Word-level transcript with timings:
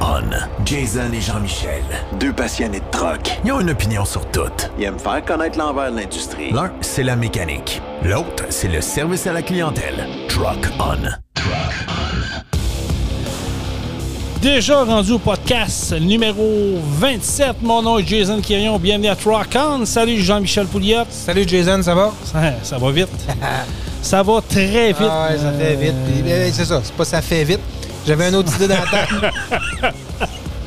On. 0.00 0.22
Jason 0.64 1.12
et 1.12 1.20
Jean-Michel. 1.20 1.82
Deux 2.18 2.32
passionnés 2.32 2.80
de 2.80 2.84
truck. 2.90 3.38
Ils 3.44 3.52
ont 3.52 3.60
une 3.60 3.70
opinion 3.70 4.04
sur 4.04 4.24
tout. 4.30 4.40
Ils 4.78 4.84
aiment 4.84 4.98
faire 4.98 5.24
connaître 5.24 5.58
l'envers 5.58 5.90
de 5.92 5.96
l'industrie. 5.98 6.52
L'un, 6.52 6.70
c'est 6.80 7.02
la 7.02 7.16
mécanique. 7.16 7.80
L'autre, 8.02 8.44
c'est 8.50 8.68
le 8.68 8.80
service 8.80 9.26
à 9.26 9.32
la 9.32 9.42
clientèle. 9.42 10.06
Truck 10.28 10.68
On. 10.78 10.96
Truck 11.34 11.86
On. 11.88 12.36
Déjà 14.42 14.84
rendu 14.84 15.12
au 15.12 15.18
podcast 15.18 15.92
numéro 15.92 16.78
27. 16.98 17.62
Mon 17.62 17.82
nom 17.82 17.98
est 17.98 18.06
Jason 18.06 18.40
Quirion. 18.40 18.78
Bienvenue 18.78 19.08
à 19.08 19.16
Truck 19.16 19.56
On. 19.56 19.84
Salut 19.84 20.20
Jean-Michel 20.20 20.66
Pouliot. 20.66 21.04
Salut 21.10 21.44
Jason, 21.46 21.82
ça 21.82 21.94
va? 21.94 22.12
Ça, 22.24 22.38
ça 22.62 22.78
va 22.78 22.90
vite. 22.90 23.08
ça 24.02 24.22
va 24.22 24.40
très 24.48 24.88
vite. 24.88 24.98
Ah 25.10 25.28
ouais, 25.30 25.38
ça 25.38 25.52
fait 25.52 25.74
vite. 25.76 25.94
C'est 26.52 26.64
ça, 26.64 26.80
c'est 26.84 26.94
pas 26.94 27.04
ça 27.04 27.22
fait 27.22 27.44
vite. 27.44 27.60
J'avais 28.06 28.26
un 28.26 28.34
autre 28.34 28.54
idée 28.56 28.68
dans 28.68 28.74
la 28.74 28.80
tête. 28.82 29.92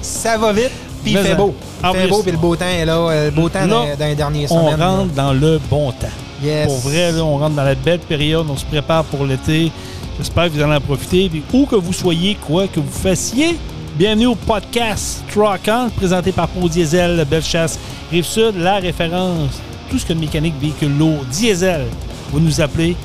ça 0.02 0.38
va 0.38 0.52
vite, 0.54 0.72
puis 1.04 1.12
il 1.14 1.18
fait 1.20 1.36
beau. 1.36 1.56
Il 1.84 1.90
fait 1.92 2.02
plus- 2.02 2.10
beau, 2.10 2.22
puis 2.24 2.32
le 2.32 2.38
beau 2.38 2.56
temps 2.56 2.66
est 2.66 2.86
là. 2.86 2.98
euh, 2.98 3.26
Le 3.26 3.32
beau 3.32 3.48
temps 3.50 3.62
Là, 3.62 3.68
dans, 3.68 3.96
dans 3.98 4.06
les 4.06 4.16
dernières 4.16 4.52
On 4.52 4.72
semaines. 4.72 4.82
rentre 4.88 5.14
dans 5.14 5.34
le 5.34 5.60
bon 5.70 5.92
temps. 5.92 6.08
Yes. 6.44 6.66
Pour 6.68 6.78
vrai, 6.80 7.12
là, 7.12 7.24
on 7.24 7.38
rentre 7.38 7.56
dans 7.56 7.64
la 7.64 7.76
belle 7.76 8.00
période. 8.00 8.46
On 8.50 8.58
se 8.58 8.66
prépare 8.66 9.04
pour 9.06 9.26
l'été. 9.26 9.72
J'espère 10.18 10.46
que 10.46 10.50
vous 10.52 10.62
allez 10.62 10.76
en 10.76 10.82
profiter. 10.82 11.30
Puis 11.30 11.44
où 11.54 11.66
que 11.66 11.76
vous 11.76 11.94
soyez, 11.94 12.36
quoi 12.36 12.68
que 12.68 12.80
vous 12.80 12.92
fassiez, 12.92 13.58
bienvenue 13.96 14.28
au 14.28 14.36
podcast 14.36 15.24
Truck 15.34 15.62
On, 15.68 15.90
présenté 15.90 16.32
par 16.34 16.48
Pau 16.50 16.68
Diesel, 16.68 17.26
Bellechasse, 17.30 17.80
Rive-Sud, 18.12 18.56
la 18.58 18.76
référence. 18.78 19.60
Tout 19.90 19.98
ce 20.00 20.06
que 20.06 20.14
de 20.14 20.20
mécanique 20.20 20.56
véhicule 20.62 20.98
lourd, 20.98 21.24
diesel. 21.32 21.86
Vous 22.32 22.40
nous 22.40 22.62
appelez 22.62 22.96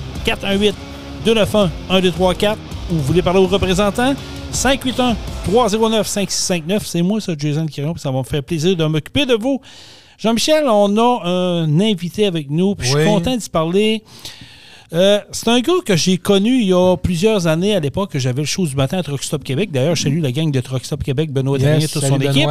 418-291-1234 1.24 2.56
ou 2.90 2.94
vous 2.96 3.02
voulez 3.02 3.22
parler 3.22 3.40
aux 3.40 3.46
représentants? 3.46 4.14
581-309-5659. 4.54 6.80
C'est 6.84 7.02
moi, 7.02 7.20
ça, 7.20 7.32
Jason 7.36 7.66
Quirion, 7.66 7.92
puis 7.92 8.00
ça 8.00 8.10
va 8.10 8.18
me 8.18 8.22
faire 8.24 8.42
plaisir 8.42 8.76
de 8.76 8.84
m'occuper 8.84 9.26
de 9.26 9.34
vous. 9.34 9.60
Jean-Michel, 10.18 10.64
on 10.68 10.96
a 10.96 11.28
un 11.28 11.80
invité 11.80 12.26
avec 12.26 12.48
nous, 12.50 12.74
puis 12.74 12.86
je 12.86 12.92
suis 12.92 13.00
Oui. 13.00 13.06
content 13.06 13.36
d'y 13.36 13.48
parler. 13.50 14.02
Euh, 14.92 15.18
c'est 15.32 15.48
un 15.48 15.60
gars 15.60 15.72
que 15.84 15.96
j'ai 15.96 16.18
connu 16.18 16.60
il 16.60 16.68
y 16.68 16.72
a 16.72 16.96
plusieurs 16.96 17.46
années 17.48 17.74
à 17.74 17.80
l'époque 17.80 18.12
que 18.12 18.18
j'avais 18.20 18.42
le 18.42 18.46
show 18.46 18.64
du 18.66 18.76
matin 18.76 18.98
à 18.98 19.02
Truck 19.02 19.24
Stop 19.24 19.42
Québec. 19.42 19.72
D'ailleurs, 19.72 19.96
je 19.96 20.04
salue 20.04 20.22
la 20.22 20.30
gang 20.30 20.50
de 20.52 20.60
Truck 20.60 20.84
Stop 20.84 21.02
Québec, 21.02 21.32
Benoît 21.32 21.58
Yes, 21.58 21.66
Dernier, 21.66 21.88
toute 21.88 22.04
son 22.04 22.20
équipe. 22.20 22.48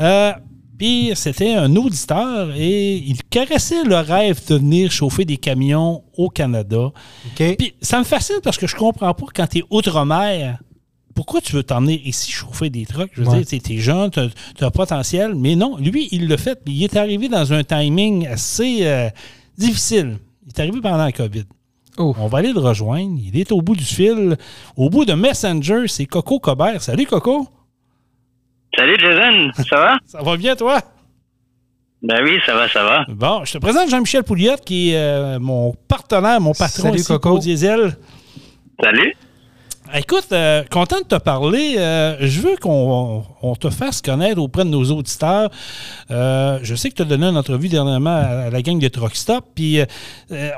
Euh, 0.00 0.32
puis 0.78 1.12
c'était 1.14 1.52
un 1.54 1.76
auditeur 1.76 2.52
et 2.56 2.94
il 2.96 3.18
caressait 3.28 3.84
le 3.84 3.96
rêve 3.96 4.40
de 4.48 4.54
venir 4.56 4.90
chauffer 4.90 5.26
des 5.26 5.36
camions 5.36 6.02
au 6.16 6.30
Canada. 6.30 6.90
Puis 7.36 7.74
ça 7.82 7.98
me 7.98 8.04
fascine 8.04 8.36
parce 8.42 8.56
que 8.56 8.66
je 8.66 8.76
comprends 8.76 9.12
pas 9.12 9.26
quand 9.34 9.46
tu 9.46 9.58
es 9.58 9.62
outre-mer. 9.70 10.58
Pourquoi 11.14 11.40
tu 11.40 11.54
veux 11.54 11.62
t'emmener 11.62 12.00
ici 12.04 12.32
chauffer 12.32 12.70
des 12.70 12.86
trucks? 12.86 13.10
Je 13.14 13.22
veux 13.22 13.28
Ouais. 13.28 13.42
dire, 13.42 13.60
tu 13.62 13.72
es 13.74 13.78
jeune, 13.78 14.10
tu 14.10 14.20
as, 14.20 14.66
un 14.66 14.70
potentiel, 14.70 15.34
mais 15.34 15.54
non, 15.54 15.76
lui, 15.78 16.08
il 16.10 16.28
l'a 16.28 16.36
fait. 16.36 16.60
Il 16.66 16.82
est 16.82 16.96
arrivé 16.96 17.28
dans 17.28 17.52
un 17.52 17.62
timing 17.62 18.26
assez 18.26 18.80
euh, 18.86 19.08
difficile. 19.56 20.18
Il 20.44 20.48
est 20.48 20.60
arrivé 20.60 20.80
pendant 20.80 21.04
la 21.04 21.12
COVID. 21.12 21.44
Oh. 21.98 22.14
On 22.18 22.26
va 22.26 22.38
aller 22.38 22.52
le 22.52 22.58
rejoindre. 22.58 23.18
Il 23.24 23.38
est 23.38 23.52
au 23.52 23.62
bout 23.62 23.76
du 23.76 23.84
fil. 23.84 24.36
Au 24.76 24.90
bout 24.90 25.04
de 25.04 25.12
Messenger, 25.14 25.86
c'est 25.86 26.06
Coco 26.06 26.40
Cobert. 26.40 26.82
Salut, 26.82 27.06
Coco. 27.06 27.46
Salut 28.76 28.96
Jason, 28.98 29.50
ça 29.68 29.76
va? 29.76 29.98
Ça 30.06 30.20
va 30.20 30.36
bien, 30.36 30.56
toi? 30.56 30.80
Ben 32.02 32.22
oui, 32.24 32.38
ça 32.44 32.54
va, 32.54 32.68
ça 32.68 32.82
va. 32.84 33.04
Bon, 33.08 33.44
je 33.44 33.52
te 33.52 33.58
présente 33.58 33.88
Jean-Michel 33.88 34.24
Pouliot, 34.24 34.56
qui 34.62 34.90
est 34.90 34.96
euh, 34.96 35.38
mon 35.38 35.72
partenaire, 35.88 36.38
mon 36.40 36.52
patron 36.52 36.82
Salut, 36.88 36.98
ici 36.98 37.06
Coco. 37.06 37.38
Diesel. 37.38 37.96
Salut. 38.82 39.14
Écoute, 39.92 40.28
euh, 40.32 40.64
content 40.70 41.00
de 41.00 41.04
te 41.04 41.22
parler. 41.22 41.74
Euh, 41.76 42.16
je 42.20 42.40
veux 42.40 42.56
qu'on 42.56 43.22
on 43.42 43.54
te 43.54 43.68
fasse 43.68 44.00
connaître 44.00 44.40
auprès 44.40 44.64
de 44.64 44.70
nos 44.70 44.84
auditeurs. 44.84 45.50
Euh, 46.10 46.58
je 46.62 46.74
sais 46.74 46.88
que 46.88 46.94
tu 46.94 47.02
as 47.02 47.04
donné 47.04 47.26
une 47.26 47.36
entrevue 47.36 47.68
dernièrement 47.68 48.16
à 48.16 48.50
la 48.50 48.62
gang 48.62 48.78
de 48.78 48.88
Truck 48.88 49.14
Stop, 49.14 49.44
puis 49.54 49.80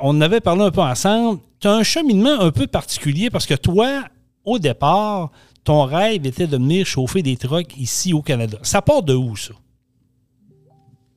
on 0.01 0.11
en 0.11 0.21
avait 0.21 0.41
parlé 0.41 0.63
un 0.63 0.71
peu 0.71 0.81
ensemble. 0.81 1.41
Tu 1.61 1.67
as 1.67 1.73
un 1.73 1.83
cheminement 1.83 2.41
un 2.41 2.53
peu 2.53 2.69
particulier 2.69 3.29
parce 3.29 3.47
que 3.47 3.55
toi, 3.55 4.05
au 4.45 4.61
départ, 4.61 5.31
ton 5.65 5.85
rêve 5.85 6.25
était 6.25 6.47
de 6.47 6.57
venir 6.57 6.87
chauffer 6.87 7.23
des 7.23 7.37
trucks 7.37 7.77
ici 7.77 8.15
au 8.15 8.23
Canada. 8.23 8.59
Ça 8.63 8.81
part 8.81 9.03
de 9.03 9.15
où, 9.15 9.35
ça? 9.35 9.55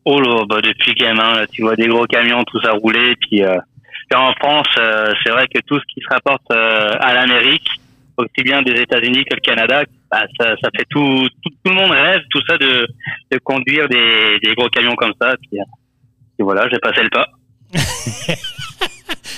Oh 0.06 0.20
là, 0.20 0.44
bah 0.50 0.62
depuis 0.62 0.94
gamin, 0.96 1.36
là, 1.36 1.48
tu 1.48 1.62
vois 1.62 1.76
des 1.76 1.88
gros 1.88 2.06
camions, 2.06 2.44
tout 2.46 2.60
ça 2.62 2.72
rouler, 2.72 3.16
puis, 3.22 3.44
en 3.46 4.34
France, 4.40 4.68
c'est 5.24 5.30
vrai 5.30 5.46
que 5.54 5.60
tout 5.68 5.80
ce 5.80 5.94
qui 5.94 6.02
se 6.02 6.12
rapporte 6.12 6.50
à 6.50 7.14
l'Amérique, 7.14 7.70
aussi 8.20 8.44
bien 8.44 8.62
des 8.62 8.82
États-Unis 8.82 9.24
que 9.26 9.36
le 9.36 9.42
Canada, 9.42 9.84
bah, 10.12 10.26
ça, 10.40 10.56
fait 10.76 10.86
tout, 10.90 11.28
tout, 11.44 11.52
le 11.66 11.74
monde 11.74 11.92
rêve, 11.92 12.22
tout 12.30 12.42
ça, 12.48 12.58
de, 12.58 12.88
de 13.32 13.38
conduire 13.44 13.88
des, 13.88 14.40
des 14.44 14.54
gros 14.56 14.70
camions 14.70 14.96
comme 14.96 15.14
ça. 15.22 15.36
Puis, 15.42 15.60
euh, 15.60 15.64
et 16.40 16.44
voilà, 16.44 16.68
j'ai 16.72 16.80
passé 16.80 17.02
le 17.04 17.10
pas. 17.10 17.28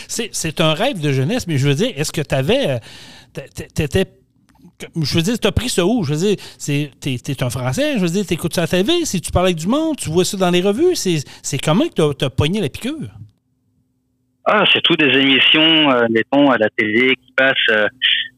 C'est 0.08 0.62
un 0.62 0.74
rêve 0.74 1.00
de 1.00 1.12
jeunesse, 1.12 1.48
mais 1.48 1.58
je 1.58 1.68
veux 1.68 1.76
dire, 1.76 1.92
est-ce 1.96 2.12
que 2.12 2.22
tu 2.22 2.36
avais. 2.36 2.80
T'étais. 3.74 4.06
Je 4.96 5.16
veux 5.16 5.22
dire, 5.22 5.40
tu 5.40 5.48
as 5.48 5.52
pris 5.52 5.70
ça 5.70 5.86
où? 5.86 6.04
Je 6.04 6.14
veux 6.14 6.20
dire, 6.20 6.38
t'es 6.60 6.92
es 7.28 7.44
un 7.44 7.50
Français, 7.50 7.94
je 7.96 8.00
veux 8.00 8.10
dire, 8.10 8.26
t'écoutes 8.26 8.56
ça 8.56 8.62
à 8.62 8.66
la 8.66 8.68
TV, 8.68 9.06
si 9.06 9.22
tu 9.22 9.32
parles 9.32 9.48
avec 9.48 9.58
du 9.58 9.68
monde, 9.68 9.96
tu 9.98 10.10
vois 10.10 10.26
ça 10.26 10.38
dans 10.38 10.50
les 10.50 10.62
revues, 10.62 10.96
c'est 10.96 11.58
comment 11.60 11.88
que 11.88 12.14
tu 12.14 12.26
as, 12.26 12.30
pogné 12.30 12.62
la 12.62 12.70
piqûre? 12.70 13.10
Ah, 14.46 14.64
c'est 14.74 14.82
tout 14.82 14.96
des 14.96 15.06
émissions, 15.20 15.92
euh, 15.92 16.08
mettons, 16.10 16.50
à 16.50 16.58
la 16.58 16.68
télé 16.76 17.16
qui 17.16 17.32
passent, 17.38 17.54
euh, 17.70 17.88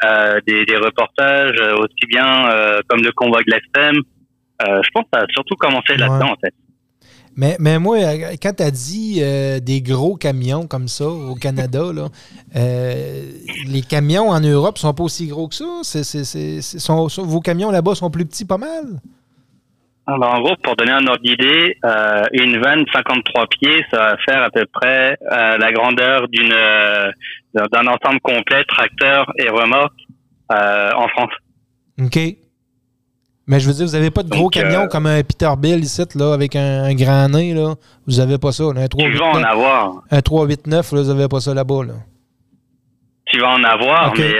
euh, 0.06 0.40
des, 0.46 0.66
des 0.66 0.76
reportages, 0.78 1.56
euh, 1.62 1.78
aussi 1.78 2.06
bien 2.10 2.50
euh, 2.50 2.82
comme 2.90 3.02
le 3.02 3.12
convoi 3.14 3.40
de 3.42 3.52
l'extrême. 3.52 3.96
Euh, 4.62 4.82
je 4.84 4.90
pense 4.94 5.04
que 5.04 5.10
ça 5.14 5.22
a 5.22 5.26
surtout 5.34 5.56
commencé 5.56 5.96
là-dedans, 5.96 6.26
Ouais. 6.26 6.32
en 6.32 6.36
fait. 6.44 6.54
Mais, 7.36 7.56
mais 7.60 7.80
moi, 7.80 7.98
quand 8.42 8.54
tu 8.58 8.64
as 8.64 8.70
dit 8.70 9.20
des 9.64 9.82
gros 9.82 10.16
camions 10.16 10.68
comme 10.68 10.88
ça 10.88 11.08
au 11.08 11.34
Canada, 11.34 11.82
là, 11.92 12.10
les 12.54 13.82
camions 13.82 14.30
en 14.30 14.40
Europe 14.40 14.78
sont 14.78 14.94
pas 14.94 15.04
aussi 15.04 15.28
gros 15.28 15.48
que 15.48 15.56
ça? 15.56 15.66
C'est- 15.82 16.04
c'est- 16.04 16.26
c'est- 16.26 16.62
c'est- 16.62 16.78
sont- 16.80 17.10
sont- 17.10 17.24
vos 17.26 17.40
camions 17.40 17.72
là-bas 17.72 17.96
sont 17.96 18.12
plus 18.12 18.26
petits 18.26 18.46
pas 18.46 18.60
mal? 18.60 19.00
Alors, 20.06 20.36
en 20.36 20.42
gros, 20.42 20.56
pour 20.62 20.76
donner 20.76 20.92
un 20.92 21.08
ordre 21.08 21.22
d'idée, 21.24 21.78
euh, 21.86 22.24
une 22.34 22.60
vanne 22.62 22.84
53 22.92 23.48
pieds, 23.48 23.86
ça 23.90 23.98
va 24.00 24.18
faire 24.28 24.44
à 24.44 24.50
peu 24.50 24.66
près 24.66 25.18
euh, 25.32 25.58
la 25.58 25.72
grandeur 25.72 26.28
d'une 26.28 26.52
euh, 26.52 27.12
d'un 27.56 27.88
ensemble 27.88 28.20
complet, 28.22 28.64
tracteur 28.66 29.32
et 29.38 29.48
remorque, 29.48 29.94
en 30.50 31.08
France. 31.08 31.32
OK. 32.02 32.20
Mais 33.46 33.60
je 33.60 33.68
veux 33.68 33.74
dire, 33.74 33.86
vous 33.86 33.94
n'avez 33.94 34.10
pas 34.12 34.24
de 34.24 34.30
gros 34.30 34.44
Donc, 34.44 34.54
camions 34.54 34.88
comme 34.88 35.06
un 35.06 35.22
Peterbilt 35.22 35.84
ici, 35.84 36.04
là, 36.16 36.34
avec 36.34 36.56
un, 36.56 36.84
un 36.86 36.96
grand 36.96 37.30
nez, 37.30 37.54
là? 37.54 37.76
Vous 38.08 38.18
n'avez 38.18 38.38
pas 38.38 38.52
ça. 38.52 38.64
là. 38.74 38.82
Un 38.82 38.88
Tu 38.88 38.98
vas 39.18 39.26
en 39.26 39.32
389, 39.32 39.52
avoir, 39.52 40.04
un 40.10 40.22
389 40.22 40.92
là, 40.92 41.02
vous 41.02 41.14
n'avez 41.14 41.28
pas 41.28 41.40
ça 41.40 41.54
là-bas, 41.54 41.84
là? 41.86 41.94
tu 43.26 43.40
vas 43.40 43.50
en 43.54 43.64
avoir, 43.64 44.14
mais 44.16 44.36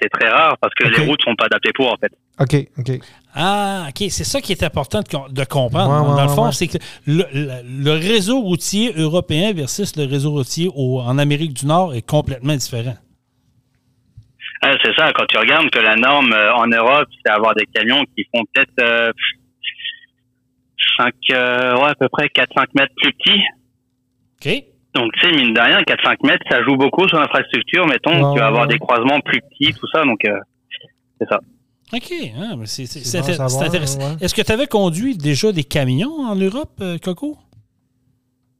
c'est 0.00 0.08
très 0.10 0.28
rare 0.28 0.56
parce 0.60 0.74
que 0.74 0.84
les 0.84 1.06
routes 1.06 1.22
sont 1.22 1.34
pas 1.34 1.46
adaptées 1.46 1.72
pour, 1.74 1.92
en 1.92 1.96
fait. 1.96 2.12
OK, 2.40 2.68
OK. 2.78 3.00
Ah, 3.36 3.86
OK, 3.88 4.06
c'est 4.10 4.24
ça 4.24 4.40
qui 4.40 4.52
est 4.52 4.62
important 4.62 5.00
de, 5.00 5.32
de 5.32 5.44
comprendre. 5.44 5.90
Ouais, 6.04 6.10
ouais, 6.10 6.16
Dans 6.16 6.22
le 6.22 6.28
fond, 6.34 6.46
ouais. 6.46 6.52
c'est 6.52 6.68
que 6.68 6.78
le, 7.06 7.24
le- 7.32 7.62
le 7.84 7.90
réseau 7.92 8.40
routier 8.40 8.92
européen 8.96 9.52
versus 9.52 9.96
le 9.96 10.04
réseau 10.04 10.30
routier 10.30 10.70
au- 10.74 11.00
en 11.00 11.18
Amérique 11.18 11.52
du 11.54 11.66
Nord 11.66 11.94
est 11.94 12.06
complètement 12.08 12.54
différent. 12.54 12.94
Ah, 14.62 14.74
c'est 14.82 14.94
ça, 14.94 15.12
quand 15.12 15.26
tu 15.26 15.36
regardes 15.36 15.68
que 15.70 15.80
la 15.80 15.96
norme 15.96 16.32
euh, 16.32 16.54
en 16.54 16.66
Europe, 16.68 17.08
c'est 17.24 17.30
avoir 17.32 17.54
des 17.54 17.66
camions 17.66 18.04
qui 18.16 18.24
font 18.34 18.44
peut-être 18.52 18.72
euh, 18.80 19.12
5, 20.98 21.12
euh, 21.32 21.76
ouais, 21.76 21.88
à 21.90 21.94
peu 21.96 22.08
près 22.08 22.26
4-5 22.26 22.66
mètres 22.74 22.92
plus 22.96 23.12
petits. 23.14 23.40
OK? 24.46 24.64
Donc, 24.94 25.10
tu 25.14 25.20
sais, 25.28 25.34
mine 25.34 25.52
de 25.52 25.60
rien, 25.60 25.80
4-5 25.82 26.24
mètres, 26.24 26.44
ça 26.48 26.62
joue 26.62 26.76
beaucoup 26.76 27.08
sur 27.08 27.18
l'infrastructure. 27.18 27.84
Mettons, 27.86 28.12
Ouais, 28.12 28.34
tu 28.34 28.38
vas 28.40 28.46
avoir 28.46 28.62
ouais. 28.68 28.72
des 28.74 28.78
croisements 28.78 29.18
plus 29.20 29.40
petits, 29.40 29.74
tout 29.74 29.86
ça. 29.92 30.04
Donc, 30.04 30.24
euh, 30.24 30.38
c'est 31.20 31.28
ça. 31.28 31.40
OK. 31.92 32.12
ah, 32.38 32.56
mais 32.56 32.66
c'est 32.66 32.86
c'est- 32.86 33.00
C'est 33.00 33.04
c'est 33.04 33.18
bon 33.20 33.24
intér- 33.26 33.30
à 33.30 33.48
c'est 33.48 33.54
savoir, 33.54 33.68
intéressant. 33.68 33.98
ouais. 34.00 34.16
Est-ce 34.20 34.34
que 34.34 34.42
tu 34.42 34.52
avais 34.52 34.66
conduit 34.66 35.16
déjà 35.16 35.52
des 35.52 35.64
camions 35.64 36.16
en 36.20 36.34
Europe, 36.34 36.72
euh, 36.80 36.98
Coco? 36.98 37.36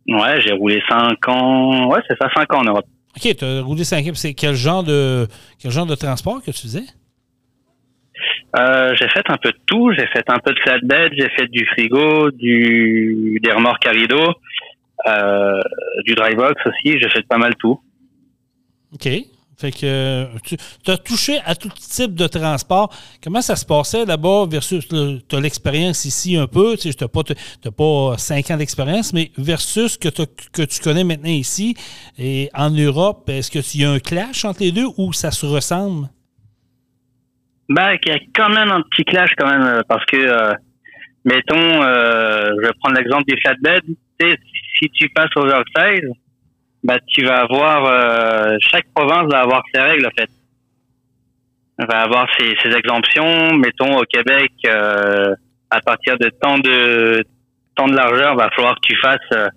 Ouais, 0.06 0.40
j'ai 0.42 0.52
roulé 0.52 0.82
5 0.88 1.28
ans. 1.28 1.88
Ouais, 1.90 2.00
c'est 2.08 2.16
ça, 2.20 2.28
5 2.36 2.52
ans 2.54 2.60
en 2.60 2.64
Europe. 2.64 2.86
OK, 3.16 3.36
tu 3.36 3.44
as 3.44 3.62
roulé 3.62 3.84
5 3.84 4.10
C'est 4.14 4.34
quel 4.34 4.54
genre 4.54 4.84
de 4.84 5.26
quel 5.58 5.70
genre 5.70 5.86
de 5.86 5.94
transport 5.94 6.42
que 6.42 6.50
tu 6.50 6.60
faisais? 6.62 6.84
Euh, 8.56 8.94
j'ai 8.96 9.08
fait 9.08 9.24
un 9.28 9.36
peu 9.36 9.50
de 9.50 9.58
tout. 9.66 9.90
J'ai 9.98 10.06
fait 10.08 10.22
un 10.28 10.38
peu 10.38 10.52
de 10.52 10.58
flatbed, 10.60 11.12
j'ai 11.18 11.28
fait 11.30 11.48
du 11.48 11.66
frigo, 11.66 12.30
du 12.30 13.40
des 13.42 13.50
remorques 13.52 13.84
à 13.86 13.90
rideau, 13.90 14.32
euh, 15.08 15.60
du 16.04 16.14
dry 16.14 16.34
box 16.36 16.54
aussi. 16.66 16.98
J'ai 17.00 17.08
fait 17.08 17.26
pas 17.26 17.38
mal 17.38 17.54
tout. 17.56 17.80
OK. 18.92 19.08
Fait 19.56 19.70
que 19.70 19.78
euh, 19.84 20.26
tu 20.42 20.90
as 20.90 20.96
touché 20.96 21.38
à 21.44 21.54
tout 21.54 21.68
type 21.68 22.14
de 22.14 22.26
transport. 22.26 22.92
Comment 23.22 23.40
ça 23.40 23.54
se 23.54 23.64
passait 23.64 24.04
là-bas 24.04 24.46
versus 24.48 24.88
tu 24.88 25.36
as 25.36 25.40
l'expérience 25.40 26.04
ici 26.04 26.36
un 26.36 26.46
peu, 26.46 26.76
tu 26.76 26.88
n'as 26.88 27.70
pas, 27.70 28.18
cinq 28.18 28.50
ans 28.50 28.56
d'expérience, 28.56 29.12
mais 29.12 29.30
versus 29.38 29.96
que, 29.96 30.08
que 30.08 30.62
tu 30.62 30.80
connais 30.82 31.04
maintenant 31.04 31.30
ici 31.30 31.76
et 32.18 32.50
en 32.54 32.70
Europe, 32.70 33.28
est-ce 33.28 33.50
qu'il 33.50 33.80
y 33.80 33.84
a 33.84 33.90
un 33.92 34.00
clash 34.00 34.44
entre 34.44 34.60
les 34.60 34.72
deux 34.72 34.86
ou 34.96 35.12
ça 35.12 35.30
se 35.30 35.46
ressemble? 35.46 36.08
Bah, 37.68 37.94
il 37.94 38.08
y 38.08 38.12
a 38.12 38.18
quand 38.34 38.50
même 38.50 38.70
un 38.70 38.82
petit 38.82 39.04
clash 39.04 39.30
quand 39.38 39.48
même 39.48 39.62
euh, 39.62 39.80
parce 39.88 40.04
que, 40.06 40.16
euh, 40.16 40.52
mettons, 41.24 41.82
je 41.82 42.60
vais 42.60 42.72
prendre 42.80 42.98
l'exemple 42.98 43.24
du 43.28 43.40
flatbed. 43.40 43.82
Tu 43.86 44.30
sais, 44.30 44.36
si 44.78 44.90
tu 44.90 45.08
passes 45.10 45.30
oversize, 45.36 46.10
bah 46.84 46.98
tu 47.08 47.24
vas 47.24 47.40
avoir 47.40 47.86
euh, 47.86 48.56
chaque 48.70 48.86
province 48.94 49.26
va 49.30 49.40
avoir 49.40 49.62
ses 49.74 49.80
règles 49.80 50.06
en 50.06 50.10
fait. 50.16 50.30
Elle 51.78 51.86
va 51.88 52.02
avoir 52.02 52.28
ses, 52.38 52.54
ses 52.62 52.76
exemptions. 52.76 53.54
Mettons 53.54 53.98
au 53.98 54.04
Québec, 54.04 54.52
euh, 54.66 55.34
à 55.70 55.80
partir 55.80 56.16
de 56.18 56.30
tant 56.40 56.58
de 56.58 57.24
tant 57.74 57.88
de 57.88 57.96
largeur, 57.96 58.36
va 58.36 58.50
falloir 58.50 58.74
que 58.76 58.86
tu 58.86 58.96
fasses 58.96 59.18
euh, 59.32 59.48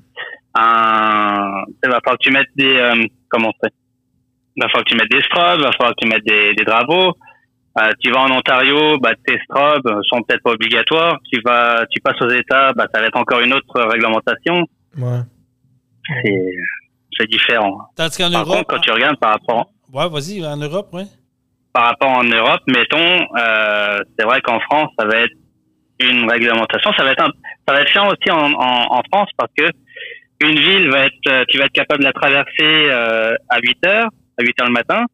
un, 0.55 1.63
va 1.83 1.99
falloir 2.03 2.17
que 2.17 2.23
tu 2.23 2.31
mettes 2.31 2.49
des 2.55 2.75
euh, 2.77 3.05
comment 3.29 3.51
c'est, 3.61 3.71
va 4.59 4.67
falloir 4.69 4.85
que 4.85 4.89
tu 4.89 4.95
mettes 4.95 5.11
des 5.11 5.21
strobes, 5.21 5.61
va 5.61 5.71
falloir 5.73 5.91
que 5.91 6.01
tu 6.01 6.07
mettes 6.07 6.25
des, 6.25 6.53
des 6.55 6.63
drapeaux. 6.63 7.13
Euh, 7.79 7.91
tu 7.99 8.09
vas 8.09 8.21
en 8.21 8.31
Ontario, 8.31 8.97
bah, 8.97 9.11
tes 9.25 9.37
strobes 9.43 10.01
sont 10.09 10.23
peut-être 10.23 10.41
pas 10.41 10.53
obligatoires. 10.53 11.19
Tu 11.31 11.39
vas, 11.45 11.85
tu 11.91 12.01
passes 12.01 12.19
aux 12.21 12.29
États, 12.29 12.73
bah, 12.73 12.87
ça 12.91 13.01
va 13.01 13.07
être 13.07 13.17
encore 13.17 13.41
une 13.41 13.53
autre 13.53 13.81
réglementation. 13.81 14.65
Ouais. 14.97 15.19
C'est, 16.23 16.51
c'est 17.19 17.27
différent. 17.29 17.79
Tandis 17.95 18.17
qu'en 18.17 18.31
Par 18.31 18.41
Europe. 18.43 18.57
contre, 18.57 18.67
quand 18.67 18.79
tu 18.81 18.91
regardes 18.91 19.17
par 19.19 19.31
rapport, 19.31 19.71
Ouais, 19.93 20.09
vas-y, 20.09 20.45
en 20.45 20.57
Europe, 20.57 20.89
oui. 20.93 21.03
par 21.73 21.85
rapport 21.85 22.09
en 22.09 22.23
Europe, 22.23 22.61
mettons, 22.67 23.25
euh, 23.37 23.99
c'est 24.17 24.25
vrai 24.25 24.41
qu'en 24.41 24.59
France, 24.61 24.89
ça 24.99 25.05
va 25.05 25.17
être 25.19 25.33
une 25.99 26.29
réglementation. 26.29 26.91
Ça 26.97 27.03
va 27.03 27.11
être 27.11 27.23
un, 27.23 27.29
ça 27.67 27.73
va 27.73 27.81
être 27.81 27.87
chiant 27.89 28.07
aussi 28.07 28.29
en, 28.31 28.53
en, 28.53 28.97
en 28.97 29.01
France 29.11 29.29
parce 29.37 29.51
que 29.57 29.63
une 30.41 30.59
ville 30.59 30.89
va 30.89 31.05
être, 31.05 31.13
euh, 31.29 31.43
tu 31.47 31.57
vas 31.57 31.65
être 31.65 31.71
capable 31.73 32.01
de 32.01 32.05
la 32.05 32.13
traverser 32.13 32.49
euh, 32.61 33.33
à 33.49 33.57
8 33.59 33.85
heures, 33.87 34.09
à 34.39 34.43
8 34.43 34.61
heures 34.61 34.67
le 34.67 34.73
matin. 34.73 35.05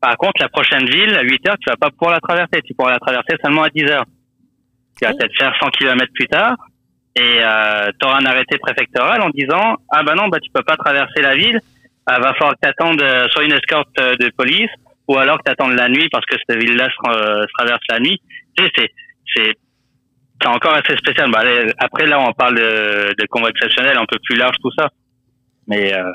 Par 0.00 0.16
contre, 0.18 0.40
la 0.40 0.48
prochaine 0.48 0.86
ville, 0.88 1.16
à 1.16 1.22
8 1.22 1.48
heures, 1.48 1.56
tu 1.60 1.68
vas 1.70 1.76
pas 1.76 1.90
pouvoir 1.90 2.12
la 2.12 2.20
traverser. 2.20 2.60
Tu 2.64 2.74
pourras 2.74 2.92
la 2.92 2.98
traverser 3.00 3.34
seulement 3.42 3.62
à 3.64 3.70
10 3.70 3.82
heures. 3.90 4.04
Tu 5.00 5.04
vas 5.04 5.12
Oh. 5.12 5.16
peut-être 5.18 5.36
faire 5.36 5.52
100 5.60 5.70
km 5.70 6.12
plus 6.14 6.28
tard 6.28 6.54
et 7.16 7.40
euh, 7.40 7.90
tu 7.98 8.06
auras 8.06 8.18
un 8.20 8.26
arrêté 8.26 8.58
préfectoral 8.58 9.22
en 9.22 9.30
disant 9.30 9.76
ah 9.90 10.02
bah 10.02 10.14
non 10.14 10.28
bah 10.28 10.38
tu 10.40 10.50
peux 10.52 10.62
pas 10.62 10.76
traverser 10.76 11.22
la 11.22 11.34
ville. 11.34 11.60
Euh, 12.08 12.18
va 12.18 12.34
falloir 12.34 12.52
que 12.52 12.60
t'attendes 12.60 13.02
euh, 13.02 13.26
soit 13.30 13.44
une 13.44 13.52
escorte 13.52 13.88
euh, 13.98 14.14
de 14.16 14.30
police 14.36 14.70
ou 15.08 15.16
alors 15.16 15.38
que 15.38 15.44
t'attendes 15.44 15.72
la 15.72 15.88
nuit 15.88 16.08
parce 16.12 16.24
que 16.26 16.36
cette 16.38 16.58
ville-là 16.60 16.88
se, 16.88 17.10
euh, 17.10 17.42
se 17.42 17.52
traverse 17.58 17.80
la 17.88 17.98
nuit. 18.00 18.20
Tu 18.56 18.64
sais, 18.64 18.70
c'est 18.76 18.90
c'est 19.34 19.54
c'est 20.40 20.48
encore 20.48 20.74
assez 20.74 20.94
spécial. 20.96 21.30
Bah, 21.30 21.40
allez, 21.40 21.72
après 21.78 22.06
là, 22.06 22.20
on 22.20 22.32
parle 22.32 22.56
de, 22.56 23.14
de 23.18 23.26
convoi 23.28 23.50
exceptionnel, 23.50 23.96
un 23.96 24.04
peu 24.06 24.18
plus 24.22 24.36
large 24.36 24.56
tout 24.60 24.70
ça. 24.78 24.90
Mais 25.66 25.94
euh, 25.94 26.10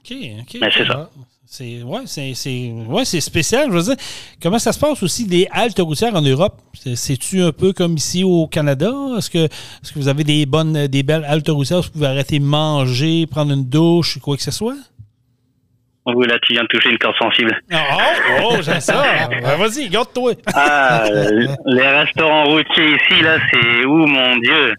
OK, 0.00 0.16
OK. 0.40 0.56
Mais 0.60 0.70
c'est 0.70 0.86
ça. 0.86 1.08
C'est 1.48 1.82
ouais, 1.84 2.00
c'est 2.06 2.34
c'est 2.34 2.72
ouais, 2.88 3.04
c'est 3.04 3.20
spécial, 3.20 3.68
je 3.70 3.76
veux 3.76 3.82
dire. 3.82 3.94
Comment 4.42 4.58
ça 4.58 4.72
se 4.72 4.80
passe 4.80 5.00
aussi 5.04 5.26
des 5.28 5.46
haltes 5.52 5.78
routières 5.78 6.14
en 6.16 6.20
Europe? 6.22 6.54
C'est- 6.74 6.96
C'est-tu 6.96 7.40
un 7.40 7.52
peu 7.52 7.72
comme 7.72 7.94
ici 7.94 8.24
au 8.24 8.48
Canada? 8.48 8.90
Est-ce 9.16 9.30
que 9.30 9.38
est-ce 9.46 9.92
que 9.92 9.98
vous 10.00 10.08
avez 10.08 10.24
des 10.24 10.44
bonnes 10.44 10.88
des 10.88 11.02
belles 11.04 11.24
haltes 11.24 11.48
routières? 11.48 11.78
Où 11.78 11.82
vous 11.82 11.90
pouvez 11.90 12.06
arrêter 12.08 12.40
de 12.40 12.44
manger, 12.44 13.26
prendre 13.30 13.52
une 13.52 13.64
douche, 13.64 14.18
quoi 14.18 14.36
que 14.36 14.42
ce 14.42 14.50
soit? 14.50 14.74
Oui, 16.06 16.26
là, 16.26 16.36
tu 16.42 16.52
viens 16.52 16.62
de 16.62 16.68
toucher 16.68 16.90
une 16.90 16.98
corde 16.98 17.16
sensible. 17.16 17.56
Oh, 17.72 17.76
oh, 17.76 18.42
oh, 18.52 18.56
j'aime 18.62 18.80
ça. 18.80 19.28
Ben, 19.28 19.56
vas-y, 19.56 19.88
garde-toi. 19.88 20.32
Ah, 20.54 21.04
les 21.66 21.88
restaurants 21.88 22.44
routiers 22.44 22.90
ici, 22.94 23.22
là, 23.22 23.38
c'est 23.52 23.84
où, 23.84 24.06
mon 24.06 24.36
Dieu 24.38 24.74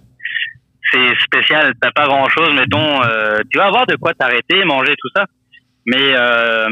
C'est 0.94 1.16
spécial. 1.24 1.74
T'as 1.82 1.92
pas 1.92 2.08
grand-chose, 2.08 2.54
mettons. 2.54 3.04
euh, 3.04 3.40
tu 3.52 3.58
vas 3.58 3.66
avoir 3.68 3.86
de 3.88 3.96
quoi 3.98 4.14
t'arrêter, 4.14 4.64
manger, 4.66 4.94
tout 4.98 5.10
ça. 5.16 5.26
Mais 5.88 6.14
euh, 6.16 6.68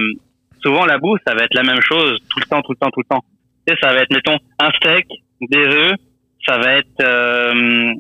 souvent, 0.62 0.86
la 0.86 0.98
bouffe, 0.98 1.20
ça 1.26 1.34
va 1.34 1.44
être 1.44 1.54
la 1.54 1.64
même 1.64 1.82
chose 1.82 2.20
tout 2.30 2.40
le 2.40 2.46
temps, 2.46 2.62
tout 2.62 2.74
le 2.74 2.78
temps, 2.78 2.92
tout 2.92 3.02
le 3.02 3.16
temps. 3.16 3.24
Tu 3.66 3.74
sais, 3.74 3.80
ça 3.82 3.94
va 3.94 4.02
être, 4.02 4.14
mettons, 4.14 4.38
un 4.60 4.70
steak, 4.72 5.08
des 5.42 5.66
œufs. 5.66 5.96
Ça 6.46 6.60
va 6.60 6.74
être 6.74 7.02
euh, 7.02 7.94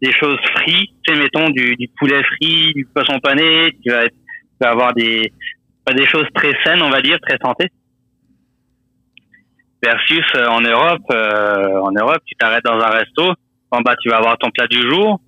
des 0.00 0.12
choses 0.12 0.38
frites. 0.54 0.94
Tu 1.04 1.12
sais, 1.12 1.20
mettons, 1.20 1.50
du, 1.50 1.76
du 1.76 1.88
poulet 1.98 2.22
frit, 2.22 2.72
du 2.74 2.86
poisson 2.86 3.18
pané. 3.20 3.76
Tu 3.84 3.90
vas, 3.90 4.04
être, 4.04 4.14
tu 4.14 4.58
vas 4.62 4.70
avoir 4.70 4.94
des, 4.94 5.30
des 5.94 6.06
choses 6.06 6.26
très 6.34 6.54
saines, 6.64 6.80
on 6.80 6.90
va 6.90 7.02
dire, 7.02 7.18
très 7.20 7.36
santé 7.44 7.66
versus 9.82 10.24
euh, 10.36 10.46
en 10.46 10.60
Europe, 10.60 11.02
euh, 11.10 11.80
en 11.80 11.92
Europe, 11.92 12.22
tu 12.26 12.34
t'arrêtes 12.36 12.64
dans 12.64 12.78
un 12.78 12.90
resto, 12.90 13.32
en 13.70 13.80
bas 13.80 13.94
tu 14.00 14.08
vas 14.10 14.18
avoir 14.18 14.38
ton 14.38 14.50
plat 14.50 14.66
du 14.66 14.80
jour. 14.88 15.20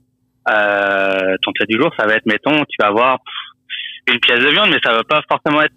Euh, 0.50 1.36
ton 1.42 1.52
plat 1.52 1.66
du 1.68 1.78
jour, 1.80 1.92
ça 1.96 2.04
va 2.06 2.14
être, 2.14 2.26
mettons, 2.26 2.64
tu 2.64 2.76
vas 2.80 2.88
avoir 2.88 3.18
une 4.08 4.18
pièce 4.20 4.40
de 4.40 4.48
viande, 4.50 4.70
mais 4.70 4.78
ça 4.82 4.92
va 4.92 5.04
pas 5.04 5.22
forcément 5.28 5.62
être 5.62 5.74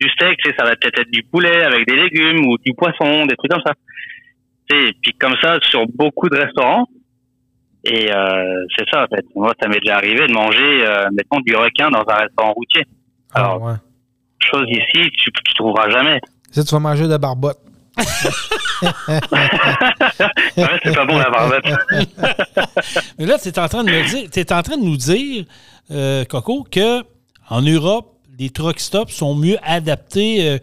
du 0.00 0.08
steak, 0.10 0.38
tu 0.38 0.50
sais, 0.50 0.56
ça 0.58 0.64
va 0.64 0.74
peut-être 0.76 1.00
être 1.00 1.10
du 1.10 1.22
poulet 1.22 1.62
avec 1.64 1.86
des 1.86 1.96
légumes 1.96 2.46
ou 2.46 2.56
du 2.58 2.72
poisson, 2.74 3.26
des 3.26 3.36
trucs 3.36 3.50
comme 3.50 3.62
ça. 3.64 3.72
Tu 4.68 4.76
sais, 4.76 4.88
Et 4.88 4.92
puis 5.02 5.12
comme 5.18 5.36
ça 5.40 5.58
sur 5.62 5.86
beaucoup 5.86 6.28
de 6.28 6.36
restaurants. 6.36 6.86
Et 7.84 8.10
euh, 8.12 8.64
c'est 8.76 8.88
ça 8.90 9.04
en 9.04 9.06
fait. 9.14 9.24
Moi, 9.34 9.52
ça 9.60 9.68
m'est 9.68 9.78
déjà 9.80 9.96
arrivé 9.96 10.26
de 10.26 10.32
manger, 10.32 10.86
euh, 10.86 11.06
mettons, 11.12 11.40
du 11.40 11.54
requin 11.54 11.90
dans 11.90 12.04
un 12.08 12.14
restaurant 12.14 12.52
routier. 12.52 12.84
Ah, 13.34 13.40
Alors, 13.40 13.62
ouais. 13.62 13.74
chose 14.50 14.66
ici, 14.70 15.10
tu, 15.18 15.30
tu 15.30 15.54
trouveras 15.54 15.90
jamais. 15.90 16.18
Ça, 16.50 16.64
tu 16.64 16.74
vas 16.74 16.80
manger 16.80 17.06
de 17.08 17.16
barbotte. 17.16 17.58
Ouais, 20.56 20.78
c'est 20.82 20.94
pas 20.94 21.04
bon 21.06 21.18
la 21.18 21.30
barbette. 21.30 21.64
Mais 23.18 23.26
là, 23.26 23.38
tu 23.38 23.48
es 23.48 23.58
en 23.58 23.68
train 23.68 23.84
de 23.84 23.90
me 23.90 24.08
dire, 24.08 24.30
t'es 24.30 24.52
en 24.52 24.62
train 24.62 24.76
de 24.76 24.82
nous 24.84 24.96
dire, 24.96 25.44
euh, 25.90 26.24
Coco, 26.24 26.64
que 26.70 27.02
en 27.50 27.62
Europe, 27.62 28.06
les 28.38 28.50
truck 28.50 28.80
stops 28.80 29.12
sont 29.12 29.34
mieux 29.34 29.56
adaptés 29.62 30.48
euh, 30.48 30.58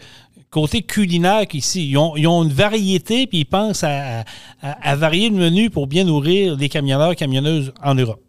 côté 0.50 0.82
culinaire 0.82 1.48
qu'ici. 1.48 1.90
Ils 1.90 1.98
ont, 1.98 2.16
ils 2.18 2.28
ont 2.28 2.44
une 2.44 2.52
variété, 2.52 3.28
puis 3.28 3.40
ils 3.40 3.46
pensent 3.46 3.84
à, 3.84 4.22
à- 4.62 4.92
à 4.92 4.96
varier 4.96 5.30
le 5.30 5.36
menu 5.36 5.70
pour 5.70 5.88
bien 5.88 6.04
nourrir 6.04 6.58
les 6.58 6.68
camionneurs, 6.70 7.16
camionneuses 7.16 7.74
en 7.84 7.96
Europe. 7.96 8.20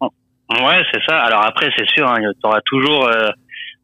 Ouais, 0.00 0.82
c'est 0.92 1.00
ça. 1.08 1.18
Alors 1.20 1.44
après, 1.44 1.70
c'est 1.76 1.88
sûr, 1.90 2.08
hein, 2.08 2.16
il 2.18 2.24
y 2.24 2.46
aura 2.46 2.60
toujours, 2.66 3.06
euh, 3.06 3.28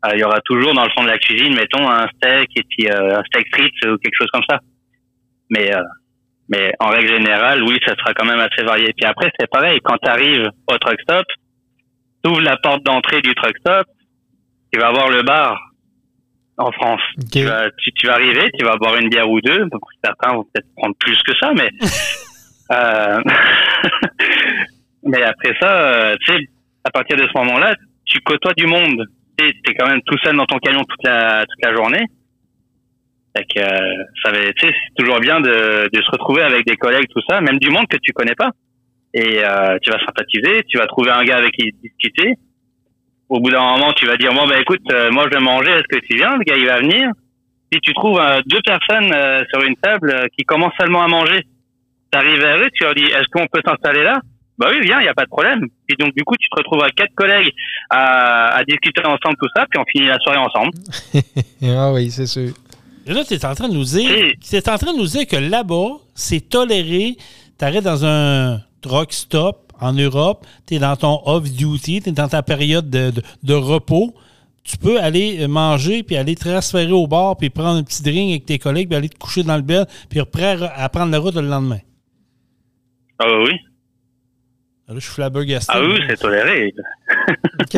euh, 0.06 0.10
il 0.14 0.20
y 0.20 0.25
aura 0.25 0.40
toujours 0.44 0.75
dans 0.75 0.84
le 0.84 0.90
fond 0.90 1.02
de 1.04 1.08
la 1.08 1.19
cuisine, 1.19 1.54
mettons 1.54 1.88
un 1.88 2.06
steak 2.16 2.49
et 2.56 2.62
puis 2.69 2.88
euh, 2.90 3.19
un 3.19 3.22
steak 3.25 3.46
frites 3.54 3.84
ou 3.84 3.96
quelque 3.99 4.14
chose 4.19 4.28
comme 4.32 4.42
ça. 4.49 4.58
Mais 5.50 5.72
euh, 5.75 5.81
mais 6.49 6.72
en 6.81 6.88
règle 6.88 7.08
générale, 7.08 7.62
oui, 7.64 7.78
ça 7.87 7.94
sera 7.96 8.14
quand 8.14 8.25
même 8.25 8.38
assez 8.40 8.64
varié. 8.64 8.92
Puis 8.96 9.06
après, 9.06 9.31
c'est 9.38 9.49
pareil. 9.50 9.78
Quand 9.82 9.96
tu 10.02 10.08
arrives 10.08 10.49
au 10.70 10.78
truck 10.78 11.00
stop, 11.02 11.25
ouvres 12.26 12.40
la 12.40 12.56
porte 12.56 12.82
d'entrée 12.84 13.20
du 13.20 13.34
truck 13.34 13.56
stop, 13.58 13.87
tu 14.73 14.81
vas 14.81 14.90
voir 14.90 15.08
le 15.11 15.23
bar 15.23 15.58
en 16.58 16.73
France. 16.73 17.00
Tu, 17.32 17.44
vas, 17.44 17.70
tu, 17.78 17.93
tu 17.93 18.06
vas 18.06 18.14
arriver, 18.14 18.50
tu 18.58 18.64
vas 18.64 18.76
boire 18.76 18.96
une 18.96 19.08
bière 19.08 19.28
ou 19.28 19.40
deux. 19.40 19.67
Donc, 19.67 19.82
certains 20.02 20.34
vont 20.34 20.44
peut-être 20.44 20.69
prendre 20.76 20.94
plus 20.99 21.20
que 21.23 21.32
ça, 21.38 21.52
mais 21.55 21.70
euh, 22.73 23.23
mais 25.02 25.23
après 25.23 25.54
ça, 25.61 25.78
euh, 25.78 26.16
tu 26.25 26.33
sais, 26.33 26.40
à 26.85 26.90
partir 26.90 27.16
de 27.16 27.26
ce 27.26 27.38
moment-là, 27.38 27.75
tu 28.04 28.21
côtoies 28.21 28.54
du 28.54 28.66
monde. 28.66 29.04
Tu 29.38 29.45
es 29.49 29.75
quand 29.75 29.88
même 29.88 30.00
tout 30.06 30.16
seul 30.25 30.35
dans 30.35 30.47
ton 30.47 30.59
camion 30.59 30.83
toute 30.85 31.02
la 31.04 31.45
toute 31.45 31.62
la 31.62 31.75
journée. 31.75 32.04
Fait 33.37 33.45
que 33.45 33.61
euh, 33.61 34.04
ça 34.23 34.30
va, 34.30 34.38
tu 34.54 34.66
sais, 34.66 34.73
c'est 34.73 35.02
toujours 35.02 35.21
bien 35.21 35.40
de, 35.40 35.90
de 35.92 36.02
se 36.02 36.11
retrouver 36.11 36.42
avec 36.42 36.66
des 36.66 36.76
collègues, 36.76 37.06
tout 37.11 37.21
ça, 37.28 37.42
même 37.42 37.59
du 37.59 37.68
monde 37.68 37.87
que 37.87 37.99
tu 37.99 38.12
connais 38.12 38.35
pas. 38.35 38.50
Et 39.18 39.42
euh, 39.42 39.78
tu 39.82 39.90
vas 39.90 39.99
sympathiser, 40.04 40.62
tu 40.68 40.76
vas 40.76 40.87
trouver 40.87 41.11
un 41.11 41.25
gars 41.25 41.38
avec 41.38 41.52
qui 41.52 41.70
discuter. 41.82 42.35
Au 43.30 43.40
bout 43.40 43.50
d'un 43.50 43.62
moment, 43.62 43.92
tu 43.94 44.06
vas 44.06 44.16
dire 44.16 44.32
bon 44.35 44.46
bah 44.46 44.61
écoute, 44.61 44.82
euh, 44.92 45.11
moi 45.11 45.25
je 45.30 45.37
vais 45.38 45.42
manger, 45.42 45.70
est-ce 45.70 45.88
que 45.99 46.04
tu 46.06 46.16
viens? 46.16 46.37
Le 46.37 46.44
gars 46.44 46.56
il 46.56 46.66
va 46.66 46.80
venir. 46.80 47.08
Si 47.73 47.80
tu 47.80 47.92
trouves 47.94 48.20
euh, 48.20 48.40
deux 48.46 48.61
personnes 48.62 49.11
euh, 49.12 49.42
sur 49.52 49.62
une 49.62 49.75
table 49.76 50.11
euh, 50.14 50.26
qui 50.37 50.44
commencent 50.44 50.76
seulement 50.78 51.02
à 51.02 51.08
manger, 51.08 51.40
t'arrives 52.12 52.38
vers 52.40 52.58
eux, 52.58 52.68
tu 52.75 52.85
leur 52.85 52.94
dis 52.94 53.04
est-ce 53.04 53.26
qu'on 53.32 53.46
peut 53.46 53.62
s'installer 53.66 54.02
là? 54.04 54.20
Bah 54.58 54.68
oui, 54.70 54.78
viens, 54.82 55.00
il 55.00 55.04
y 55.04 55.08
a 55.08 55.14
pas 55.14 55.25
de 55.25 55.28
problème. 55.30 55.66
Et 55.88 55.94
donc 55.99 56.14
du 56.14 56.23
coup, 56.25 56.35
tu 56.38 56.49
te 56.49 56.56
retrouves 56.56 56.82
à 56.85 56.90
quatre 56.90 57.14
collègues 57.14 57.50
à, 57.90 58.54
à 58.56 58.64
discuter 58.64 59.00
ensemble 59.04 59.37
tout 59.40 59.49
ça, 59.56 59.64
puis 59.70 59.80
on 59.80 59.85
finit 59.90 60.06
la 60.08 60.18
soirée 60.18 60.38
ensemble. 60.38 60.73
ah 61.64 61.92
oui, 61.92 62.11
c'est 62.11 62.26
sûr. 62.26 62.50
Et 63.06 63.12
là, 63.12 63.25
tu 63.25 63.35
es 63.35 63.44
en 63.46 63.54
train 63.54 63.68
de 63.68 63.75
nous 63.75 63.85
dire, 63.85 64.11
Oui. 64.11 64.32
t'es 64.49 64.68
en 64.68 64.78
train 64.78 64.92
de 64.92 64.99
nous 64.99 65.06
dire 65.06 65.26
que 65.26 65.37
là-bas, 65.37 65.99
c'est 66.14 66.49
toléré. 66.49 67.16
Tu 67.58 67.64
arrêtes 67.64 67.85
dans 67.85 68.04
un 68.04 68.58
truck 68.80 69.12
stop 69.12 69.73
en 69.80 69.92
Europe, 69.92 70.47
tu 70.66 70.75
es 70.75 70.78
dans 70.78 70.97
ton 70.97 71.21
off-duty, 71.26 72.02
tu 72.02 72.09
es 72.09 72.12
dans 72.12 72.28
ta 72.28 72.42
période 72.42 72.88
de, 72.90 73.11
de- 73.11 73.23
de 73.42 73.54
repos. 73.54 74.14
Tu 74.64 74.76
peux 74.78 75.00
aller 75.00 75.47
manger, 75.47 76.02
puis 76.02 76.16
aller 76.16 76.35
transférer 76.35 76.90
au 76.90 77.06
bar, 77.06 77.37
puis 77.37 77.50
prendre 77.50 77.78
un 77.78 77.85
petit 77.85 78.02
drink 78.02 78.30
avec 78.30 78.47
tes 78.47 78.59
collègues, 78.59 78.88
puis 78.88 78.97
aller 78.97 79.09
te 79.09 79.16
coucher 79.18 79.42
dans 79.45 79.54
le 79.56 79.62
bed, 79.62 79.87
puis 80.11 80.21
prêt 80.25 80.56
à 80.75 80.88
prendre 80.88 81.12
la 81.12 81.18
route 81.18 81.35
le 81.37 81.42
lendemain. 81.42 81.78
Ah 83.18 83.26
oui, 83.42 83.52
Là, 84.88 84.95
je 84.95 85.00
suis 85.00 85.12
flabbergasté. 85.14 85.73
ah 85.75 85.80
oui, 85.83 86.00
c'est 86.09 86.16
toléré. 86.16 86.73
OK. 87.61 87.76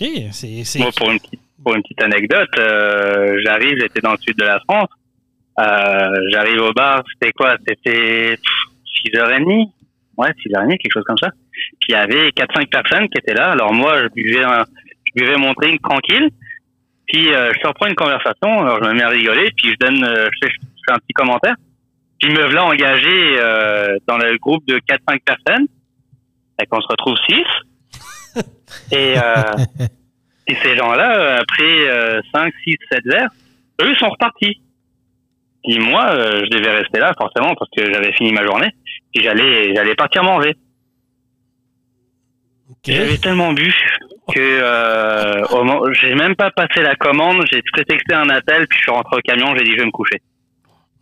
OK, 0.00 0.08
c'est... 0.32 0.64
c'est- 0.64 0.78
Moi, 0.80 0.90
pour 0.96 1.10
une 1.10 1.18
petite, 1.20 1.40
pour 1.62 1.74
une 1.74 1.82
petite 1.82 2.02
anecdote, 2.02 2.48
euh, 2.58 3.40
j'arrive, 3.44 3.78
j'étais 3.80 4.00
dans 4.00 4.12
le 4.12 4.18
sud 4.18 4.36
de 4.38 4.44
la 4.44 4.58
France. 4.68 4.88
Euh, 5.60 6.16
j'arrive 6.32 6.60
au 6.60 6.72
bar, 6.72 7.02
c'était 7.12 7.32
quoi? 7.32 7.56
C'était 7.66 8.38
6h30 9.04 9.70
Ouais, 10.16 10.28
6h30, 10.46 10.78
quelque 10.78 10.92
chose 10.92 11.04
comme 11.04 11.18
ça. 11.18 11.30
Puis 11.80 11.88
il 11.88 11.92
y 11.92 11.96
avait 11.96 12.28
4-5 12.30 12.68
personnes 12.68 13.08
qui 13.08 13.18
étaient 13.18 13.34
là. 13.34 13.50
Alors 13.50 13.72
moi, 13.72 14.00
je 14.02 14.08
buvais, 14.08 14.44
un- 14.44 14.64
je 15.06 15.22
buvais 15.24 15.36
mon 15.36 15.52
drink 15.52 15.82
tranquille. 15.82 16.28
Puis 17.06 17.32
euh, 17.34 17.52
je 17.54 17.58
surprends 17.60 17.86
une 17.86 17.94
conversation, 17.96 18.60
alors 18.60 18.82
je 18.82 18.88
me 18.88 18.94
mets 18.94 19.02
à 19.02 19.08
rigoler, 19.08 19.50
puis 19.56 19.70
je 19.70 19.76
donne, 19.86 20.04
euh, 20.04 20.28
je, 20.32 20.46
fais, 20.46 20.52
je 20.52 20.80
fais 20.86 20.92
un 20.94 20.98
petit 20.98 21.12
commentaire. 21.14 21.54
Puis 22.20 22.30
me 22.32 22.42
voilà 22.44 22.64
engagé 22.64 23.36
euh, 23.38 23.96
dans 24.06 24.16
le 24.18 24.38
groupe 24.38 24.64
de 24.66 24.78
4-5 24.78 25.18
personnes, 25.24 25.66
et 26.62 26.66
qu'on 26.66 26.80
se 26.80 26.86
retrouve 26.88 27.16
6. 27.28 27.42
et, 28.92 29.14
et 30.46 30.54
ces 30.62 30.76
gens-là, 30.76 31.38
après 31.40 31.88
euh, 31.88 32.20
5, 32.32 32.52
6, 32.64 32.76
7 32.90 33.04
verres, 33.04 33.30
eux 33.82 33.94
sont 33.96 34.08
repartis. 34.08 34.60
Puis 35.64 35.78
moi, 35.78 36.10
euh, 36.12 36.42
je 36.44 36.56
devais 36.58 36.76
rester 36.76 37.00
là 37.00 37.12
forcément 37.18 37.54
parce 37.54 37.70
que 37.76 37.92
j'avais 37.92 38.12
fini 38.12 38.32
ma 38.32 38.44
journée. 38.44 38.68
Puis 39.14 39.24
j'allais, 39.24 39.74
j'allais 39.74 39.94
partir 39.94 40.22
manger. 40.24 40.54
J'avais 42.86 43.18
tellement 43.18 43.52
bu 43.52 43.72
que 44.32 44.40
euh, 44.40 45.44
au 45.50 45.64
moment- 45.64 45.92
j'ai 46.00 46.14
même 46.14 46.34
pas 46.34 46.50
passé 46.50 46.80
la 46.82 46.94
commande, 46.96 47.44
j'ai 47.50 47.62
prétexté 47.72 48.14
un 48.14 48.28
appel, 48.30 48.66
puis 48.68 48.78
je 48.78 48.82
suis 48.84 48.90
rentré 48.90 49.16
au 49.16 49.20
camion, 49.20 49.54
j'ai 49.56 49.64
dit 49.64 49.72
je 49.72 49.76
vais 49.80 49.86
me 49.86 49.90
coucher. 49.90 50.20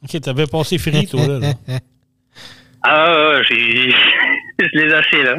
OK, 0.02 0.20
t'avais 0.20 0.46
passé 0.46 0.78
free, 0.78 1.06
toi, 1.06 1.26
là. 1.26 1.38
là. 1.38 1.78
Ah 2.82 3.12
ouais, 3.12 3.36
ouais, 3.36 3.42
j'ai, 3.48 3.90
je 4.58 4.68
l'ai 4.78 4.88
lâché 4.88 5.22
là, 5.22 5.36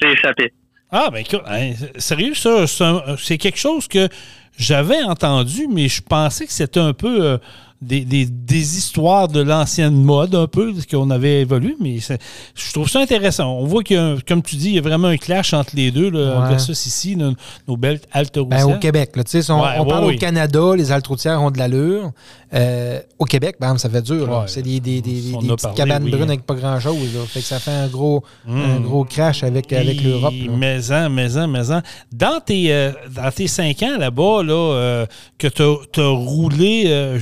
j'ai 0.00 0.12
échappé. 0.12 0.52
Ah, 0.90 1.10
ben 1.12 1.18
écoute, 1.18 1.42
hein, 1.46 1.72
sérieux, 1.98 2.32
ça, 2.34 2.66
c'est 2.66 2.84
un- 2.84 3.16
c'est 3.18 3.36
quelque 3.38 3.58
chose 3.58 3.86
que 3.86 4.08
j'avais 4.58 5.02
entendu, 5.02 5.66
mais 5.68 5.88
je 5.88 6.00
pensais 6.02 6.46
que 6.46 6.52
c'était 6.52 6.80
un 6.80 6.94
peu 6.94 7.22
euh, 7.22 7.38
des, 7.82 8.04
des- 8.04 8.26
des 8.26 8.78
histoires 8.78 9.28
de 9.28 9.40
l'ancienne 9.40 10.02
mode, 10.02 10.34
un 10.34 10.46
peu, 10.46 10.72
qu'on 10.90 11.10
avait 11.10 11.42
évolué, 11.42 11.76
mais 11.80 11.98
je 11.98 12.72
trouve 12.72 12.88
ça 12.88 13.00
intéressant. 13.00 13.52
On 13.58 13.64
voit 13.66 13.82
qu'il 13.82 13.96
y 13.96 13.98
a, 13.98 14.04
un- 14.04 14.18
comme 14.26 14.42
tu 14.42 14.56
dis, 14.56 14.68
il 14.70 14.74
y 14.74 14.78
a 14.78 14.82
vraiment 14.82 15.08
un 15.08 15.16
clash 15.16 15.52
entre 15.52 15.76
les 15.76 15.90
deux, 15.90 16.10
là, 16.10 16.40
Ouais. 16.40 16.48
versus 16.50 16.86
ici, 16.86 17.16
nos, 17.16 17.32
nos 17.68 17.76
belles 17.76 18.00
haltes 18.12 18.38
Ben, 18.38 18.64
au 18.64 18.78
Québec, 18.78 19.12
là, 19.16 19.24
tu 19.24 19.30
sais, 19.32 19.42
si 19.42 19.50
on, 19.50 19.60
Ouais, 19.62 19.68
on 19.78 19.82
ouais, 19.84 19.88
parle 19.90 20.04
au 20.14 20.16
Canada, 20.18 20.60
les 20.76 20.90
haltes 20.92 21.06
routières 21.06 21.42
ont 21.42 21.50
de 21.50 21.58
l'allure. 21.58 22.12
Euh, 22.54 23.00
au 23.18 23.24
Québec, 23.24 23.56
ben, 23.60 23.76
ça 23.76 23.90
fait 23.90 24.02
dur. 24.02 24.44
C'est 24.46 24.62
des, 24.62 24.78
des, 24.80 25.00
des, 25.02 25.32
petites 25.32 25.62
parlé, 25.62 25.76
cabanes 25.76 26.04
oui. 26.04 26.10
brunes 26.12 26.30
avec 26.30 26.46
pas 26.46 26.54
grand-chose. 26.54 26.96
Fait 27.28 27.40
que 27.40 27.44
ça 27.46 27.58
fait 27.58 27.72
un 27.72 27.88
gros, 27.88 28.22
un 28.48 28.78
Mm. 28.78 28.82
gros 28.84 29.04
crash 29.04 29.42
avec, 29.42 29.72
avec 29.72 30.00
l'Europe. 30.02 30.32
Maison, 30.56 31.10
maison, 31.10 31.48
maison. 31.48 31.82
Dans 32.12 32.40
tes, 32.40 32.72
euh, 32.72 32.92
dans 33.14 33.30
tes 33.32 33.48
cinq 33.48 33.82
ans 33.82 33.96
là-bas, 33.98 34.42
là, 34.44 34.54
euh, 34.54 35.06
que 35.38 35.48
tu 35.48 35.62
as, 36.00 36.06
roulé, 36.08 36.84
euh, 36.86 37.18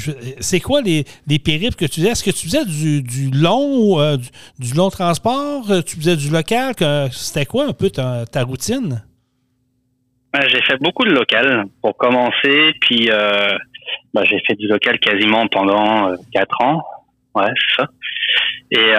c'est 0.55 0.61
quoi 0.61 0.83
les, 0.83 1.05
les 1.27 1.41
périples 1.41 1.75
que 1.75 1.85
tu 1.85 1.97
faisais? 2.01 2.11
Est-ce 2.11 2.23
que 2.23 2.31
tu 2.31 2.47
faisais 2.47 2.65
du, 2.65 3.03
du 3.03 3.29
long 3.37 3.99
euh, 4.01 4.17
du, 4.61 4.73
long 4.75 4.89
transport? 4.89 5.69
Euh, 5.69 5.83
Tu 5.83 5.97
faisais 5.97 6.15
du 6.15 6.31
local? 6.31 6.75
C'était 7.11 7.45
quoi 7.45 7.67
un 7.67 7.73
peu 7.73 7.91
ta, 7.91 8.25
ta 8.25 8.45
routine? 8.45 9.03
Ouais, 10.33 10.49
J'ai 10.49 10.63
fait 10.63 10.77
beaucoup 10.81 11.05
de 11.05 11.11
local 11.11 11.65
pour 11.83 11.97
commencer, 11.97 12.73
puis 12.81 13.11
euh, 13.11 13.49
bah, 14.13 14.23
j'ai 14.25 14.39
fait 14.47 14.55
du 14.55 14.69
local 14.69 15.01
quasiment 15.01 15.49
pendant 15.49 16.09
euh, 16.11 16.17
quatre 16.33 16.61
ans. 16.63 16.85
Ouais, 17.35 17.51
c'est 17.77 17.83
ça. 17.83 17.89
Et 18.71 18.93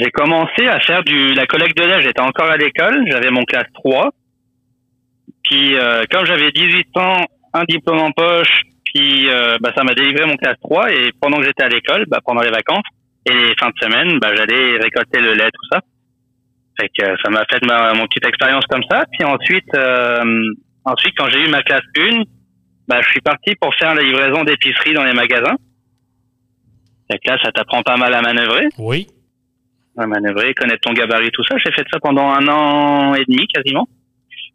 j'ai 0.00 0.10
commencé 0.10 0.66
à 0.66 0.80
faire 0.80 1.04
du 1.04 1.34
la 1.34 1.46
collecte 1.46 1.76
de 1.76 1.84
lait. 1.84 2.00
J'étais 2.00 2.22
encore 2.22 2.48
à 2.50 2.56
l'école, 2.56 3.04
j'avais 3.10 3.30
mon 3.30 3.44
classe 3.44 3.68
3. 3.74 4.10
Puis 5.42 5.76
euh, 5.76 6.04
comme 6.10 6.24
j'avais 6.24 6.50
18 6.52 6.96
ans, 6.96 7.24
un 7.52 7.64
diplôme 7.64 8.00
en 8.00 8.12
poche, 8.12 8.62
puis 8.94 9.28
euh, 9.28 9.56
bah, 9.60 9.72
ça 9.76 9.84
m'a 9.84 9.94
délivré 9.94 10.26
mon 10.26 10.36
classe 10.36 10.56
3. 10.60 10.92
Et 10.92 11.10
pendant 11.20 11.38
que 11.38 11.44
j'étais 11.44 11.64
à 11.64 11.68
l'école, 11.68 12.04
bah, 12.08 12.20
pendant 12.24 12.40
les 12.42 12.50
vacances 12.50 12.84
et 13.26 13.32
les 13.32 13.54
fins 13.58 13.70
de 13.70 13.78
semaine, 13.86 14.18
bah, 14.18 14.34
j'allais 14.34 14.76
récolter 14.78 15.20
le 15.20 15.34
lait, 15.34 15.50
tout 15.52 15.68
ça. 15.72 15.80
Fait 16.80 16.88
que 16.96 17.04
ça 17.24 17.30
m'a 17.30 17.44
fait 17.50 17.64
ma, 17.66 17.92
mon 17.94 18.06
petite 18.06 18.26
expérience 18.26 18.64
comme 18.66 18.84
ça. 18.90 19.04
Puis 19.12 19.24
ensuite, 19.24 19.74
euh, 19.74 20.42
ensuite 20.84 21.14
quand 21.16 21.28
j'ai 21.28 21.44
eu 21.44 21.48
ma 21.50 21.62
classe 21.62 21.82
1, 21.96 22.22
bah, 22.86 23.00
je 23.02 23.08
suis 23.10 23.20
parti 23.20 23.54
pour 23.60 23.74
faire 23.74 23.94
la 23.94 24.02
livraison 24.02 24.44
d'épicerie 24.44 24.94
dans 24.94 25.04
les 25.04 25.12
magasins. 25.12 25.56
Fait 27.10 27.18
que 27.18 27.30
là, 27.30 27.38
ça 27.42 27.50
t'apprend 27.52 27.82
pas 27.82 27.96
mal 27.96 28.12
à 28.14 28.20
manœuvrer, 28.22 28.68
Oui. 28.78 29.06
à 29.96 30.06
manœuvrer, 30.06 30.54
connaître 30.54 30.80
ton 30.82 30.92
gabarit, 30.92 31.30
tout 31.32 31.42
ça. 31.44 31.56
J'ai 31.58 31.72
fait 31.72 31.84
ça 31.90 31.98
pendant 32.00 32.30
un 32.30 32.46
an 32.48 33.14
et 33.14 33.24
demi 33.26 33.46
quasiment. 33.48 33.88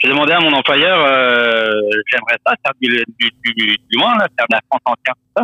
J'ai 0.03 0.09
demandé 0.09 0.33
à 0.33 0.39
mon 0.41 0.51
employeur, 0.51 0.99
euh, 0.99 1.71
j'aimerais 2.11 2.37
ça 2.45 2.53
faire 2.61 2.73
du, 2.81 2.89
du, 2.89 3.31
du, 3.45 3.65
du 3.65 3.97
loin, 3.97 4.13
là, 4.15 4.27
faire 4.37 4.47
de 4.49 4.55
la 4.55 4.61
France 4.69 4.81
entière, 4.85 5.13
tout 5.15 5.31
ça. 5.37 5.43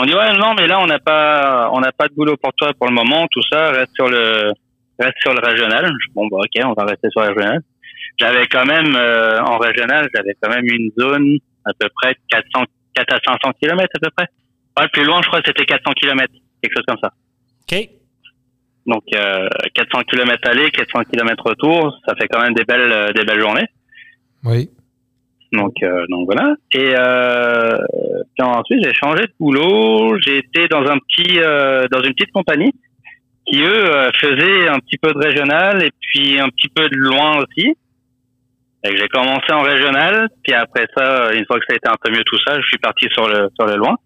On 0.00 0.04
dit 0.04 0.14
ouais 0.14 0.32
non 0.38 0.54
mais 0.54 0.68
là 0.68 0.78
on 0.78 0.86
n'a 0.86 1.00
pas 1.00 1.70
on 1.72 1.80
n'a 1.80 1.90
pas 1.90 2.06
de 2.06 2.14
boulot 2.14 2.36
pour 2.36 2.52
toi 2.52 2.72
pour 2.72 2.86
le 2.86 2.94
moment 2.94 3.26
tout 3.32 3.42
ça 3.50 3.72
reste 3.72 3.92
sur 3.96 4.08
le 4.08 4.52
reste 4.96 5.16
sur 5.20 5.34
le 5.34 5.40
régional 5.44 5.92
bon 6.14 6.28
bah 6.28 6.36
ok 6.38 6.64
on 6.64 6.72
va 6.72 6.84
rester 6.84 7.08
sur 7.10 7.22
le 7.22 7.30
régional 7.30 7.60
j'avais 8.16 8.46
quand 8.46 8.64
même 8.64 8.94
euh, 8.94 9.42
en 9.42 9.58
régional 9.58 10.08
j'avais 10.14 10.36
quand 10.40 10.50
même 10.50 10.66
une 10.66 10.92
zone 10.96 11.38
à 11.64 11.72
peu 11.76 11.88
près 12.00 12.12
de 12.12 12.18
400 12.30 12.64
4 12.94 13.12
à 13.12 13.18
500 13.42 13.52
kilomètres 13.60 13.90
à 13.96 13.98
peu 13.98 14.10
près 14.16 14.28
ouais, 14.76 14.84
le 14.84 14.88
plus 14.92 15.04
loin 15.04 15.20
je 15.20 15.26
crois 15.26 15.40
c'était 15.44 15.64
400 15.64 15.92
kilomètres 16.00 16.34
quelque 16.62 16.76
chose 16.76 16.84
comme 16.86 17.00
ça 17.02 17.10
OK. 17.68 17.97
Donc 18.88 19.04
euh, 19.14 19.48
400 19.74 20.00
kilomètres 20.10 20.48
aller 20.48 20.68
400 20.70 21.04
kilomètres 21.12 21.44
retour 21.44 21.96
ça 22.06 22.14
fait 22.16 22.26
quand 22.26 22.42
même 22.42 22.54
des 22.54 22.64
belles 22.64 22.90
euh, 22.90 23.12
des 23.12 23.24
belles 23.24 23.40
journées 23.40 23.66
Oui. 24.44 24.70
donc, 25.52 25.74
euh, 25.82 26.04
donc 26.08 26.26
voilà. 26.26 26.54
Et 26.74 26.94
euh, 26.98 27.78
puis 28.34 28.46
ensuite, 28.46 28.84
j'ai 28.84 28.94
changé 28.94 29.22
de 29.22 29.32
boulot. 29.40 30.18
J'ai 30.20 30.38
été 30.38 30.68
dans 30.68 30.84
un 30.86 30.98
petit, 30.98 31.38
euh, 31.38 31.86
dans 31.90 32.02
une 32.02 32.12
petite 32.14 32.32
compagnie 32.32 32.72
qui 33.46 33.60
eux 33.62 33.94
euh, 33.94 34.10
faisaient 34.20 34.68
un 34.68 34.78
petit 34.78 34.98
peu 34.98 35.12
de 35.12 35.18
régional 35.18 35.82
et 35.82 35.90
puis 36.00 36.38
un 36.38 36.48
petit 36.48 36.68
peu 36.68 36.88
de 36.88 36.96
loin 36.96 37.38
aussi. 37.38 37.74
Et 38.84 38.96
j'ai 38.96 39.08
commencé 39.08 39.50
en 39.52 39.62
régional, 39.62 40.28
puis 40.44 40.54
après 40.54 40.86
ça, 40.96 41.32
une 41.32 41.44
fois 41.46 41.58
que 41.58 41.64
ça 41.68 41.72
a 41.72 41.76
été 41.76 41.88
un 41.88 41.96
peu 42.00 42.10
mieux 42.12 42.22
tout 42.24 42.38
ça, 42.46 42.60
je 42.60 42.66
suis 42.68 42.78
parti 42.78 43.08
sur 43.10 43.26
le 43.26 43.48
sur 43.58 43.66
le 43.66 43.76
loin. 43.76 43.96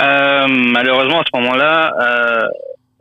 Euh, 0.00 0.46
malheureusement, 0.48 1.20
à 1.20 1.24
ce 1.30 1.38
moment-là, 1.40 1.92
euh, 2.00 2.48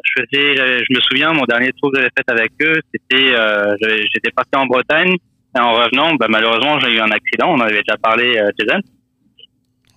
je 0.03 0.21
faisais, 0.21 0.55
je 0.57 0.93
me 0.95 0.99
souviens, 1.01 1.31
mon 1.33 1.45
dernier 1.45 1.71
tour 1.79 1.91
que 1.91 1.97
j'avais 1.99 2.11
fait 2.15 2.31
avec 2.31 2.51
eux, 2.61 2.79
c'était, 2.93 3.33
euh, 3.33 3.75
j'étais 4.13 4.31
parti 4.31 4.51
en 4.55 4.65
Bretagne 4.65 5.15
et 5.55 5.59
en 5.59 5.73
revenant, 5.73 6.13
bah, 6.15 6.27
malheureusement, 6.29 6.79
j'ai 6.79 6.93
eu 6.93 6.99
un 6.99 7.11
accident. 7.11 7.49
On 7.51 7.55
en 7.55 7.61
avait 7.61 7.81
déjà 7.81 7.97
parlé, 7.97 8.37
euh, 8.37 8.49
Jason. 8.59 8.81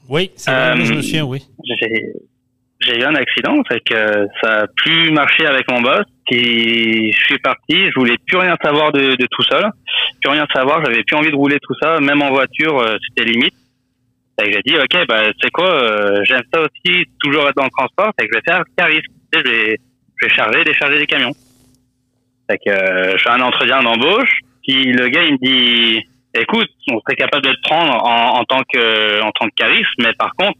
Oui, 0.08 0.30
c'est 0.36 0.50
vrai, 0.50 0.60
Euh, 0.80 0.84
je 0.84 0.94
me 0.94 1.02
souviens, 1.02 1.25
oui. 1.25 1.42
J'ai 2.80 3.00
eu 3.00 3.04
un 3.04 3.14
accident, 3.14 3.62
fait 3.66 3.80
que 3.80 4.26
ça 4.42 4.62
a 4.62 4.66
plus 4.76 5.10
marché 5.10 5.46
avec 5.46 5.68
mon 5.70 5.80
boss. 5.80 6.04
Puis 6.26 7.12
je 7.12 7.25
suis 7.25 7.38
parti, 7.38 7.88
je 7.88 7.94
voulais 7.98 8.16
plus 8.26 8.36
rien 8.36 8.54
savoir 8.62 8.92
de, 8.92 9.14
de 9.16 9.26
tout 9.30 9.42
là. 9.50 9.70
plus 10.20 10.30
rien 10.30 10.46
savoir. 10.54 10.84
J'avais 10.84 11.02
plus 11.04 11.16
envie 11.16 11.30
de 11.30 11.36
rouler 11.36 11.58
tout 11.62 11.75
ça, 11.80 12.00
même 12.00 12.20
en 12.22 12.30
voiture, 12.30 12.78
euh, 12.78 12.96
c'était 13.08 13.30
limite. 13.30 13.54
Fait 14.38 14.50
que 14.50 14.52
j'ai 14.52 14.72
dit, 14.72 14.76
ok, 14.76 15.06
bah 15.08 15.32
tu 15.32 15.38
sais 15.42 15.50
quoi, 15.50 15.70
euh, 15.70 16.20
j'aime 16.25 16.42
ça 16.52 16.60
aussi, 16.60 17.04
toujours 17.20 17.48
être 17.48 17.56
dans 17.56 17.64
le 17.64 17.70
transport. 17.70 18.12
Fait 18.20 18.26
que 18.26 18.34
je 18.34 18.38
vais 18.38 18.44
faire 18.46 18.62
sais, 19.32 19.42
je 19.44 19.50
vais, 19.50 19.76
je 20.16 20.26
vais 20.26 20.35
charger, 20.35 20.64
décharger 20.64 20.99
des 20.99 21.06
camions. 21.06 21.32
Fait 22.50 22.58
que 22.58 22.70
euh, 22.70 23.16
je 23.16 23.23
fais 23.23 23.30
un 23.30 23.40
entretien 23.40 23.82
d'embauche. 23.82 24.40
Puis 24.62 24.92
le 24.92 25.08
gars 25.08 25.23
il 25.23 25.32
me 25.35 25.38
dit, 25.38 26.02
écoute, 26.35 26.68
on 26.90 27.00
serait 27.00 27.16
capable 27.16 27.44
de 27.46 27.52
te 27.52 27.62
prendre 27.62 28.04
en, 28.04 28.40
en 28.40 28.44
tant 28.44 28.62
que 28.73 29.23
en 29.23 29.30
tant 29.32 29.46
que 29.46 29.54
charisme, 29.54 30.02
mais 30.02 30.12
par 30.18 30.32
contre 30.38 30.58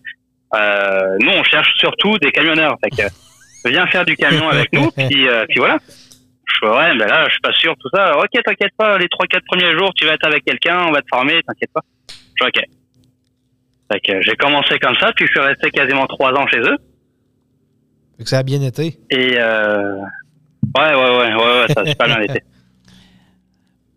euh, 0.55 1.17
nous, 1.21 1.33
on 1.33 1.45
cherche 1.45 1.75
surtout 1.79 2.19
des 2.19 2.31
camionneurs. 2.31 2.77
Fait 2.83 2.91
que, 2.91 3.09
viens 3.69 3.87
faire 3.87 4.05
du 4.05 4.17
camion 4.17 4.49
avec 4.49 4.73
nous, 4.73 4.91
puis, 4.93 5.29
euh, 5.29 5.45
puis 5.49 5.59
voilà. 5.59 5.79
Je 5.89 6.59
fais, 6.61 6.69
ouais, 6.69 6.97
ben 6.97 7.09
là, 7.09 7.25
je 7.27 7.33
suis 7.33 7.41
pas 7.41 7.53
sûr, 7.53 7.75
tout 7.81 7.89
ça. 7.93 8.17
Ok, 8.19 8.31
t'inquiète 8.45 8.73
pas, 8.79 8.97
les 8.99 9.09
trois, 9.09 9.27
quatre 9.27 9.45
premiers 9.47 9.77
jours, 9.77 9.93
tu 9.95 10.07
vas 10.07 10.15
être 10.15 10.27
avec 10.27 10.45
quelqu'un, 10.45 10.87
on 10.87 10.93
va 10.93 11.03
te 11.03 11.09
former, 11.13 11.43
t'inquiète 11.43 11.73
pas. 11.75 11.83
Je 12.09 12.45
fais, 12.45 12.49
ok. 12.49 12.65
Fait 13.93 14.01
que 14.01 14.23
j'ai 14.23 14.37
commencé 14.37 14.79
comme 14.79 14.97
ça, 14.97 15.13
puis 15.13 15.27
je 15.27 15.33
suis 15.33 15.41
resté 15.41 15.71
quasiment 15.71 16.07
trois 16.07 16.33
ans 16.33 16.47
chez 16.47 16.61
eux. 16.61 16.77
Que 18.19 18.25
ça 18.29 18.39
a 18.39 18.43
bien 18.43 18.63
été. 18.63 18.99
Et, 19.11 19.35
euh, 19.39 19.97
ouais, 20.77 20.95
ouais, 20.95 20.95
ouais, 20.95 21.35
ouais, 21.35 21.35
ouais, 21.37 21.67
ça 21.75 21.83
a 21.83 21.87
super 21.87 22.07
bien 22.07 22.21
été. 22.23 22.43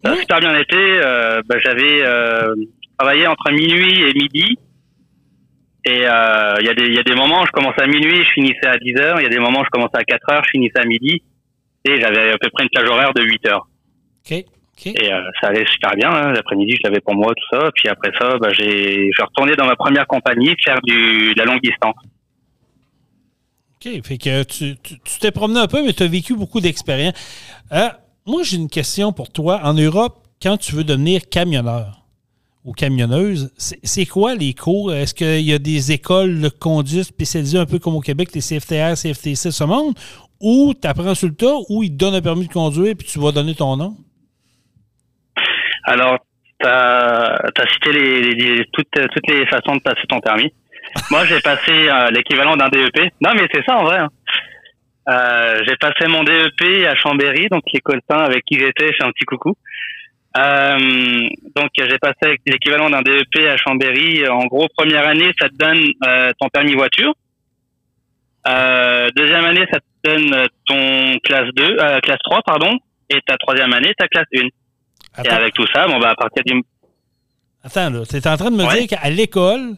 Ça 0.01 0.11
a 0.11 0.15
super 0.15 0.39
bien 0.39 0.57
été. 0.57 0.77
Euh, 0.77 1.41
ben, 1.45 1.59
j'avais 1.61 2.01
euh, 2.05 2.55
travaillé 2.97 3.27
entre 3.27 3.51
minuit 3.51 4.01
et 4.01 4.13
midi. 4.13 4.57
Et 5.85 6.07
euh, 6.07 6.55
il 6.61 6.65
y, 6.65 6.69
a 6.69 6.73
des- 6.73 6.85
il 6.87 6.93
y 6.95 6.99
a 6.99 7.03
des 7.03 7.15
moments 7.15 7.41
où 7.41 7.45
je 7.45 7.51
commençais 7.51 7.81
à 7.81 7.87
minuit, 7.87 8.23
je 8.23 8.29
finissais 8.31 8.65
à 8.67 8.77
10 8.77 8.95
heures. 8.97 9.19
Il 9.19 9.23
y 9.23 9.25
a 9.25 9.29
des 9.29 9.39
moments 9.39 9.59
où 9.59 9.65
je 9.65 9.69
commençais 9.71 9.97
à 9.97 10.03
4 10.05 10.31
heures, 10.31 10.43
je 10.45 10.51
finissais 10.51 10.79
à 10.79 10.85
midi. 10.85 11.21
Et 11.83 11.99
j'avais 11.99 12.31
à 12.31 12.37
peu 12.37 12.49
près 12.53 12.63
une 12.63 12.69
plage 12.69 12.89
horaire 12.89 13.13
de 13.13 13.23
8 13.23 13.45
heures. 13.47 13.67
OK. 14.25 14.37
OK. 14.37 14.85
Et 14.87 15.11
euh, 15.13 15.19
ça 15.41 15.47
allait 15.47 15.65
super 15.69 15.91
bien. 15.95 16.09
hein. 16.13 16.31
L'après-midi, 16.31 16.75
je 16.77 16.87
l'avais 16.87 17.01
pour 17.01 17.15
moi, 17.15 17.33
tout 17.35 17.57
ça. 17.59 17.69
Puis 17.75 17.89
après 17.89 18.11
ça, 18.17 18.37
bah, 18.37 18.49
j'ai, 18.53 19.07
je 19.07 19.11
suis 19.13 19.23
retourné 19.23 19.55
dans 19.57 19.65
ma 19.65 19.75
première 19.75 20.07
compagnie 20.07 20.55
faire 20.63 20.79
du, 20.83 21.33
de 21.33 21.37
la 21.39 21.43
longue 21.43 21.61
distance. 21.61 21.95
OK. 23.85 24.01
Fait 24.03 24.17
que 24.17 24.43
tu 24.43 24.75
tu- 24.83 24.99
tu 24.99 25.19
t'es 25.19 25.31
promené 25.31 25.59
un 25.59 25.67
peu, 25.67 25.83
mais 25.85 25.93
tu 25.93 26.03
as 26.03 26.07
vécu 26.07 26.35
beaucoup 26.35 26.59
d'expérience. 26.59 27.13
Euh, 27.71 27.89
moi, 28.25 28.43
j'ai 28.43 28.57
une 28.57 28.69
question 28.69 29.11
pour 29.13 29.29
toi. 29.31 29.61
En 29.63 29.73
Europe, 29.73 30.25
quand 30.41 30.57
tu 30.57 30.75
veux 30.75 30.83
devenir 30.83 31.29
camionneur 31.29 32.03
ou 32.65 32.73
camionneuse, 32.73 33.51
c'est 33.57 34.05
quoi 34.05 34.35
les 34.35 34.53
cours? 34.53 34.93
Est-ce 34.93 35.13
qu'il 35.13 35.41
y 35.41 35.53
a 35.53 35.59
des 35.59 35.91
écoles 35.93 36.41
de 36.41 36.49
conduite 36.49 37.03
spécialisées 37.05 37.57
un 37.57 37.65
peu 37.65 37.79
comme 37.79 37.95
au 37.95 38.01
Québec, 38.01 38.29
les 38.33 38.41
CFTR, 38.41 38.95
CFTC, 38.97 39.51
ce 39.51 39.63
monde? 39.63 39.93
Ou 40.41 40.73
tu 40.79 40.87
apprends 40.87 41.15
sur 41.15 41.27
le 41.27 41.35
tas, 41.35 41.55
ou 41.69 41.83
ils 41.83 41.89
te 41.91 41.95
donnent 41.95 42.15
un 42.15 42.21
permis 42.21 42.47
de 42.47 42.53
conduire 42.53 42.95
puis 42.97 43.07
tu 43.07 43.19
vas 43.19 43.31
donner 43.31 43.55
ton 43.55 43.75
nom? 43.77 43.95
Alors, 45.85 46.17
t'as 46.61 47.35
as 47.35 47.73
cité 47.73 47.93
les, 47.93 48.31
les- 48.33 48.65
toutes, 48.73 48.87
toutes 48.91 49.27
les 49.29 49.45
façons 49.47 49.75
de 49.77 49.81
passer 49.81 50.01
ton 50.09 50.19
permis. 50.19 50.51
Moi, 51.11 51.25
j'ai 51.25 51.39
passé 51.41 51.89
euh, 51.89 52.09
l'équivalent 52.11 52.55
d'un 52.57 52.69
DEP. 52.69 53.11
Non, 53.21 53.31
mais 53.35 53.47
c'est 53.53 53.63
ça 53.65 53.75
en 53.77 53.83
vrai. 53.83 53.97
hein. 53.99 54.09
Euh, 55.09 55.61
j'ai 55.67 55.75
passé 55.77 56.07
mon 56.07 56.23
DEP 56.23 56.85
à 56.87 56.95
Chambéry, 56.95 57.47
donc 57.49 57.63
les 57.73 57.79
coltins 57.81 58.19
avec 58.23 58.43
qui 58.45 58.59
j'étais, 58.59 58.87
je 58.91 58.97
fais 58.97 59.03
un 59.03 59.11
petit 59.11 59.25
coucou. 59.25 59.55
Euh, 60.37 60.77
donc 61.55 61.69
j'ai 61.77 61.97
passé 61.97 62.37
l'équivalent 62.45 62.89
d'un 62.91 63.01
DEP 63.01 63.47
à 63.47 63.57
Chambéry. 63.57 64.27
En 64.27 64.45
gros, 64.45 64.67
première 64.77 65.07
année, 65.07 65.31
ça 65.41 65.49
te 65.49 65.55
donne 65.55 65.83
euh, 66.05 66.31
ton 66.39 66.47
permis 66.49 66.73
voiture. 66.75 67.13
Deuxième 69.15 69.45
année, 69.45 69.65
ça 69.71 69.79
te 69.79 69.85
donne 70.09 70.47
ton 70.67 71.17
classe 71.23 71.49
2, 71.55 71.77
euh, 71.79 71.99
classe 72.01 72.19
3, 72.23 72.41
pardon. 72.45 72.77
Et 73.09 73.19
ta 73.25 73.37
troisième 73.37 73.73
année, 73.73 73.91
ta 73.97 74.07
classe 74.07 74.27
1. 74.35 75.23
Et 75.25 75.29
avec 75.29 75.53
tout 75.55 75.65
ça, 75.73 75.87
bon, 75.87 75.99
bah, 75.99 76.11
à 76.11 76.15
partir 76.15 76.43
du, 76.45 76.61
attends 77.63 77.89
là. 77.89 78.01
Tu 78.07 78.15
es 78.17 78.27
en 78.27 78.37
train 78.37 78.51
de 78.51 78.55
me 78.55 78.63
Ouais. 78.65 78.85
dire 78.85 78.99
qu'à 78.99 79.09
l'école, 79.09 79.73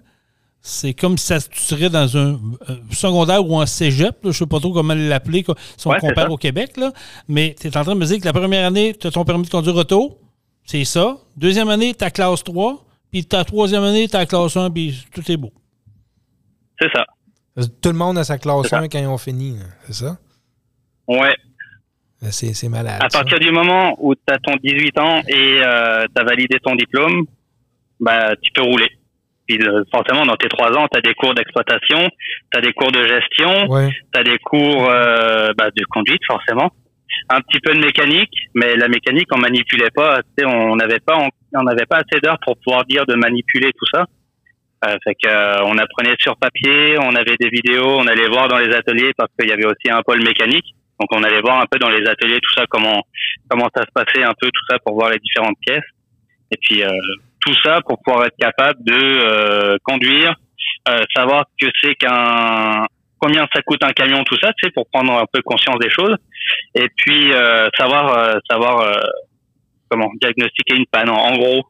c'est 0.61 0.93
comme 0.93 1.17
si 1.17 1.25
ça, 1.25 1.39
tu 1.39 1.59
serais 1.59 1.89
dans 1.89 2.15
un 2.17 2.33
euh, 2.69 2.75
secondaire 2.91 3.43
ou 3.45 3.59
un 3.59 3.65
cégep. 3.65 4.09
là, 4.11 4.15
je 4.25 4.27
ne 4.27 4.33
sais 4.33 4.45
pas 4.45 4.59
trop 4.59 4.71
comment 4.73 4.93
l'appeler 4.93 5.43
si 5.77 5.87
on 5.87 5.91
Ouais, 5.91 5.99
compare 5.99 6.31
au 6.31 6.37
Québec. 6.37 6.77
Là. 6.77 6.91
Mais 7.27 7.55
tu 7.59 7.67
es 7.67 7.77
en 7.77 7.83
train 7.83 7.95
de 7.95 7.99
me 7.99 8.05
dire 8.05 8.19
que 8.19 8.25
la 8.25 8.33
première 8.33 8.67
année, 8.67 8.93
tu 8.93 9.07
as 9.07 9.11
ton 9.11 9.25
permis 9.25 9.45
de 9.45 9.49
conduire 9.49 9.75
auto. 9.75 10.19
C'est 10.63 10.85
ça. 10.85 11.17
Deuxième 11.35 11.69
année, 11.69 11.95
tu 11.95 12.03
as 12.03 12.11
classe 12.11 12.43
3. 12.43 12.85
Puis 13.11 13.25
ta 13.25 13.43
troisième 13.43 13.83
année, 13.83 14.07
tu 14.07 14.15
as 14.15 14.25
classe 14.27 14.55
1. 14.55 14.69
Puis 14.69 15.03
tout 15.13 15.29
est 15.31 15.37
beau. 15.37 15.51
c'est 16.79 16.89
ça. 16.93 17.05
Tout 17.81 17.89
le 17.89 17.97
monde 17.97 18.17
a 18.19 18.23
sa 18.23 18.37
classe 18.37 18.61
C'est 18.63 18.69
ça. 18.69 18.79
1 18.79 18.87
quand 18.87 18.99
ils 18.99 19.07
ont 19.07 19.17
fini. 19.17 19.57
C'est 19.87 20.05
ça? 20.05 20.17
Ouais. 21.07 21.35
C'est 22.29 22.53
c'est 22.53 22.69
malade. 22.69 23.01
À 23.01 23.09
ça. 23.09 23.19
partir 23.23 23.39
du 23.39 23.51
moment 23.51 23.95
où 23.97 24.13
tu 24.13 24.21
as 24.31 24.37
ton 24.37 24.55
18 24.63 24.99
ans 24.99 25.21
et 25.27 25.59
euh, 25.63 26.05
tu 26.15 26.21
as 26.21 26.23
validé 26.23 26.59
ton 26.63 26.75
diplôme, 26.75 27.25
bah, 27.99 28.35
tu 28.41 28.51
peux 28.53 28.61
rouler. 28.61 28.89
Puis, 29.47 29.57
euh, 29.61 29.83
forcément, 29.93 30.25
dans 30.25 30.35
tes 30.35 30.47
trois 30.49 30.71
ans, 30.77 30.87
tu 30.91 30.97
as 30.97 31.01
des 31.01 31.13
cours 31.13 31.33
d'exploitation, 31.33 32.09
tu 32.51 32.57
as 32.57 32.61
des 32.61 32.73
cours 32.73 32.91
de 32.91 33.03
gestion, 33.03 33.67
Ouais. 33.69 33.89
tu 34.13 34.19
as 34.19 34.23
des 34.23 34.37
cours 34.39 34.89
euh, 34.89 35.49
bah, 35.57 35.69
de 35.75 35.83
conduite, 35.89 36.21
forcément. 36.25 36.71
Un 37.29 37.41
petit 37.41 37.59
peu 37.59 37.73
de 37.73 37.79
mécanique, 37.79 38.31
mais 38.55 38.75
la 38.75 38.87
mécanique, 38.87 39.27
on 39.33 39.37
manipulait 39.37 39.89
pas. 39.93 40.21
tu 40.21 40.29
sais, 40.39 40.45
On 40.45 40.75
n'avait 40.77 40.99
pas, 40.99 41.17
on 41.53 41.63
n'avait 41.63 41.85
pas 41.85 41.97
assez 41.97 42.21
d'heures 42.21 42.39
pour 42.45 42.55
pouvoir 42.63 42.85
dire 42.85 43.05
de 43.05 43.15
manipuler 43.15 43.71
tout 43.77 43.85
ça. 43.93 44.05
Euh, 44.87 44.95
fait 45.03 45.13
que, 45.21 45.27
euh, 45.29 45.63
on 45.65 45.77
apprenait 45.77 46.15
sur 46.19 46.35
papier, 46.37 46.95
on 46.99 47.13
avait 47.15 47.35
des 47.39 47.49
vidéos, 47.49 47.97
on 47.99 48.07
allait 48.07 48.27
voir 48.29 48.47
dans 48.47 48.57
les 48.57 48.73
ateliers 48.73 49.11
parce 49.15 49.29
qu'il 49.37 49.49
y 49.49 49.53
avait 49.53 49.65
aussi 49.65 49.91
un 49.91 50.01
pôle 50.01 50.23
mécanique. 50.23 50.65
Donc 50.99 51.09
on 51.11 51.23
allait 51.23 51.41
voir 51.41 51.59
un 51.59 51.65
peu 51.69 51.77
dans 51.79 51.89
les 51.89 52.07
ateliers 52.07 52.39
tout 52.41 52.53
ça 52.55 52.65
comment 52.69 53.01
comment 53.49 53.67
ça 53.75 53.83
se 53.83 53.91
passait 53.93 54.23
un 54.23 54.33
peu 54.39 54.47
tout 54.47 54.65
ça 54.69 54.77
pour 54.85 54.95
voir 54.95 55.09
les 55.11 55.19
différentes 55.19 55.57
pièces. 55.65 55.83
Et 56.51 56.57
puis 56.61 56.83
euh, 56.83 56.89
tout 57.41 57.53
ça 57.63 57.81
pour 57.87 57.99
pouvoir 58.01 58.25
être 58.25 58.37
capable 58.37 58.83
de 58.83 58.93
euh, 58.93 59.77
conduire, 59.83 60.35
euh, 60.89 61.01
savoir 61.13 61.45
que 61.59 61.67
c'est 61.81 61.95
qu'un 61.95 62.85
combien 63.19 63.45
ça 63.53 63.61
coûte 63.61 63.83
un 63.83 63.91
camion 63.91 64.23
tout 64.23 64.37
ça, 64.41 64.51
tu 64.53 64.65
sais 64.65 64.71
pour 64.71 64.87
prendre 64.91 65.13
un 65.13 65.25
peu 65.31 65.41
conscience 65.43 65.77
des 65.79 65.89
choses. 65.89 66.15
Et 66.73 66.87
puis 66.95 67.33
euh, 67.33 67.67
savoir 67.77 68.37
savoir 68.49 68.99
comment 69.89 70.09
diagnostiquer 70.19 70.75
une 70.75 70.85
panne 70.85 71.09
en, 71.09 71.35
gros. 71.37 71.63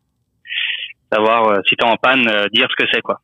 Savoir 1.11 1.59
si 1.67 1.75
t'es 1.75 1.85
en 1.85 1.97
panne, 1.97 2.23
dire 2.53 2.67
ce 2.69 2.83
que 2.83 2.89
c'est 2.93 3.01
quoi. 3.01 3.19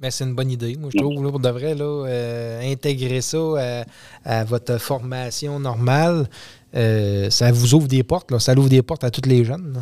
Mais 0.00 0.10
c'est 0.10 0.24
une 0.24 0.34
bonne 0.34 0.50
idée. 0.50 0.76
Moi, 0.78 0.90
je 0.92 0.98
trouve, 0.98 1.22
là, 1.24 1.30
pour 1.30 1.40
de 1.40 1.48
là, 1.48 2.60
intégrer 2.62 3.20
ça 3.20 3.84
à, 4.24 4.44
votre 4.44 4.78
formation 4.78 5.58
normale, 5.58 6.26
ça 6.72 7.52
vous 7.52 7.74
ouvre 7.74 7.88
des 7.88 8.04
portes. 8.04 8.30
Là. 8.30 8.38
Ça 8.38 8.54
ouvre 8.54 8.70
des 8.70 8.82
portes 8.82 9.04
à 9.04 9.10
tous 9.10 9.28
les 9.28 9.44
jeunes. 9.44 9.74
là. 9.74 9.80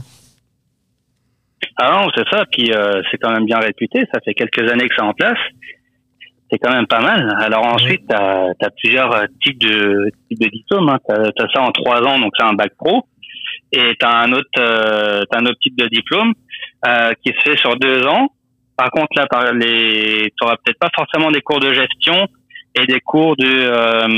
Ah 1.79 1.91
non, 1.93 2.09
c'est 2.15 2.29
ça. 2.31 2.45
Puis 2.51 2.73
euh, 2.73 3.03
c'est 3.11 3.19
quand 3.19 3.33
même 3.33 3.45
bien 3.45 3.59
réputé. 3.59 4.05
Ça 4.13 4.21
fait 4.25 4.35
quelques 4.35 4.71
années 4.71 4.89
que 4.89 4.95
c'est 4.97 5.03
en 5.05 5.13
place. 5.13 5.39
C'est 6.51 6.59
quand 6.59 6.73
même 6.73 6.87
pas 6.87 7.01
mal. 7.01 7.37
Alors 7.41 7.67
ensuite, 7.67 8.03
tu 8.09 8.15
as, 8.15 8.71
plusieurs 8.83 9.13
euh, 9.15 9.25
types 9.43 9.59
de, 9.59 10.11
types 10.29 10.41
de 10.41 10.49
diplômes. 10.49 10.89
Hein. 10.89 10.99
Tu 11.09 11.15
as, 11.15 11.49
ça 11.53 11.63
en 11.63 11.73
trois 11.73 12.01
ans, 12.03 12.19
donc 12.19 12.33
c'est 12.39 12.47
un 12.47 12.55
bac 12.55 12.73
pro. 12.79 13.05
Et 13.73 13.95
tu 13.99 14.07
as 14.07 14.19
un 14.21 14.33
autre 14.33 14.49
euh, 14.59 15.23
t'as 15.31 15.41
un 15.41 15.47
autre 15.47 15.59
type 15.61 15.77
de 15.77 15.87
diplôme 15.89 16.35
euh, 16.87 17.13
qui 17.23 17.33
se 17.33 17.51
fait 17.51 17.59
sur 17.59 17.77
deux 17.77 18.07
ans. 18.07 18.29
Par 18.77 18.91
contre, 18.91 19.09
là, 19.17 19.27
par 19.27 19.53
les, 19.53 20.25
tu 20.25 20.45
n'auras 20.45 20.57
peut-être 20.57 20.79
pas 20.79 20.91
forcément 20.95 21.31
des 21.31 21.41
cours 21.41 21.61
de 21.61 21.73
gestion 21.73 22.29
et 22.75 22.87
des 22.87 23.01
cours 23.01 23.37
de... 23.37 23.47
Euh, 23.47 24.09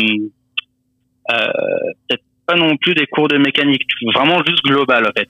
euh, 1.31 1.47
peut-être 2.09 2.25
pas 2.47 2.57
non 2.57 2.77
plus 2.77 2.95
des 2.95 3.07
cours 3.07 3.29
de 3.29 3.39
mécanique. 3.39 3.83
Vraiment 4.15 4.43
juste 4.45 4.63
global, 4.65 5.07
en 5.07 5.13
fait. 5.17 5.29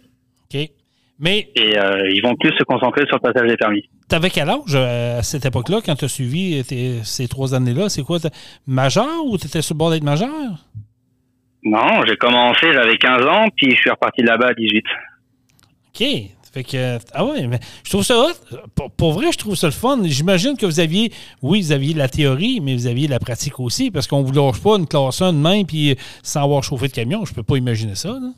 OK. 0.55 0.71
Mais 1.19 1.49
Et 1.57 1.77
euh, 1.77 2.09
ils 2.13 2.23
vont 2.23 2.35
plus 2.37 2.51
se 2.57 2.63
concentrer 2.65 3.05
sur 3.07 3.17
le 3.17 3.21
passage 3.33 3.49
des 3.49 3.57
permis. 3.57 3.83
tu 4.09 4.15
avais 4.15 4.31
quel 4.31 4.49
âge 4.49 4.61
euh, 4.75 5.19
à 5.19 5.23
cette 5.23 5.45
époque-là, 5.45 5.81
quand 5.85 5.97
tu 5.97 6.05
as 6.05 6.09
suivi 6.09 6.63
ces 7.03 7.29
trois 7.29 7.55
années-là? 7.55 7.89
C'est 7.89 8.03
quoi? 8.03 8.19
Majeur 8.67 9.25
ou 9.27 9.37
tu 9.37 9.47
étais 9.47 9.63
sur 9.63 9.75
le 9.75 9.79
bord 9.79 9.91
d'être 9.91 10.05
majeur? 10.05 10.31
Non, 11.65 12.05
j'ai 12.07 12.17
commencé, 12.17 12.73
j'avais 12.73 12.97
15 12.97 13.27
ans, 13.27 13.47
puis 13.57 13.73
je 13.73 13.77
suis 13.77 13.91
reparti 13.91 14.23
de 14.23 14.29
là-bas 14.29 14.49
à 14.51 14.55
18. 14.55 14.85
OK. 15.89 16.05
Fait 16.53 16.65
que, 16.65 16.99
ah 17.13 17.27
ouais, 17.27 17.47
mais 17.47 17.59
je 17.85 17.91
trouve 17.91 18.03
ça. 18.05 18.27
Pour, 18.75 18.91
pour 18.93 19.13
vrai, 19.13 19.27
je 19.33 19.37
trouve 19.39 19.55
ça 19.55 19.67
le 19.67 19.73
fun. 19.73 19.99
J'imagine 20.05 20.57
que 20.57 20.65
vous 20.65 20.81
aviez, 20.81 21.13
oui, 21.43 21.61
vous 21.61 21.73
aviez 21.73 21.93
la 21.93 22.09
théorie, 22.09 22.61
mais 22.63 22.75
vous 22.75 22.87
aviez 22.87 23.07
la 23.07 23.19
pratique 23.19 23.61
aussi, 23.61 23.91
parce 23.91 24.07
qu'on 24.07 24.23
ne 24.23 24.27
vous 24.27 24.33
lâche 24.33 24.61
pas 24.63 24.77
une 24.79 24.87
classe 24.87 25.21
1 25.21 25.35
de 25.35 25.39
main 25.39 25.65
puis 25.65 25.97
sans 26.23 26.45
avoir 26.45 26.63
chauffé 26.63 26.89
de 26.89 26.93
camion. 26.95 27.25
Je 27.27 27.35
peux 27.35 27.43
pas 27.43 27.57
imaginer 27.59 27.97
ça. 27.97 28.09
là. 28.11 28.31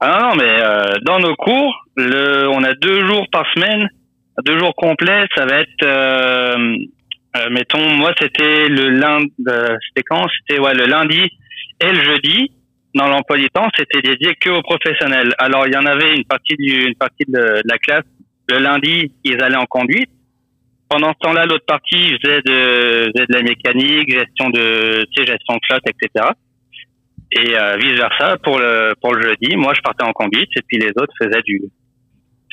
Ah 0.00 0.20
non, 0.22 0.36
mais 0.36 0.62
euh, 0.62 0.94
dans 1.02 1.18
nos 1.18 1.34
cours, 1.34 1.74
le, 1.96 2.48
on 2.48 2.62
a 2.62 2.74
deux 2.74 3.06
jours 3.06 3.26
par 3.32 3.44
semaine, 3.52 3.88
deux 4.44 4.58
jours 4.58 4.74
complets, 4.76 5.26
ça 5.36 5.44
va 5.44 5.60
être, 5.60 5.82
euh, 5.82 6.76
euh, 7.36 7.50
mettons, 7.50 7.82
moi 7.96 8.12
c'était 8.18 8.68
le 8.68 8.90
lundi, 8.90 9.32
euh, 9.48 9.76
c'était 9.88 10.04
quand? 10.08 10.24
C'était 10.38 10.60
ouais, 10.60 10.74
le 10.74 10.86
lundi 10.86 11.22
et 11.80 11.92
le 11.92 12.02
jeudi. 12.02 12.52
Dans 12.94 13.08
l'emploi 13.08 13.36
du 13.36 13.48
temps, 13.50 13.68
c'était 13.76 14.00
dédié 14.00 14.34
que 14.40 14.50
aux 14.50 14.62
professionnels. 14.62 15.34
Alors 15.38 15.66
il 15.66 15.74
y 15.74 15.76
en 15.76 15.84
avait 15.84 16.14
une 16.14 16.24
partie 16.24 16.56
du, 16.56 16.86
une 16.86 16.94
partie 16.94 17.24
de, 17.26 17.60
la 17.64 17.78
classe. 17.78 18.04
Le 18.48 18.58
lundi, 18.58 19.12
ils 19.24 19.42
allaient 19.42 19.56
en 19.56 19.66
conduite. 19.66 20.08
Pendant 20.88 21.12
ce 21.12 21.18
temps-là, 21.20 21.44
l'autre 21.44 21.66
partie 21.66 22.16
faisait 22.22 22.40
de, 22.42 23.10
faisait 23.12 23.26
de 23.26 23.34
la 23.34 23.42
mécanique, 23.42 24.10
gestion 24.10 24.48
de, 24.48 25.04
tu 25.12 25.22
sais, 25.22 25.26
gestion 25.26 25.54
de 25.54 25.60
flotte, 25.68 25.82
etc. 25.86 26.30
Et 27.32 27.56
euh, 27.56 27.76
vice 27.76 27.96
versa 27.98 28.36
pour 28.38 28.58
le 28.58 28.94
pour 29.00 29.14
le 29.14 29.22
jeudi, 29.22 29.56
moi 29.56 29.74
je 29.74 29.80
partais 29.82 30.04
en 30.04 30.12
conduite 30.12 30.48
et 30.56 30.62
puis 30.66 30.78
les 30.78 30.90
autres 30.90 31.12
faisaient 31.20 31.42
du 31.42 31.62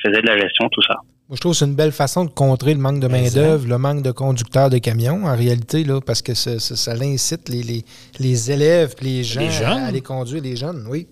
faisaient 0.03 0.21
de 0.21 0.27
la 0.27 0.37
gestion 0.37 0.67
tout 0.69 0.81
ça. 0.81 0.95
Moi, 1.27 1.37
je 1.37 1.39
trouve 1.39 1.53
que 1.53 1.57
c'est 1.57 1.65
une 1.65 1.75
belle 1.75 1.91
façon 1.91 2.23
de 2.25 2.29
contrer 2.29 2.75
le 2.75 2.79
manque 2.79 2.99
de 2.99 3.07
main-d'œuvre, 3.07 3.67
le 3.67 3.79
manque 3.79 4.03
de 4.03 4.11
conducteurs 4.11 4.69
de 4.69 4.77
camions, 4.77 5.25
en 5.25 5.35
réalité, 5.35 5.83
là, 5.83 5.99
parce 5.99 6.21
que 6.21 6.35
ça, 6.35 6.59
ça, 6.59 6.75
ça 6.75 6.91
incite 6.91 7.49
les, 7.49 7.63
les, 7.63 7.83
les 8.19 8.51
élèves 8.51 8.93
et 9.01 9.03
les 9.05 9.23
gens 9.23 9.39
Les 9.39 9.49
jeunes. 9.49 9.65
à 9.67 9.85
aller 9.87 10.01
conduire 10.01 10.43
les 10.43 10.55
jeunes, 10.55 10.85
oui. 10.87 11.07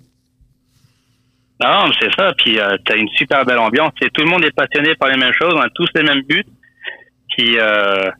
Non, 1.63 1.87
mais 1.87 1.93
c'est 1.99 2.13
ça. 2.15 2.31
Puis 2.37 2.59
euh, 2.59 2.77
t'as 2.85 2.95
une 2.95 3.07
super 3.17 3.43
belle 3.43 3.57
ambiance. 3.57 3.93
Et 4.03 4.09
tout 4.11 4.21
le 4.23 4.29
monde 4.29 4.45
est 4.45 4.55
passionné 4.55 4.93
par 4.95 5.09
les 5.09 5.17
mêmes 5.17 5.33
choses. 5.33 5.53
On 5.55 5.61
a 5.61 5.69
tous 5.73 5.87
les 5.95 6.03
mêmes 6.03 6.21
buts. 6.29 6.45
Puis, 7.35 7.57
euh, 7.57 8.11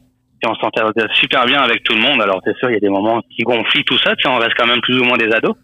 on 0.45 0.56
s'entend 0.56 0.91
super 1.19 1.45
bien 1.45 1.62
avec 1.62 1.84
tout 1.84 1.93
le 1.93 2.01
monde. 2.01 2.21
Alors 2.21 2.41
c'est 2.43 2.56
sûr, 2.58 2.69
il 2.69 2.73
y 2.73 2.77
a 2.77 2.79
des 2.79 2.89
moments 2.89 3.21
qui 3.36 3.43
gonflent 3.43 3.84
tout 3.86 3.97
ça. 3.99 4.15
Tu 4.15 4.23
sais, 4.23 4.29
on 4.29 4.38
reste 4.38 4.56
quand 4.58 4.67
même 4.67 4.82
plus 4.82 4.99
ou 4.99 5.03
moins 5.03 5.17
des 5.17 5.32
ados. 5.32 5.56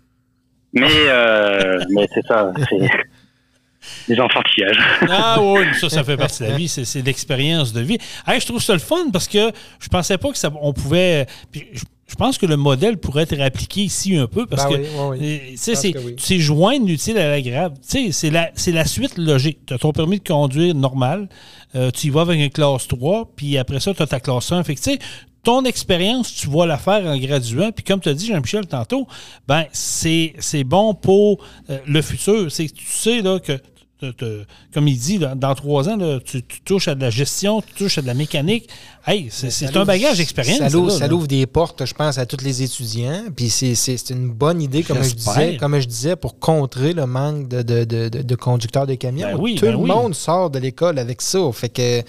Mais 0.73 0.87
euh, 1.07 1.79
mais 1.89 2.07
c'est 2.13 2.25
ça. 2.25 2.51
C'est 2.69 4.13
des 4.13 4.19
enfantillages. 4.19 4.77
Ah 5.09 5.37
oui, 5.41 5.61
ça, 5.73 5.89
ça 5.89 6.03
fait 6.03 6.17
partie 6.17 6.43
de 6.43 6.49
la 6.49 6.55
vie. 6.55 6.67
C'est, 6.67 6.85
c'est 6.85 7.01
l'expérience 7.01 7.73
de 7.73 7.81
vie. 7.81 7.97
Hey, 8.27 8.39
je 8.39 8.45
trouve 8.45 8.61
ça 8.61 8.73
le 8.73 8.79
fun 8.79 9.09
parce 9.11 9.27
que 9.27 9.51
je 9.79 9.87
pensais 9.87 10.17
pas 10.17 10.31
que 10.31 10.37
ça, 10.37 10.51
on 10.61 10.73
pouvait. 10.73 11.25
puis 11.51 11.67
je, 11.73 11.83
je 12.09 12.15
pense 12.15 12.37
que 12.37 12.45
le 12.45 12.57
modèle 12.57 12.97
pourrait 12.97 13.23
être 13.23 13.39
appliqué 13.39 13.81
ici 13.81 14.17
un 14.17 14.25
peu 14.27 14.45
parce 14.47 14.63
Ben 14.63 14.69
que 14.69 14.81
oui, 14.81 14.87
oui, 14.97 15.17
oui. 15.19 15.39
euh, 15.69 15.75
c'est, 15.75 15.95
oui. 15.97 16.39
joindre 16.39 16.87
l'utile 16.87 17.17
à 17.19 17.29
l'agréable. 17.29 17.75
C'est 17.81 18.29
la, 18.31 18.85
suite 18.85 19.17
logique. 19.17 19.59
Tu 19.67 19.73
as 19.73 19.77
ton 19.77 19.91
permis 19.91 20.19
de 20.19 20.27
conduire 20.27 20.73
normal. 20.73 21.29
euh, 21.75 21.91
tu 21.91 22.07
y 22.07 22.09
vas 22.09 22.21
avec 22.21 22.39
une 22.39 22.49
classe 22.49 22.87
3, 22.87 23.31
puis 23.35 23.57
après 23.57 23.79
ça, 23.79 23.93
tu 23.93 24.01
as 24.01 24.07
ta 24.07 24.19
classe 24.19 24.51
1. 24.51 24.63
Fait 24.63 24.73
que, 24.73 24.79
tu 24.81 24.91
sais, 24.91 24.99
ton 25.43 25.63
expérience, 25.65 26.33
tu 26.33 26.49
vas 26.49 26.65
la 26.65 26.77
faire 26.77 27.05
en 27.05 27.17
graduant. 27.17 27.71
Puis 27.71 27.83
comme 27.83 27.99
tu 27.99 28.09
as 28.09 28.13
dit, 28.13 28.25
Jean-Michel, 28.27 28.65
tantôt, 28.65 29.07
ben 29.47 29.65
c'est, 29.71 30.33
bon 30.65 30.93
pour 30.95 31.43
euh, 31.69 31.77
le 31.85 32.01
futur. 32.01 32.51
C'est 32.51 32.67
tu 32.69 32.85
sais 32.85 33.21
là, 33.21 33.39
que 33.39 33.53
te- 33.99 34.11
te- 34.11 34.45
comme 34.73 34.87
il 34.87 34.97
dit, 34.97 35.19
dans 35.19 35.55
trois 35.55 35.89
ans, 35.89 35.97
là, 35.97 36.19
tu, 36.23 36.41
tu 36.43 36.61
touches 36.61 36.87
à 36.87 36.95
de 36.95 37.01
la 37.01 37.09
gestion, 37.09 37.61
tu 37.61 37.73
touches 37.73 37.97
à 37.97 38.01
de 38.01 38.07
la 38.07 38.13
mécanique. 38.13 38.69
Hey, 39.05 39.27
c'est, 39.29 39.75
un 39.75 39.85
bagage 39.85 40.17
d'expérience. 40.17 40.59
Ça 40.59 40.69
l'ouvre, 40.69 40.87
là, 40.89 40.93
ça 40.93 40.99
là. 41.01 41.07
l'ouvre 41.07 41.27
des 41.27 41.45
portes, 41.45 41.85
je 41.85 41.93
pense, 41.93 42.17
à 42.17 42.25
tous 42.25 42.43
les 42.43 42.63
étudiants. 42.63 43.23
Puis 43.35 43.49
c'est, 43.49 44.09
une 44.09 44.29
bonne 44.29 44.61
idée, 44.61 44.83
comme 44.83 45.03
je, 45.03 45.13
disais, 45.13 45.57
comme 45.57 45.79
je 45.79 45.87
disais, 45.87 46.15
pour 46.15 46.39
contrer 46.39 46.93
le 46.93 47.05
manque 47.05 47.47
de, 47.47 47.61
de- 47.61 47.83
de- 47.85 48.09
de- 48.09 48.21
de 48.21 48.35
conducteurs 48.35 48.87
de 48.87 48.95
camions. 48.95 49.27
Ben 49.31 49.37
oui, 49.39 49.55
Tout 49.55 49.65
ben 49.65 49.71
le 49.71 49.77
oui. 49.77 49.89
monde 49.89 50.15
sort 50.15 50.49
de 50.49 50.59
l'école 50.59 50.99
avec 50.99 51.21
ça. 51.21 51.39
Fait 51.53 51.69
que 51.69 52.01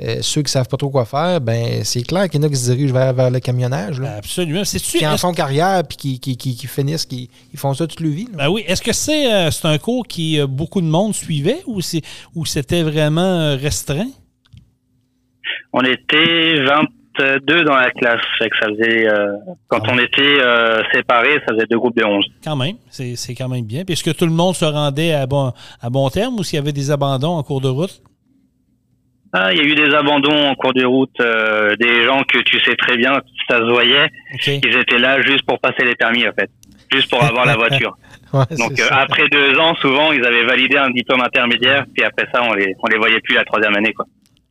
euh, 0.00 0.16
ceux 0.22 0.40
qui 0.42 0.46
ne 0.46 0.50
savent 0.50 0.68
pas 0.68 0.76
trop 0.76 0.90
quoi 0.90 1.04
faire, 1.04 1.40
ben 1.40 1.84
c'est 1.84 2.02
clair 2.02 2.28
qu'il 2.28 2.40
y 2.40 2.44
en 2.44 2.46
a 2.46 2.50
qui 2.50 2.56
se 2.56 2.72
dirigent 2.72 2.92
vers, 2.94 3.12
vers 3.12 3.30
le 3.30 3.38
camionnage. 3.40 4.00
Là. 4.00 4.16
Absolument. 4.16 4.64
C'est-tu- 4.64 4.98
Qui 4.98 5.06
en 5.06 5.16
font 5.16 5.32
carrière 5.32 5.82
puis 5.86 5.96
qui, 5.96 6.18
qui, 6.20 6.36
qui, 6.36 6.56
qui 6.56 6.66
finissent, 6.66 7.04
qui 7.06 7.28
ils 7.52 7.58
font 7.58 7.72
ça 7.74 7.86
toute 7.86 8.00
leur 8.00 8.10
vie. 8.12 8.28
Ben 8.32 8.48
oui. 8.48 8.64
Est-ce 8.66 8.82
que 8.82 8.92
c'est 8.92 9.32
euh, 9.32 9.50
c'est 9.50 9.66
un 9.68 9.78
cours 9.78 10.06
qui 10.06 10.40
euh, 10.40 10.46
beaucoup 10.46 10.80
de 10.80 10.86
monde 10.86 11.14
suivait 11.14 11.60
ou 11.66 11.80
c'est 11.80 12.00
ou 12.34 12.44
c'était 12.46 12.82
vraiment 12.82 13.56
restreint? 13.56 14.08
On 15.72 15.80
était 15.82 16.64
22 16.64 17.64
dans 17.64 17.76
la 17.76 17.90
classe. 17.92 18.20
Fait 18.38 18.48
que 18.50 18.56
ça 18.60 18.68
faisait, 18.68 19.08
euh, 19.08 19.32
quand 19.68 19.80
Ah. 19.86 19.90
on 19.92 19.98
était 19.98 20.20
euh, 20.40 20.82
séparés, 20.92 21.38
ça 21.46 21.54
faisait 21.54 21.66
deux 21.70 21.78
groupes 21.78 21.96
de 21.96 22.04
11. 22.04 22.24
Quand 22.44 22.56
même. 22.56 22.76
C'est 22.90 23.16
c'est 23.16 23.34
quand 23.34 23.48
même 23.48 23.64
bien. 23.64 23.84
Puis 23.84 23.94
est-ce 23.94 24.04
que 24.04 24.10
tout 24.10 24.26
le 24.26 24.32
monde 24.32 24.54
se 24.54 24.64
rendait 24.64 25.12
à 25.12 25.26
bon, 25.26 25.52
à 25.80 25.90
bon 25.90 26.08
terme 26.10 26.38
ou 26.38 26.42
s'il 26.42 26.56
y 26.56 26.58
avait 26.58 26.72
des 26.72 26.90
abandons 26.90 27.36
en 27.36 27.42
cours 27.42 27.60
de 27.60 27.68
route? 27.68 28.02
Ah, 29.32 29.52
il 29.52 29.58
y 29.58 29.60
a 29.60 29.64
eu 29.64 29.74
des 29.74 29.94
abandons 29.94 30.48
en 30.50 30.54
cours 30.54 30.74
de 30.74 30.84
route, 30.84 31.18
euh, 31.20 31.74
des 31.76 32.04
gens 32.04 32.22
que 32.24 32.38
tu 32.38 32.60
sais 32.60 32.76
très 32.76 32.96
bien, 32.98 33.12
ça 33.48 33.58
se 33.58 33.70
voyait, 33.70 34.10
ils 34.46 34.76
étaient 34.76 34.98
là 34.98 35.22
juste 35.22 35.42
pour 35.46 35.58
passer 35.58 35.84
les 35.84 35.94
permis 35.94 36.28
en 36.28 36.32
fait, 36.32 36.50
juste 36.92 37.08
pour 37.08 37.22
avoir 37.22 37.46
la 37.46 37.56
voiture. 37.56 37.96
Ouais, 38.32 38.56
Donc 38.56 38.80
euh, 38.80 38.86
après 38.90 39.28
deux 39.28 39.58
ans, 39.58 39.74
souvent 39.74 40.10
ils 40.10 40.24
avaient 40.24 40.44
validé 40.44 40.78
un 40.78 40.88
diplôme 40.88 41.20
intermédiaire, 41.20 41.84
puis 41.94 42.02
après 42.02 42.26
ça 42.32 42.42
on 42.42 42.54
les 42.54 42.74
on 42.82 42.86
les 42.86 42.96
voyait 42.96 43.20
plus 43.20 43.34
la 43.34 43.44
troisième 43.44 43.76
année 43.76 43.92
quoi. 43.92 44.06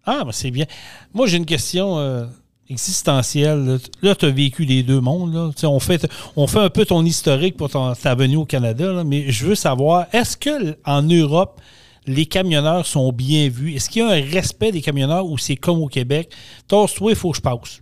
Ah, 0.05 0.23
ben 0.23 0.31
c'est 0.31 0.51
bien. 0.51 0.65
Moi, 1.13 1.27
j'ai 1.27 1.37
une 1.37 1.45
question 1.45 1.97
euh, 1.99 2.25
existentielle. 2.69 3.79
Là, 4.01 4.15
tu 4.15 4.25
as 4.25 4.29
vécu 4.29 4.63
les 4.63 4.83
deux 4.83 4.99
mondes. 4.99 5.33
Là. 5.33 5.49
On, 5.63 5.79
fait, 5.79 6.07
on 6.35 6.47
fait 6.47 6.59
un 6.59 6.69
peu 6.69 6.85
ton 6.85 7.05
historique 7.05 7.55
pour 7.57 7.69
ton, 7.69 7.93
ta 7.93 8.15
venue 8.15 8.37
au 8.37 8.45
Canada, 8.45 8.91
là, 8.91 9.03
mais 9.03 9.31
je 9.31 9.45
veux 9.45 9.55
savoir, 9.55 10.07
est-ce 10.11 10.37
que 10.37 10.75
en 10.85 11.03
Europe, 11.03 11.61
les 12.07 12.25
camionneurs 12.25 12.85
sont 12.85 13.11
bien 13.11 13.49
vus? 13.49 13.75
Est-ce 13.75 13.89
qu'il 13.89 14.01
y 14.01 14.05
a 14.05 14.09
un 14.09 14.21
respect 14.21 14.71
des 14.71 14.81
camionneurs 14.81 15.25
ou 15.25 15.37
c'est 15.37 15.55
comme 15.55 15.81
au 15.81 15.87
Québec? 15.87 16.29
Tosse-toi, 16.67 17.11
il 17.11 17.17
faut 17.17 17.31
que 17.31 17.37
je 17.37 17.41
passe. 17.41 17.81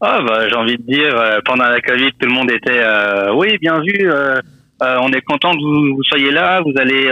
Ah 0.00 0.20
bah 0.26 0.48
j'ai 0.48 0.56
envie 0.56 0.76
de 0.76 0.82
dire 0.82 1.16
euh, 1.16 1.38
pendant 1.44 1.64
la 1.64 1.80
Covid 1.80 2.10
tout 2.20 2.26
le 2.26 2.32
monde 2.32 2.50
était 2.50 2.82
euh, 2.82 3.32
oui 3.34 3.56
bien 3.58 3.80
vu 3.80 4.10
euh, 4.10 4.40
on 4.80 5.10
est 5.12 5.22
content 5.22 5.52
que 5.52 5.62
vous, 5.62 5.96
vous 5.96 6.02
soyez 6.02 6.30
là 6.30 6.60
vous 6.60 6.74
allez 6.76 7.04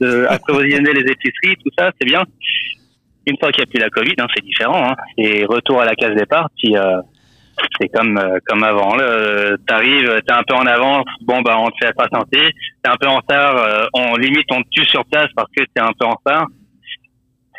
de, 0.00 0.24
approvisionner 0.30 0.94
les 0.94 1.02
épiceries 1.02 1.56
tout 1.62 1.70
ça 1.76 1.90
c'est 2.00 2.06
bien 2.06 2.22
une 3.26 3.36
fois 3.38 3.52
qu'il 3.52 3.62
n'y 3.62 3.68
a 3.68 3.70
plus 3.70 3.80
la 3.80 3.90
Covid 3.90 4.14
hein, 4.18 4.26
c'est 4.34 4.42
différent 4.42 4.90
hein. 4.90 4.94
c'est 5.18 5.44
retour 5.44 5.82
à 5.82 5.84
la 5.84 5.94
case 5.94 6.14
départ 6.14 6.48
puis 6.56 6.74
c'est 7.80 7.88
comme 7.88 8.18
euh, 8.18 8.38
comme 8.46 8.62
avant 8.64 8.94
là 8.96 9.56
t'arrives 9.66 10.20
t'es 10.26 10.32
un 10.32 10.42
peu 10.46 10.54
en 10.54 10.66
avance 10.66 11.04
bon 11.22 11.40
bah 11.42 11.56
on 11.58 11.68
te 11.68 11.76
fait 11.84 11.92
patienter 11.94 12.50
t'es 12.82 12.90
un 12.90 12.96
peu 13.00 13.06
en 13.08 13.16
retard 13.16 13.56
euh, 13.56 13.86
on 13.94 14.16
limite 14.16 14.46
on 14.52 14.62
te 14.62 14.68
tue 14.70 14.84
sur 14.84 15.04
place 15.06 15.28
parce 15.36 15.48
que 15.56 15.62
t'es 15.74 15.80
un 15.80 15.92
peu 15.98 16.06
en 16.06 16.10
retard 16.14 16.46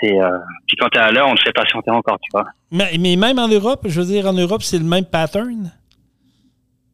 c'est 0.02 0.20
euh, 0.20 0.38
puis 0.68 0.78
quand 0.78 0.90
t'es 0.90 1.00
à 1.00 1.12
l'heure 1.12 1.28
on 1.28 1.36
te 1.36 1.42
fait 1.44 1.54
patienter 1.54 1.92
encore 1.92 2.18
tu 2.22 2.30
vois 2.34 2.46
Mais, 2.72 2.92
mais 3.00 3.16
même 3.16 3.38
en 3.40 3.48
Europe, 3.48 3.82
je 3.86 4.00
veux 4.02 4.08
dire, 4.08 4.26
en 4.28 4.34
Europe, 4.34 4.62
c'est 4.64 4.78
le 4.80 4.84
même 4.86 5.06
pattern? 5.06 5.72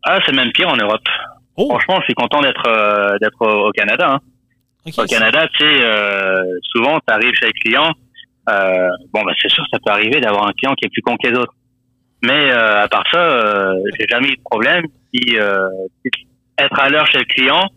ah 0.03 0.19
c'est 0.25 0.33
même 0.33 0.51
pire 0.51 0.69
en 0.69 0.77
Europe 0.77 1.03
Oh, 1.59 1.69
Franchement, 1.69 1.97
je 2.01 2.05
suis 2.05 2.13
content 2.13 2.39
d'être 2.41 2.67
euh, 2.67 3.17
d'être 3.19 3.41
au, 3.41 3.71
Canada. 3.71 4.11
hein. 4.13 4.19
OK. 4.85 4.93
Au 4.99 5.05
Canada, 5.05 5.47
tu 5.57 5.65
sais, 5.65 5.83
euh, 5.83 6.43
souvent, 6.71 6.99
tu 6.99 7.11
arrives 7.11 7.33
chez 7.33 7.47
les 7.47 7.51
clients. 7.53 7.91
Euh, 8.49 8.89
bon, 9.11 9.23
bah, 9.23 9.31
c'est 9.41 9.49
sûr, 9.49 9.63
ça 9.71 9.79
peut 9.83 9.91
arriver 9.91 10.21
d'avoir 10.21 10.45
un 10.47 10.51
client 10.53 10.75
qui 10.75 10.85
est 10.85 10.89
plus 10.89 11.01
con 11.01 11.17
que 11.17 11.27
les 11.27 11.35
autres. 11.35 11.53
Mais 12.23 12.51
euh, 12.51 12.83
à 12.83 12.87
part 12.87 13.03
ça, 13.11 13.19
euh, 13.19 13.73
j'ai 13.97 14.05
jamais 14.09 14.29
eu 14.29 14.35
de 14.35 14.41
problème. 14.43 14.85
Puis, 15.13 15.39
euh, 15.39 15.67
être 16.57 16.79
à 16.79 16.89
l'heure 16.89 17.07
chez 17.07 17.19
le 17.19 17.25
client, 17.25 17.69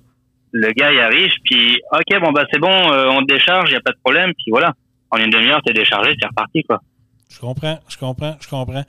le 0.53 0.73
gars 0.73 0.93
il 0.93 1.01
arrive, 1.01 1.33
puis 1.45 1.81
ok, 1.93 2.21
bon 2.21 2.33
bah 2.33 2.45
c'est 2.53 2.59
bon, 2.59 2.93
euh, 2.93 3.09
on 3.11 3.23
décharge, 3.23 3.71
y 3.71 3.77
a 3.77 3.81
pas 3.81 3.93
de 3.93 3.99
problème. 4.03 4.33
Puis 4.35 4.51
voilà, 4.51 4.73
en 5.11 5.19
une 5.19 5.31
demi-heure, 5.31 5.61
t'es 5.65 5.73
déchargé, 5.73 6.15
t'es 6.17 6.27
reparti 6.27 6.63
quoi. 6.65 6.81
Je 7.31 7.39
comprends, 7.39 7.79
je 7.89 7.97
comprends, 7.97 8.37
je 8.41 8.49
comprends. 8.49 8.85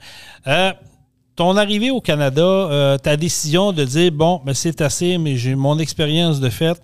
Ton 1.34 1.56
arrivée 1.56 1.90
au 1.90 2.02
Canada, 2.02 2.42
euh, 2.42 2.98
ta 2.98 3.16
décision 3.16 3.72
de 3.72 3.84
dire 3.84 4.12
bon, 4.12 4.42
ben 4.44 4.52
c'est 4.52 4.82
assez, 4.82 5.16
mais 5.16 5.36
j'ai 5.36 5.54
mon 5.54 5.78
expérience 5.78 6.42
de 6.42 6.50
fait, 6.50 6.76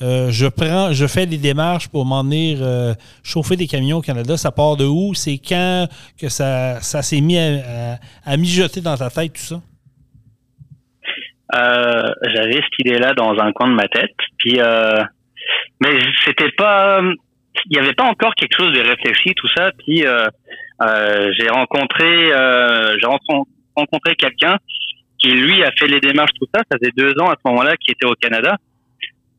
euh, 0.00 0.30
je 0.30 0.46
prends, 0.46 0.94
je 0.94 1.06
fais 1.06 1.26
des 1.26 1.36
démarches 1.36 1.88
pour 1.88 2.06
m'en 2.06 2.22
venir 2.22 2.60
euh, 2.62 2.94
chauffer 3.22 3.56
des 3.56 3.66
camions 3.66 3.98
au 3.98 4.00
Canada. 4.00 4.38
Ça 4.38 4.52
part 4.52 4.78
de 4.78 4.86
où? 4.86 5.12
C'est 5.12 5.36
quand 5.36 5.86
que 6.18 6.30
ça, 6.30 6.80
ça 6.80 7.02
s'est 7.02 7.20
mis 7.20 7.36
à, 7.38 8.36
mijoter 8.38 8.80
dans 8.80 8.96
ta 8.96 9.10
tête 9.10 9.34
tout 9.34 9.40
ça? 9.40 9.60
J'avais 11.52 12.54
cette 12.54 12.78
idée-là 12.78 13.12
dans 13.12 13.38
un 13.38 13.52
coin 13.52 13.68
de 13.68 13.74
ma 13.74 13.88
tête, 13.88 14.16
puis 14.38 14.60
mais 15.82 15.98
c'était 16.24 16.52
pas, 16.52 17.02
il 17.66 17.76
y 17.76 17.78
avait 17.78 17.92
pas 17.92 18.04
encore 18.04 18.34
quelque 18.34 18.56
chose 18.56 18.72
de 18.72 18.80
réfléchi 18.80 19.34
tout 19.34 19.48
ça. 19.54 19.72
Puis 19.78 20.04
j'ai 20.06 21.48
rencontré, 21.50 22.30
j'ai 22.98 23.06
rencontré 23.06 23.50
rencontré 23.76 24.14
quelqu'un 24.14 24.58
qui 25.18 25.32
lui 25.32 25.62
a 25.62 25.70
fait 25.72 25.86
les 25.86 26.00
démarches 26.00 26.32
tout 26.38 26.48
ça. 26.54 26.62
Ça 26.70 26.78
faisait 26.78 26.92
deux 26.96 27.12
ans 27.20 27.28
à 27.28 27.34
ce 27.34 27.50
moment-là 27.50 27.76
qui 27.76 27.90
était 27.90 28.06
au 28.06 28.14
Canada. 28.14 28.56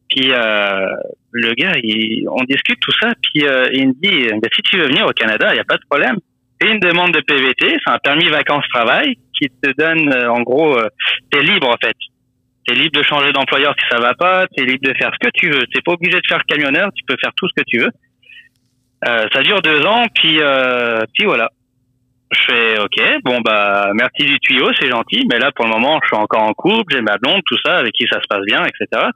Puis 0.09 0.31
euh, 0.31 0.85
le 1.31 1.53
gars, 1.53 1.73
il, 1.81 2.27
on 2.29 2.43
discute 2.43 2.79
tout 2.79 2.91
ça, 2.99 3.13
puis 3.21 3.45
euh, 3.45 3.67
il 3.73 3.89
me 3.89 3.93
dit, 3.93 4.27
Ben, 4.29 4.49
si 4.53 4.61
tu 4.63 4.77
veux 4.77 4.87
venir 4.87 5.05
au 5.05 5.13
Canada, 5.13 5.47
il 5.51 5.55
n'y 5.55 5.59
a 5.59 5.65
pas 5.65 5.77
de 5.77 5.85
problème. 5.89 6.17
Fais 6.61 6.71
une 6.71 6.79
demande 6.79 7.13
de 7.13 7.21
PVT, 7.21 7.77
c'est 7.83 7.91
un 7.91 7.97
permis 7.97 8.29
vacances-travail 8.29 9.15
qui 9.39 9.47
te 9.49 9.71
donne, 9.77 10.13
euh, 10.13 10.29
en 10.29 10.41
gros, 10.41 10.77
euh, 10.77 10.89
t'es 11.31 11.41
libre 11.41 11.69
en 11.69 11.77
fait. 11.83 11.95
T'es 12.67 12.75
libre 12.75 12.99
de 12.99 13.03
changer 13.03 13.31
d'employeur 13.31 13.73
si 13.79 13.85
ça 13.89 13.99
va 13.99 14.13
pas, 14.13 14.45
t'es 14.47 14.65
libre 14.65 14.87
de 14.87 14.93
faire 14.97 15.11
ce 15.13 15.27
que 15.27 15.31
tu 15.33 15.49
veux. 15.49 15.65
T'es 15.73 15.81
pas 15.81 15.93
obligé 15.93 16.19
de 16.19 16.27
faire 16.27 16.43
camionneur, 16.45 16.89
tu 16.93 17.03
peux 17.07 17.15
faire 17.19 17.31
tout 17.35 17.47
ce 17.47 17.61
que 17.61 17.65
tu 17.67 17.79
veux. 17.79 17.91
Euh, 19.07 19.25
ça 19.33 19.41
dure 19.41 19.61
deux 19.61 19.83
ans, 19.85 20.05
puis 20.13 20.39
puis 21.15 21.25
voilà. 21.25 21.49
Je 22.31 22.39
fais 22.43 22.79
ok, 22.79 23.21
bon 23.25 23.41
bah 23.41 23.89
merci 23.93 24.23
du 24.23 24.39
tuyau, 24.39 24.71
c'est 24.79 24.89
gentil, 24.89 25.27
mais 25.29 25.37
là 25.37 25.51
pour 25.53 25.65
le 25.65 25.71
moment 25.71 25.99
je 26.01 26.07
suis 26.07 26.15
encore 26.15 26.43
en 26.43 26.53
couple, 26.53 26.93
j'ai 26.95 27.01
ma 27.01 27.17
blonde, 27.17 27.41
tout 27.45 27.57
ça, 27.65 27.77
avec 27.77 27.91
qui 27.93 28.05
ça 28.09 28.21
se 28.21 28.27
passe 28.29 28.45
bien, 28.45 28.63
etc. 28.63 29.09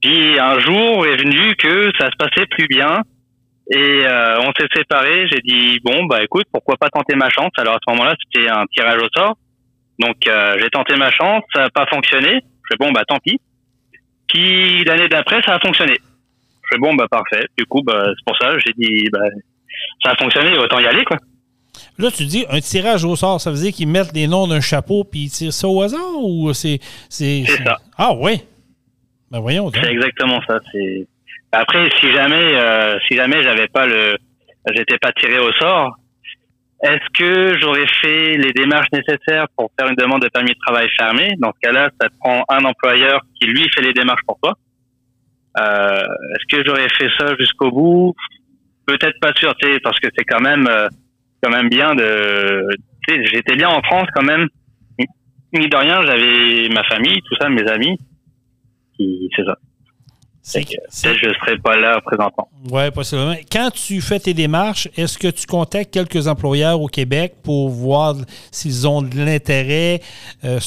Puis 0.00 0.38
un 0.38 0.60
jour 0.60 1.04
est 1.04 1.16
venu 1.16 1.56
que 1.56 1.90
ça 1.98 2.10
se 2.12 2.16
passait 2.16 2.46
plus 2.46 2.68
bien 2.68 3.02
et 3.72 4.06
euh, 4.06 4.40
on 4.40 4.52
s'est 4.56 4.68
séparés. 4.72 5.26
J'ai 5.32 5.40
dit 5.40 5.80
bon 5.82 6.04
bah 6.04 6.22
écoute 6.22 6.46
pourquoi 6.52 6.76
pas 6.76 6.90
tenter 6.90 7.16
ma 7.16 7.28
chance? 7.28 7.50
Alors 7.58 7.74
à 7.74 7.78
ce 7.84 7.92
moment-là 7.92 8.14
c'était 8.22 8.48
un 8.48 8.66
tirage 8.66 9.02
au 9.02 9.08
sort, 9.16 9.34
donc 9.98 10.16
euh, 10.28 10.56
j'ai 10.60 10.70
tenté 10.70 10.94
ma 10.94 11.10
chance, 11.10 11.42
ça 11.52 11.62
n'a 11.62 11.70
pas 11.70 11.86
fonctionné. 11.86 12.34
Je 12.34 12.68
fais 12.70 12.76
bon 12.78 12.92
bah 12.92 13.02
tant 13.04 13.18
pis. 13.18 13.40
Puis 14.28 14.84
l'année 14.84 15.08
d'après 15.08 15.42
ça 15.42 15.54
a 15.54 15.58
fonctionné. 15.58 15.94
Je 15.94 16.68
fais 16.70 16.78
bon 16.78 16.94
bah 16.94 17.08
parfait. 17.10 17.46
Du 17.58 17.66
coup 17.66 17.82
bah 17.82 18.04
c'est 18.06 18.24
pour 18.24 18.38
ça 18.38 18.56
j'ai 18.58 18.72
dit 18.76 19.08
bah 19.12 19.26
ça 20.04 20.12
a 20.12 20.14
fonctionné 20.14 20.56
autant 20.56 20.78
y 20.78 20.86
aller 20.86 21.04
quoi. 21.04 21.16
Là, 21.98 22.10
tu 22.10 22.24
dis 22.24 22.44
un 22.48 22.60
tirage 22.60 23.04
au 23.04 23.16
sort, 23.16 23.40
ça 23.40 23.50
veut 23.50 23.58
dire 23.58 23.72
qu'ils 23.72 23.88
mettent 23.88 24.12
les 24.14 24.26
noms 24.26 24.46
d'un 24.46 24.60
chapeau 24.60 25.04
puis 25.04 25.24
ils 25.24 25.30
tirent 25.30 25.52
ça 25.52 25.68
au 25.68 25.82
hasard 25.82 26.18
ou 26.18 26.52
c'est. 26.54 26.78
C'est 27.08 27.44
C'est 27.46 27.64
ça. 27.64 27.78
Ah 27.96 28.12
oui. 28.14 28.40
Ben 29.30 29.40
voyons. 29.40 29.70
C'est 29.72 29.90
exactement 29.90 30.40
ça. 30.46 30.58
Après 31.52 31.88
si 32.00 32.12
jamais 32.12 32.54
euh, 32.54 32.98
si 33.06 33.16
jamais 33.16 33.42
j'avais 33.42 33.68
pas 33.68 33.86
le 33.86 34.16
j'étais 34.74 34.98
pas 34.98 35.12
tiré 35.12 35.38
au 35.38 35.52
sort, 35.52 35.96
est-ce 36.82 37.08
que 37.16 37.58
j'aurais 37.60 37.86
fait 38.00 38.36
les 38.36 38.52
démarches 38.52 38.88
nécessaires 38.92 39.46
pour 39.56 39.70
faire 39.78 39.88
une 39.88 39.94
demande 39.94 40.22
de 40.22 40.28
permis 40.28 40.50
de 40.50 40.58
travail 40.66 40.88
fermé? 40.98 41.34
Dans 41.38 41.52
ce 41.52 41.68
cas-là, 41.68 41.90
ça 42.00 42.08
prend 42.20 42.44
un 42.48 42.64
employeur 42.64 43.20
qui 43.38 43.46
lui 43.46 43.68
fait 43.70 43.82
les 43.82 43.92
démarches 43.92 44.22
pour 44.26 44.38
toi. 44.42 44.54
Euh, 45.60 46.02
est-ce 46.34 46.56
que 46.56 46.64
j'aurais 46.66 46.88
fait 46.88 47.08
ça 47.18 47.34
jusqu'au 47.38 47.70
bout? 47.70 48.14
Peut-être 48.86 49.18
pas 49.20 49.32
sûr, 49.36 49.54
parce 49.84 50.00
que 50.00 50.08
c'est 50.16 50.24
quand 50.24 50.40
même 50.40 50.66
euh, 50.66 50.88
quand 51.42 51.50
même 51.50 51.68
bien 51.68 51.94
de. 51.94 52.66
J'étais 53.08 53.56
bien 53.56 53.68
en 53.68 53.82
France 53.82 54.08
quand 54.14 54.22
même. 54.22 54.48
Ni 55.54 55.68
de 55.68 55.76
rien, 55.76 56.00
j'avais 56.02 56.68
ma 56.70 56.82
famille, 56.84 57.20
tout 57.22 57.34
ça, 57.38 57.48
mes 57.48 57.68
amis. 57.68 57.98
C'est 58.98 59.44
ça. 59.44 59.58
C'est- 60.44 60.64
que 60.64 60.74
je 61.16 61.28
serais 61.40 61.56
pas 61.58 61.76
là 61.76 62.00
présentement. 62.04 62.48
Oui, 62.70 62.90
possiblement. 62.90 63.36
Quand 63.50 63.70
tu 63.70 64.00
fais 64.00 64.18
tes 64.18 64.34
démarches, 64.34 64.88
est-ce 64.96 65.16
que 65.16 65.28
tu 65.28 65.46
contactes 65.46 65.92
quelques 65.92 66.26
employeurs 66.26 66.80
au 66.80 66.88
Québec 66.88 67.34
pour 67.44 67.70
voir 67.70 68.16
s'ils 68.50 68.88
ont 68.88 69.02
de 69.02 69.16
l'intérêt 69.16 70.00
euh, 70.44 70.58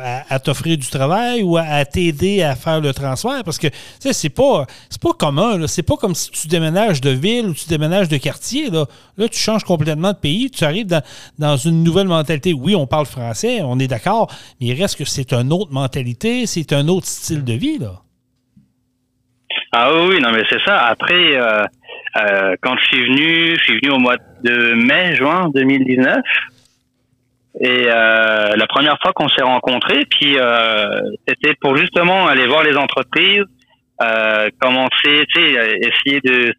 à, 0.00 0.34
à 0.34 0.38
t'offrir 0.38 0.76
du 0.76 0.86
travail 0.86 1.42
ou 1.42 1.56
à, 1.56 1.62
à 1.62 1.84
t'aider 1.86 2.42
à 2.42 2.54
faire 2.54 2.80
le 2.82 2.92
transfert? 2.92 3.42
Parce 3.42 3.56
que, 3.58 3.68
tu 3.68 3.74
sais, 4.00 4.12
c'est 4.12 4.28
pas, 4.28 4.66
c'est 4.90 5.00
pas 5.00 5.12
commun. 5.14 5.66
C'est 5.66 5.82
pas 5.82 5.96
comme 5.96 6.14
si 6.14 6.30
tu 6.30 6.46
déménages 6.48 7.00
de 7.00 7.10
ville 7.10 7.46
ou 7.46 7.54
tu 7.54 7.66
déménages 7.68 8.08
de 8.10 8.18
quartier. 8.18 8.68
Là, 8.68 8.86
là 9.16 9.28
tu 9.28 9.38
changes 9.38 9.64
complètement 9.64 10.12
de 10.12 10.18
pays. 10.18 10.50
Tu 10.50 10.62
arrives 10.64 10.86
dans, 10.86 11.02
dans 11.38 11.56
une 11.56 11.82
nouvelle 11.82 12.08
mentalité. 12.08 12.52
Oui, 12.52 12.74
on 12.74 12.86
parle 12.86 13.06
français, 13.06 13.62
on 13.62 13.78
est 13.78 13.88
d'accord, 13.88 14.30
mais 14.60 14.68
il 14.68 14.80
reste 14.80 14.96
que 14.96 15.06
c'est 15.06 15.32
une 15.32 15.52
autre 15.54 15.72
mentalité, 15.72 16.46
c'est 16.46 16.72
un 16.74 16.86
autre 16.88 17.06
style 17.06 17.44
de 17.44 17.54
vie. 17.54 17.78
Là. 17.78 18.02
Ah 19.74 19.90
oui, 20.06 20.20
non 20.20 20.30
mais 20.32 20.42
c'est 20.50 20.60
ça. 20.66 20.86
Après, 20.86 21.34
euh, 21.34 21.64
euh, 22.20 22.56
quand 22.60 22.76
je 22.76 22.84
suis 22.84 23.04
venu, 23.06 23.56
je 23.56 23.64
suis 23.64 23.80
venu 23.80 23.92
au 23.92 23.98
mois 23.98 24.16
de 24.42 24.74
mai, 24.74 25.16
juin 25.16 25.50
2019. 25.54 26.18
Et 27.60 27.86
euh, 27.86 28.56
la 28.56 28.66
première 28.66 28.98
fois 29.00 29.12
qu'on 29.14 29.28
s'est 29.28 29.42
rencontrés, 29.42 30.04
puis 30.10 30.38
euh, 30.38 31.00
c'était 31.26 31.54
pour 31.60 31.76
justement 31.76 32.26
aller 32.26 32.46
voir 32.46 32.64
les 32.64 32.76
entreprises, 32.76 33.44
euh, 34.02 34.48
commencer, 34.60 35.24
tu 35.34 35.40
sais, 35.40 35.78
essayer 35.80 36.20
de 36.20 36.52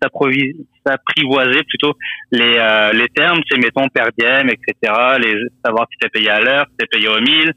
s'apprivoiser 0.85 1.63
plutôt 1.63 1.93
les, 2.31 2.55
euh, 2.57 2.93
les 2.93 3.09
termes, 3.09 3.41
c'est 3.49 3.57
mettons 3.57 3.87
per 3.89 4.07
etc. 4.17 4.93
Les, 5.19 5.35
savoir 5.63 5.87
si 5.91 5.97
t'es 5.99 6.09
payé 6.09 6.29
à 6.29 6.39
l'heure, 6.39 6.65
si 6.69 6.77
t'es 6.77 6.87
payé 6.87 7.07
au 7.09 7.19
mille, 7.19 7.53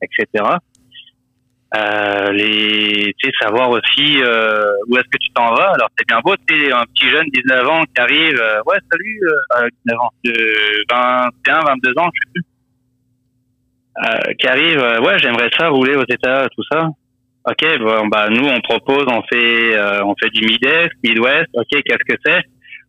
etc. 0.00 0.44
Euh, 1.74 2.32
les, 2.32 3.14
savoir 3.40 3.70
aussi 3.70 4.22
euh, 4.22 4.72
où 4.88 4.96
est-ce 4.96 5.04
que 5.04 5.18
tu 5.18 5.30
t'en 5.34 5.54
vas. 5.54 5.70
Alors 5.72 5.88
c'est 5.96 6.06
bien 6.06 6.20
beau, 6.22 6.34
tu 6.46 6.70
un 6.70 6.84
petit 6.84 7.08
jeune 7.08 7.24
19 7.32 7.68
ans 7.68 7.82
qui 7.84 8.00
arrive, 8.00 8.38
euh, 8.38 8.60
ouais, 8.66 8.76
salut, 8.90 9.20
euh, 9.56 9.68
19 9.86 10.00
ans, 10.00 10.10
de 10.22 10.84
21, 10.90 11.60
22 11.60 11.90
ans, 11.98 12.10
je 12.12 12.20
sais 12.20 12.32
plus, 12.34 12.44
euh, 14.04 14.34
qui 14.38 14.46
arrive, 14.48 14.78
euh, 14.78 15.00
ouais, 15.00 15.18
j'aimerais 15.18 15.48
ça 15.58 15.68
rouler 15.68 15.96
aux 15.96 16.04
États, 16.04 16.46
tout 16.54 16.62
ça. 16.70 16.88
Ok, 17.48 17.78
bon, 17.78 18.06
bah 18.08 18.28
nous 18.28 18.46
on 18.46 18.60
propose, 18.60 19.06
on 19.08 19.22
fait, 19.22 19.76
euh, 19.76 20.04
on 20.04 20.14
fait 20.22 20.30
du 20.30 20.44
Mid-Est, 20.44 20.92
Midwest. 21.02 21.48
Ok, 21.54 21.68
qu'est-ce 21.70 22.14
que 22.14 22.20
c'est? 22.24 22.42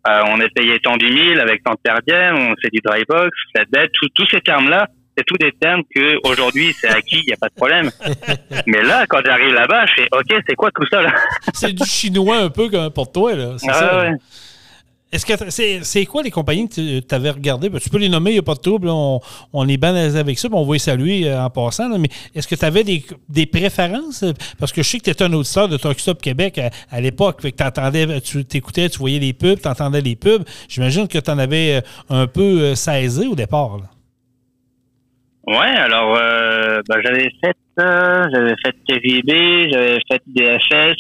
On 0.05 0.41
est 0.41 0.53
payé 0.53 0.79
tant 0.79 0.97
du 0.97 1.05
mille 1.05 1.39
avec 1.39 1.63
tant 1.63 1.71
de 1.71 1.79
per 1.81 1.93
on 2.33 2.53
fait 2.61 2.69
du 2.69 2.81
dry 2.83 3.03
box, 3.07 3.31
flatbed, 3.55 3.89
tous 4.13 4.27
ces 4.29 4.41
termes-là 4.41 4.87
c'est 5.17 5.23
tous 5.25 5.37
des 5.37 5.51
termes 5.51 5.83
que 5.93 6.17
aujourd'hui 6.27 6.73
c'est 6.79 6.89
acquis, 6.89 7.21
il 7.21 7.27
n'y 7.27 7.33
a 7.33 7.37
pas 7.37 7.49
de 7.49 7.55
problème. 7.55 7.91
Mais 8.67 8.81
là, 8.81 9.05
quand 9.07 9.19
j'arrive 9.25 9.53
là-bas, 9.53 9.85
je 9.87 10.03
fais 10.03 10.07
OK, 10.11 10.43
c'est 10.47 10.55
quoi 10.55 10.69
tout 10.71 10.85
ça 10.91 11.01
là? 11.01 11.13
C'est 11.53 11.73
du 11.73 11.85
chinois 11.85 12.37
un 12.37 12.49
peu 12.49 12.69
comme 12.69 12.89
pour 12.91 13.11
toi 13.11 13.35
là. 13.35 13.55
Ah, 13.67 13.73
ça. 13.73 13.99
Ouais. 13.99 14.11
Est-ce 15.13 15.27
que 15.27 15.83
c'est 15.83 16.05
quoi 16.07 16.23
les 16.23 16.31
compagnies 16.31 16.67
que 16.67 16.99
tu 16.99 17.15
avais 17.15 17.29
regardées? 17.29 17.69
Tu 17.79 17.89
peux 17.91 17.99
les 17.99 18.09
nommer, 18.09 18.31
il 18.31 18.33
n'y 18.33 18.39
a 18.39 18.43
pas 18.43 18.55
de 18.55 18.59
trouble. 18.59 18.89
On, 18.89 19.19
on, 19.53 19.67
est 19.67 19.83
avec 19.83 20.39
ça, 20.39 20.47
on 20.51 20.65
va 20.65 20.73
les 20.73 20.79
saluer 20.79 21.29
euh, 21.29 21.39
en 21.39 21.51
passant. 21.51 21.87
mais 21.99 22.09
est-ce 22.33 22.47
que 22.47 22.55
tu 22.55 22.65
avais 22.65 22.83
des, 22.83 23.05
des, 23.29 23.45
préférences? 23.45 24.25
Parce 24.57 24.71
que 24.71 24.81
je 24.81 24.89
sais 24.89 24.97
que 24.97 25.03
tu 25.03 25.11
étais 25.11 25.23
un 25.23 25.33
auditeur 25.33 25.69
de 25.69 25.77
Talk 25.77 25.99
Stop 25.99 26.19
Québec 26.19 26.59
à, 26.89 26.99
l'époque. 26.99 27.43
Tu 28.23 28.45
t'écoutais, 28.45 28.89
tu 28.89 28.97
voyais 28.97 29.19
les 29.19 29.33
pubs, 29.33 29.61
tu 29.61 29.67
entendais 29.67 30.01
les 30.01 30.15
pubs. 30.15 30.43
J'imagine 30.67 31.07
que 31.07 31.19
tu 31.19 31.29
en 31.29 31.37
avais 31.37 31.75
euh, 31.75 31.81
un 32.09 32.25
peu 32.25 32.61
euh, 32.61 32.75
saisi 32.75 33.27
au 33.27 33.35
départ. 33.35 33.77
Là. 33.77 33.92
Ouais, 35.45 35.55
alors 35.55 36.15
euh, 36.15 36.81
bah, 36.87 36.95
j'avais 37.03 37.29
fait 37.43 37.55
euh, 37.79 38.23
j'avais 38.33 38.53
fait 38.63 38.75
TVB, 38.87 39.71
j'avais 39.71 39.99
fait 40.09 40.21
DHS, 40.27 40.95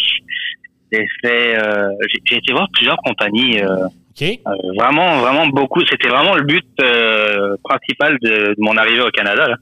j'ai 0.91 1.07
fait 1.21 1.57
euh, 1.57 1.89
j'ai 2.27 2.37
été 2.37 2.51
voir 2.51 2.67
plusieurs 2.73 2.97
compagnies. 2.97 3.61
Euh, 3.61 3.87
okay. 4.11 4.41
Euh, 4.45 4.51
vraiment, 4.77 5.19
vraiment 5.19 5.47
beaucoup. 5.47 5.81
C'était 5.89 6.09
vraiment 6.09 6.35
le 6.35 6.43
but 6.43 6.65
euh, 6.81 7.55
principal 7.63 8.17
de, 8.21 8.29
de, 8.29 8.55
mon 8.57 8.75
arrivée 8.75 9.01
au 9.01 9.11
Canada, 9.11 9.47
là, 9.47 9.55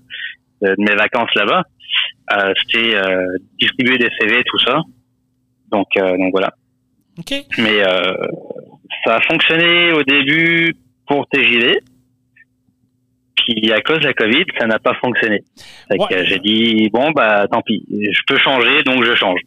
de, 0.61 0.75
mes 0.79 0.95
vacances 0.95 1.33
là-bas. 1.35 1.63
C'était 2.55 2.97
distribuer 3.59 3.97
des 3.97 4.09
CV, 4.17 4.41
tout 4.45 4.59
ça. 4.59 4.79
Donc, 5.69 5.87
donc 5.95 6.31
voilà. 6.31 6.53
Okay. 7.19 7.43
Mais 7.57 7.83
ça 9.03 9.15
a 9.17 9.21
fonctionné 9.29 9.91
au 9.91 10.01
début 10.03 10.73
pour 11.07 11.27
TJD 11.27 11.81
puis 13.35 13.71
à 13.71 13.81
cause 13.81 13.99
de 13.99 14.07
la 14.07 14.13
Covid, 14.13 14.45
ça 14.59 14.67
n'a 14.67 14.79
pas 14.79 14.93
fonctionné. 14.95 15.43
Ouais. 15.89 16.25
J'ai 16.25 16.39
dit 16.39 16.89
bon 16.91 17.11
bah 17.11 17.47
tant 17.51 17.61
pis, 17.61 17.85
je 17.89 18.21
peux 18.27 18.37
changer 18.37 18.83
donc 18.83 19.03
je 19.03 19.15
change. 19.15 19.39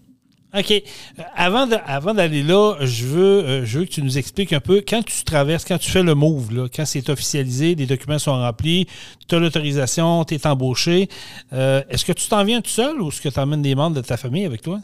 OK. 0.56 0.70
Euh, 0.70 1.22
avant, 1.34 1.66
de, 1.66 1.74
avant 1.84 2.14
d'aller 2.14 2.42
là, 2.42 2.76
je 2.80 3.06
veux, 3.06 3.44
euh, 3.44 3.64
je 3.64 3.80
veux 3.80 3.84
que 3.86 3.90
tu 3.90 4.02
nous 4.02 4.18
expliques 4.18 4.52
un 4.52 4.60
peu, 4.60 4.82
quand 4.86 5.02
tu 5.04 5.24
traverses, 5.24 5.64
quand 5.64 5.78
tu 5.78 5.90
fais 5.90 6.04
le 6.04 6.14
move, 6.14 6.54
là, 6.54 6.68
quand 6.74 6.84
c'est 6.84 7.08
officialisé, 7.08 7.74
les 7.74 7.86
documents 7.86 8.20
sont 8.20 8.34
remplis, 8.34 8.86
tu 9.28 9.34
as 9.34 9.40
l'autorisation, 9.40 10.24
tu 10.24 10.34
es 10.34 10.46
embauché, 10.46 11.08
euh, 11.52 11.82
est-ce 11.90 12.04
que 12.04 12.12
tu 12.12 12.28
t'en 12.28 12.44
viens 12.44 12.60
tout 12.60 12.70
seul 12.70 13.00
ou 13.02 13.08
est-ce 13.08 13.20
que 13.20 13.28
tu 13.28 13.40
emmènes 13.40 13.62
des 13.62 13.74
membres 13.74 13.96
de 13.96 14.06
ta 14.06 14.16
famille 14.16 14.44
avec 14.44 14.62
toi? 14.62 14.78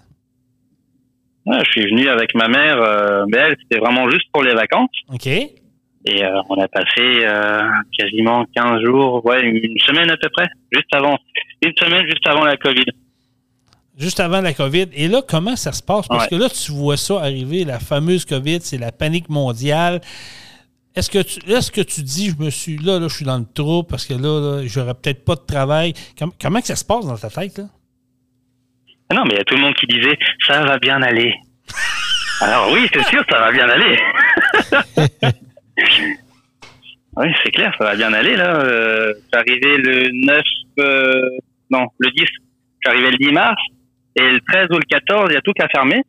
Ouais, 1.46 1.58
je 1.64 1.70
suis 1.70 1.88
venu 1.88 2.08
avec 2.08 2.34
ma 2.34 2.48
mère, 2.48 2.76
mais 3.28 3.38
elle, 3.38 3.56
c'était 3.62 3.80
vraiment 3.80 4.10
juste 4.10 4.26
pour 4.32 4.42
les 4.42 4.54
vacances. 4.54 4.90
OK. 5.08 5.28
Et 6.06 6.24
euh, 6.24 6.40
on 6.48 6.58
a 6.60 6.66
passé 6.66 7.24
euh, 7.24 7.62
quasiment 7.98 8.46
15 8.56 8.82
jours, 8.82 9.24
ouais, 9.26 9.42
une 9.42 9.78
semaine 9.80 10.10
à 10.10 10.16
peu 10.16 10.28
près, 10.30 10.48
juste 10.72 10.88
avant, 10.94 11.18
une 11.62 11.72
semaine 11.76 12.06
juste 12.06 12.26
avant 12.26 12.44
la 12.44 12.56
COVID. 12.56 12.86
Juste 13.98 14.18
avant 14.20 14.40
la 14.40 14.54
COVID. 14.54 14.86
Et 14.94 15.08
là, 15.08 15.20
comment 15.26 15.56
ça 15.56 15.72
se 15.72 15.82
passe? 15.82 16.08
Parce 16.08 16.24
ouais. 16.24 16.30
que 16.30 16.42
là, 16.42 16.48
tu 16.48 16.72
vois 16.72 16.96
ça 16.96 17.20
arriver, 17.20 17.64
la 17.64 17.78
fameuse 17.78 18.24
COVID, 18.24 18.60
c'est 18.62 18.78
la 18.78 18.92
panique 18.92 19.28
mondiale. 19.28 20.00
Est-ce 20.96 21.10
que 21.10 21.22
tu, 21.22 21.38
là, 21.46 21.60
ce 21.60 21.70
que 21.70 21.82
tu 21.82 22.02
dis, 22.02 22.30
je 22.30 22.42
me 22.42 22.48
suis 22.48 22.78
là, 22.78 22.98
là, 22.98 23.08
je 23.08 23.14
suis 23.14 23.26
dans 23.26 23.38
le 23.38 23.44
trou 23.54 23.82
parce 23.82 24.06
que 24.06 24.14
là, 24.14 24.40
là 24.40 24.66
j'aurais 24.66 24.94
peut-être 24.94 25.24
pas 25.24 25.34
de 25.34 25.44
travail. 25.46 25.92
Comment, 26.18 26.32
comment 26.40 26.60
que 26.60 26.66
ça 26.66 26.76
se 26.76 26.84
passe 26.84 27.06
dans 27.06 27.16
ta 27.16 27.28
tête, 27.28 27.58
là? 27.58 27.64
Non, 29.12 29.24
mais 29.24 29.34
il 29.34 29.38
y 29.38 29.40
a 29.40 29.44
tout 29.44 29.56
le 29.56 29.60
monde 29.60 29.74
qui 29.74 29.86
disait, 29.86 30.16
ça 30.46 30.64
va 30.64 30.78
bien 30.78 31.02
aller. 31.02 31.34
Alors 32.40 32.72
oui, 32.72 32.88
c'est 32.92 33.04
sûr, 33.04 33.22
ça 33.30 33.38
va 33.38 33.52
bien 33.52 33.68
aller. 33.68 33.98
Oui, 37.16 37.26
c'est 37.42 37.50
clair, 37.50 37.74
ça 37.78 37.84
va 37.84 37.96
bien 37.96 38.12
aller 38.12 38.36
là. 38.36 38.60
Euh, 38.60 39.12
j'arrivais 39.32 39.76
le 39.78 40.08
9, 40.26 40.42
euh, 40.78 41.12
non, 41.70 41.86
le 41.98 42.10
10. 42.10 42.24
J'arrivais 42.84 43.10
le 43.10 43.18
10 43.18 43.32
mars 43.32 43.60
et 44.16 44.30
le 44.30 44.40
13 44.40 44.68
ou 44.70 44.74
le 44.74 44.84
14, 44.88 45.26
il 45.30 45.34
y 45.34 45.36
a 45.36 45.40
tout 45.40 45.52
qu'à 45.52 45.68
fermer. 45.68 46.02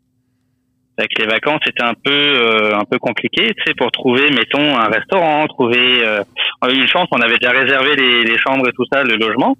Avec 0.97 1.17
les 1.17 1.25
vacances, 1.25 1.61
c'était 1.65 1.83
un 1.83 1.93
peu 1.93 2.11
euh, 2.11 2.77
un 2.77 2.83
peu 2.83 2.99
compliqué, 2.99 3.53
pour 3.77 3.91
trouver, 3.91 4.29
mettons, 4.29 4.77
un 4.77 4.89
restaurant, 4.89 5.47
trouver. 5.47 6.05
Euh, 6.05 6.23
on 6.61 6.67
a 6.67 6.71
eu 6.71 6.75
une 6.75 6.87
chance, 6.87 7.07
on 7.11 7.21
avait 7.21 7.37
déjà 7.37 7.51
réservé 7.51 7.95
les, 7.95 8.23
les 8.23 8.37
chambres 8.37 8.67
et 8.67 8.73
tout 8.73 8.85
ça, 8.91 9.03
le 9.03 9.15
logement, 9.15 9.57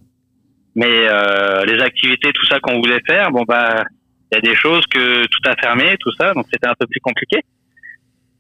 mais 0.76 1.08
euh, 1.10 1.66
les 1.66 1.82
activités, 1.82 2.32
tout 2.34 2.46
ça 2.46 2.60
qu'on 2.60 2.80
voulait 2.80 3.02
faire, 3.08 3.32
bon 3.32 3.44
bah, 3.48 3.84
il 4.32 4.36
y 4.36 4.38
a 4.38 4.42
des 4.42 4.56
choses 4.56 4.86
que 4.88 5.26
tout 5.26 5.50
a 5.50 5.56
fermé, 5.56 5.96
tout 6.00 6.12
ça, 6.20 6.34
donc 6.34 6.46
c'était 6.52 6.68
un 6.68 6.76
peu 6.78 6.86
plus 6.86 7.00
compliqué. 7.00 7.42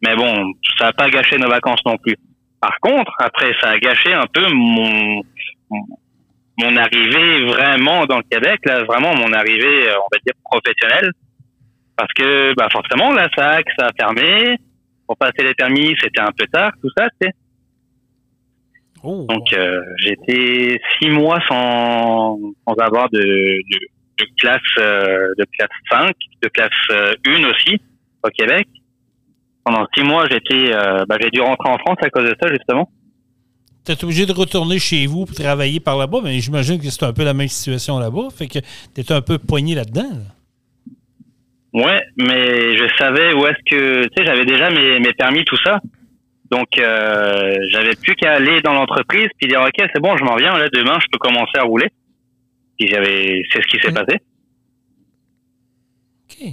Mais 0.03 0.15
bon, 0.15 0.53
ça 0.77 0.85
n'a 0.85 0.93
pas 0.93 1.09
gâché 1.09 1.37
nos 1.37 1.49
vacances 1.49 1.81
non 1.85 1.97
plus. 1.97 2.15
Par 2.59 2.77
contre, 2.81 3.11
après, 3.19 3.53
ça 3.61 3.71
a 3.71 3.79
gâché 3.79 4.13
un 4.13 4.25
peu 4.31 4.47
mon, 4.51 5.21
mon 6.57 6.77
arrivée 6.77 7.45
vraiment 7.45 8.05
dans 8.05 8.17
le 8.17 8.23
Québec, 8.29 8.59
là, 8.65 8.83
vraiment 8.83 9.15
mon 9.15 9.33
arrivée, 9.33 9.89
on 9.89 10.07
va 10.11 10.19
dire, 10.25 10.33
professionnelle. 10.43 11.11
Parce 11.95 12.11
que, 12.13 12.53
bah, 12.55 12.67
forcément, 12.71 13.11
la 13.13 13.29
SAC, 13.35 13.65
ça 13.77 13.87
a 13.87 13.89
fermé. 13.99 14.57
Pour 15.07 15.17
passer 15.17 15.43
les 15.43 15.53
permis, 15.53 15.95
c'était 16.01 16.21
un 16.21 16.31
peu 16.35 16.45
tard, 16.47 16.71
tout 16.81 16.89
ça, 16.97 17.07
tu 17.19 17.27
sais. 17.27 17.33
Oh. 19.03 19.25
Donc, 19.27 19.51
euh, 19.53 19.81
j'étais 19.97 20.79
six 20.99 21.09
mois 21.09 21.39
sans, 21.47 22.37
sans 22.67 22.73
avoir 22.75 23.09
de, 23.09 23.19
de, 23.19 23.79
de 24.19 24.25
classe, 24.37 24.61
euh, 24.77 25.33
de 25.37 25.45
classe 25.57 25.69
5, 25.89 26.15
de 26.43 26.47
classe 26.49 26.69
euh, 26.91 27.15
1 27.25 27.43
aussi, 27.49 27.81
au 28.23 28.29
Québec 28.29 28.67
pendant 29.63 29.85
six 29.95 30.03
mois, 30.03 30.27
j'étais, 30.29 30.73
euh, 30.73 31.05
bah, 31.07 31.17
j'ai 31.21 31.29
dû 31.29 31.41
rentrer 31.41 31.69
en 31.69 31.77
France 31.77 31.97
à 32.01 32.09
cause 32.09 32.23
de 32.23 32.35
ça, 32.41 32.47
justement. 32.49 32.89
Tu 33.85 33.91
es 33.91 34.03
obligé 34.03 34.25
de 34.25 34.33
retourner 34.33 34.77
chez 34.77 35.07
vous 35.07 35.25
pour 35.25 35.35
travailler 35.35 35.79
par 35.79 35.97
là-bas, 35.97 36.19
mais 36.23 36.39
j'imagine 36.39 36.79
que 36.79 36.89
c'est 36.89 37.03
un 37.03 37.13
peu 37.13 37.23
la 37.23 37.33
même 37.33 37.47
situation 37.47 37.97
là-bas. 37.99 38.27
Fait 38.35 38.47
que 38.47 38.59
tu 38.59 39.01
étais 39.01 39.13
un 39.13 39.21
peu 39.21 39.39
poigné 39.39 39.73
là-dedans. 39.73 40.09
Là. 40.11 40.35
Ouais, 41.73 42.01
mais 42.17 42.77
je 42.77 42.85
savais 42.97 43.33
où 43.33 43.45
est-ce 43.47 43.63
que. 43.65 44.03
Tu 44.03 44.09
sais, 44.15 44.25
j'avais 44.25 44.45
déjà 44.45 44.69
mes, 44.69 44.99
mes 44.99 45.13
permis, 45.13 45.45
tout 45.45 45.57
ça. 45.63 45.79
Donc, 46.51 46.67
euh, 46.77 47.55
j'avais 47.69 47.95
plus 47.95 48.13
qu'à 48.15 48.33
aller 48.33 48.61
dans 48.61 48.73
l'entreprise 48.73 49.29
puis 49.37 49.47
dire 49.47 49.61
OK, 49.61 49.73
c'est 49.93 50.01
bon, 50.01 50.17
je 50.17 50.23
m'en 50.25 50.35
viens, 50.35 50.57
là, 50.57 50.67
demain, 50.71 50.99
je 50.99 51.07
peux 51.11 51.17
commencer 51.17 51.57
à 51.57 51.63
rouler. 51.63 51.87
Puis 52.77 52.89
j'avais. 52.89 53.43
C'est 53.51 53.61
ce 53.61 53.67
qui 53.67 53.79
s'est 53.79 53.91
mmh. 53.91 53.93
passé. 53.93 54.17
OK. 56.29 56.47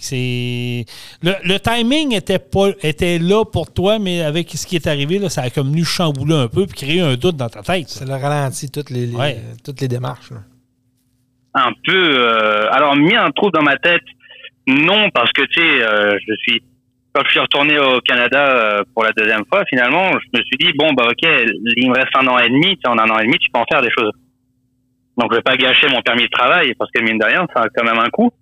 C'est 0.00 0.84
le, 1.22 1.32
le, 1.44 1.58
timing 1.58 2.14
était 2.14 2.38
pas 2.38 2.70
était 2.82 3.18
là 3.18 3.44
pour 3.44 3.72
toi, 3.72 3.98
mais 3.98 4.22
avec 4.22 4.50
ce 4.50 4.66
qui 4.66 4.76
est 4.76 4.86
arrivé, 4.86 5.18
là, 5.18 5.28
ça 5.28 5.42
a 5.42 5.50
comme 5.50 5.70
venu 5.70 5.84
chambouler 5.84 6.34
un 6.34 6.48
peu 6.48 6.66
puis 6.66 6.86
créer 6.86 7.00
un 7.00 7.14
doute 7.14 7.36
dans 7.36 7.48
ta 7.48 7.62
tête. 7.62 7.88
Ça 7.88 8.04
l'a 8.04 8.18
ralenti 8.18 8.70
toutes 8.70 8.90
les, 8.90 9.06
les 9.06 9.14
ouais. 9.14 9.36
toutes 9.64 9.80
les 9.80 9.88
démarches. 9.88 10.30
Là. 10.30 10.38
Un 11.54 11.72
peu. 11.84 12.16
Euh, 12.18 12.68
alors 12.72 12.96
mis 12.96 13.14
un 13.14 13.30
trou 13.30 13.50
dans 13.50 13.62
ma 13.62 13.76
tête, 13.76 14.02
non 14.66 15.10
parce 15.10 15.30
que 15.32 15.42
tu 15.42 15.60
sais, 15.60 15.82
euh, 15.82 16.18
je 16.26 16.34
suis 16.38 16.62
quand 17.14 17.22
je 17.26 17.30
suis 17.30 17.40
retourné 17.40 17.78
au 17.78 18.00
Canada 18.00 18.48
euh, 18.48 18.82
pour 18.92 19.04
la 19.04 19.12
deuxième 19.12 19.44
fois, 19.48 19.64
finalement, 19.66 20.10
je 20.10 20.38
me 20.38 20.42
suis 20.42 20.56
dit 20.58 20.72
bon 20.76 20.92
bah 20.94 21.04
ok, 21.06 21.30
il 21.76 21.88
me 21.88 21.94
reste 21.94 22.16
un 22.18 22.26
an 22.26 22.38
et 22.38 22.48
demi. 22.48 22.76
En 22.86 22.98
un 22.98 23.08
an 23.08 23.18
et 23.20 23.24
demi, 23.24 23.38
tu 23.38 23.50
peux 23.52 23.60
en 23.60 23.64
faire 23.70 23.82
des 23.82 23.90
choses. 23.90 24.10
Donc 25.16 25.30
je 25.30 25.36
vais 25.36 25.42
pas 25.42 25.56
gâcher 25.56 25.86
mon 25.88 26.02
permis 26.02 26.24
de 26.24 26.30
travail 26.30 26.74
parce 26.76 26.90
que 26.90 27.00
mine 27.00 27.18
de 27.18 27.24
rien, 27.24 27.46
ça 27.54 27.62
a 27.62 27.68
quand 27.68 27.84
même 27.84 27.98
un 27.98 28.10
coût. 28.10 28.32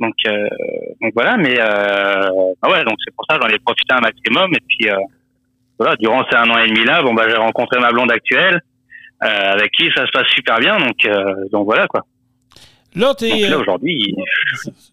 Donc, 0.00 0.14
euh, 0.26 0.48
donc 1.02 1.12
voilà, 1.14 1.36
mais 1.36 1.58
euh, 1.58 2.54
ah 2.62 2.70
ouais, 2.70 2.84
donc 2.84 2.96
c'est 3.04 3.14
pour 3.14 3.24
ça 3.28 3.38
j'en 3.40 3.48
ai 3.48 3.58
profité 3.58 3.94
un 3.94 4.00
maximum. 4.00 4.50
Et 4.54 4.62
puis 4.68 4.90
euh, 4.90 4.96
voilà, 5.78 5.96
durant 5.96 6.24
ces 6.30 6.36
un 6.36 6.48
an 6.50 6.58
et 6.58 6.68
demi 6.68 6.84
là, 6.84 7.02
bon 7.02 7.14
bah 7.14 7.28
j'ai 7.28 7.36
rencontré 7.36 7.80
ma 7.80 7.90
blonde 7.90 8.10
actuelle, 8.10 8.60
avec 9.20 9.72
qui 9.72 9.90
ça 9.96 10.06
se 10.06 10.12
passe 10.12 10.28
super 10.28 10.58
bien. 10.58 10.78
Donc 10.78 10.96
donc 11.50 11.64
voilà 11.64 11.86
quoi. 11.88 12.02
Là, 12.94 13.14
t'es, 13.14 13.28
donc 13.28 13.50
là 13.50 13.58
aujourd'hui, 13.58 14.14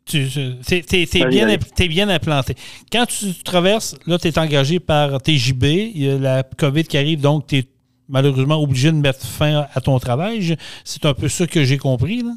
tu 0.06 0.28
t'es, 0.68 0.82
t'es, 0.82 1.06
t'es 1.06 1.26
bien, 1.26 1.48
t'es 1.76 1.88
bien 1.88 2.10
implanté. 2.10 2.54
Quand 2.92 3.06
tu 3.06 3.34
traverses, 3.42 3.98
là, 4.06 4.18
tu 4.18 4.28
es 4.28 4.38
engagé 4.38 4.80
par 4.80 5.22
TJB. 5.22 5.64
Il 5.64 6.04
y 6.04 6.10
a 6.10 6.18
la 6.18 6.44
COVID 6.44 6.84
qui 6.84 6.98
arrive, 6.98 7.22
donc 7.22 7.48
tu 7.48 7.60
es 7.60 7.64
malheureusement 8.10 8.62
obligé 8.62 8.92
de 8.92 8.98
mettre 8.98 9.26
fin 9.26 9.66
à 9.74 9.82
ton 9.82 9.98
travail. 9.98 10.58
C'est 10.84 11.06
un 11.06 11.14
peu 11.14 11.30
ça 11.30 11.48
que 11.48 11.64
j'ai 11.64 11.78
compris 11.78 12.22
là. 12.22 12.32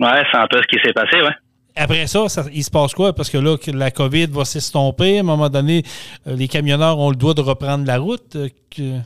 Ouais, 0.00 0.22
c'est 0.30 0.38
un 0.38 0.46
peu 0.48 0.58
ce 0.60 0.66
qui 0.66 0.82
s'est 0.84 0.92
passé, 0.92 1.16
ouais. 1.22 1.34
Après 1.76 2.06
ça, 2.06 2.28
ça, 2.28 2.44
il 2.52 2.62
se 2.62 2.70
passe 2.70 2.94
quoi? 2.94 3.12
Parce 3.12 3.28
que 3.30 3.38
là, 3.38 3.56
la 3.72 3.90
COVID 3.90 4.26
va 4.30 4.44
s'estomper. 4.44 5.16
À 5.18 5.20
un 5.20 5.24
moment 5.24 5.48
donné, 5.48 5.82
euh, 6.26 6.36
les 6.36 6.46
camionneurs 6.46 6.98
ont 7.00 7.10
le 7.10 7.16
droit 7.16 7.34
de 7.34 7.40
reprendre 7.40 7.84
la 7.86 7.98
route. 7.98 8.36
euh, 8.36 8.48
que- 8.74 9.00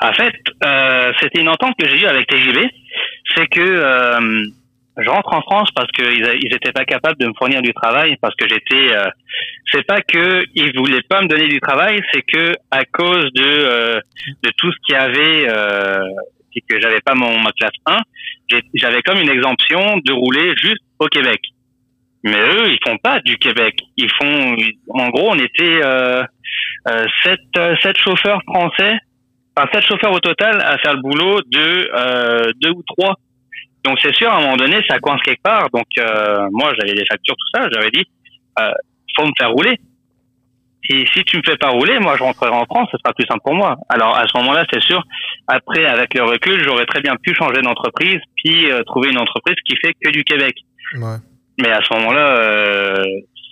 En 0.00 0.12
fait, 0.12 0.34
euh, 0.64 1.12
c'était 1.20 1.40
une 1.40 1.48
entente 1.48 1.74
que 1.78 1.88
j'ai 1.88 2.00
eue 2.02 2.06
avec 2.06 2.26
TGV. 2.28 2.68
C'est 3.34 3.46
que 3.46 3.60
euh, 3.60 4.42
je 4.98 5.08
rentre 5.08 5.32
en 5.34 5.40
France 5.42 5.68
parce 5.74 5.90
qu'ils 5.92 6.38
ils 6.42 6.54
étaient 6.54 6.72
pas 6.72 6.84
capables 6.84 7.18
de 7.18 7.26
me 7.26 7.32
fournir 7.38 7.62
du 7.62 7.72
travail 7.72 8.16
parce 8.20 8.34
que 8.36 8.46
j'étais. 8.48 8.94
Euh, 8.94 9.08
c'est 9.72 9.84
pas 9.86 10.00
que 10.02 10.42
ils 10.54 10.76
voulaient 10.76 11.02
pas 11.08 11.22
me 11.22 11.28
donner 11.28 11.48
du 11.48 11.60
travail, 11.60 12.00
c'est 12.12 12.22
que 12.22 12.52
à 12.70 12.84
cause 12.84 13.32
de 13.34 14.00
de 14.42 14.50
tout 14.56 14.70
ce 14.72 14.76
qu'il 14.86 14.94
y 14.94 14.98
avait, 14.98 15.48
c'est 16.54 16.60
que 16.68 16.80
j'avais 16.80 17.00
pas 17.00 17.14
mon 17.14 17.38
ma 17.40 17.52
classe 17.52 17.72
1, 17.86 17.96
j'ai- 17.96 18.02
j'avais 18.74 19.02
comme 19.02 19.18
une 19.18 19.30
exemption 19.30 19.98
de 20.04 20.12
rouler 20.12 20.54
juste 20.60 20.82
au 20.98 21.06
Québec. 21.06 21.40
Mais 22.24 22.40
eux, 22.40 22.70
ils 22.70 22.78
font 22.84 22.96
pas 22.98 23.20
du 23.20 23.36
Québec. 23.38 23.78
Ils 23.96 24.10
font, 24.10 24.56
en 24.88 25.08
gros, 25.10 25.30
on 25.30 25.38
était 25.38 25.80
euh, 25.84 26.22
euh, 26.88 27.04
sept, 27.22 27.40
euh, 27.58 27.76
sept 27.82 27.96
chauffeurs 27.98 28.40
français 28.46 28.98
enfin 29.56 29.68
sept 29.72 29.84
chauffeurs 29.84 30.12
au 30.12 30.20
total 30.20 30.60
à 30.60 30.76
faire 30.78 30.94
le 30.94 31.00
boulot 31.00 31.40
de 31.42 31.90
euh, 31.94 32.52
deux 32.60 32.70
ou 32.70 32.82
trois. 32.86 33.14
Donc 33.84 33.98
c'est 34.02 34.14
sûr, 34.14 34.30
à 34.30 34.38
un 34.38 34.40
moment 34.40 34.56
donné, 34.56 34.80
ça 34.88 34.98
coince 34.98 35.22
quelque 35.22 35.42
part. 35.42 35.68
Donc 35.72 35.86
euh, 35.98 36.48
moi, 36.52 36.72
j'avais 36.78 36.94
les 36.94 37.06
factures, 37.06 37.36
tout 37.36 37.60
ça. 37.60 37.68
J'avais 37.72 37.90
dit, 37.90 38.04
euh, 38.60 38.70
faut 39.16 39.26
me 39.26 39.32
faire 39.38 39.50
rouler. 39.52 39.78
Si, 40.88 41.04
si 41.12 41.24
tu 41.24 41.38
me 41.38 41.42
fais 41.44 41.56
pas 41.56 41.70
rouler, 41.70 41.98
moi, 41.98 42.16
je 42.16 42.22
rentrerai 42.22 42.50
en 42.50 42.64
France, 42.64 42.88
ce 42.92 42.98
sera 42.98 43.12
plus 43.14 43.26
simple 43.26 43.40
pour 43.44 43.54
moi. 43.54 43.76
Alors 43.88 44.16
à 44.16 44.26
ce 44.26 44.36
moment-là, 44.38 44.64
c'est 44.72 44.82
sûr. 44.82 45.02
Après, 45.48 45.84
avec 45.84 46.14
le 46.14 46.22
recul, 46.22 46.62
j'aurais 46.64 46.86
très 46.86 47.00
bien 47.00 47.16
pu 47.16 47.34
changer 47.34 47.62
d'entreprise, 47.62 48.20
puis 48.36 48.70
euh, 48.70 48.82
trouver 48.84 49.10
une 49.10 49.18
entreprise 49.18 49.56
qui 49.64 49.76
fait 49.76 49.94
que 50.00 50.10
du 50.10 50.24
Québec. 50.24 50.54
Ouais. 50.94 51.16
Mais 51.60 51.70
à 51.70 51.80
ce 51.82 51.94
moment-là, 51.94 52.28
euh, 52.38 53.04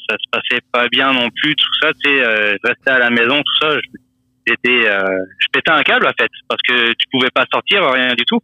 ça 0.09 0.17
se 0.17 0.31
passait 0.31 0.63
pas 0.73 0.89
bien 0.89 1.13
non 1.13 1.29
plus, 1.31 1.55
tout 1.57 1.75
ça. 1.81 1.93
Tu 1.93 2.11
sais, 2.11 2.23
euh, 2.23 2.57
je 2.63 2.69
restais 2.69 2.91
à 2.91 2.99
la 2.99 3.11
maison, 3.11 3.43
tout 3.43 3.67
ça. 3.67 3.77
J'étais, 4.47 4.89
euh, 4.89 5.25
je 5.41 5.47
pétais 5.53 5.71
un 5.71 5.83
câble 5.83 6.07
en 6.07 6.13
fait, 6.19 6.31
parce 6.49 6.61
que 6.63 6.93
tu 6.93 7.07
pouvais 7.11 7.31
pas 7.31 7.47
sortir, 7.51 7.91
rien 7.91 8.15
du 8.15 8.25
tout. 8.27 8.41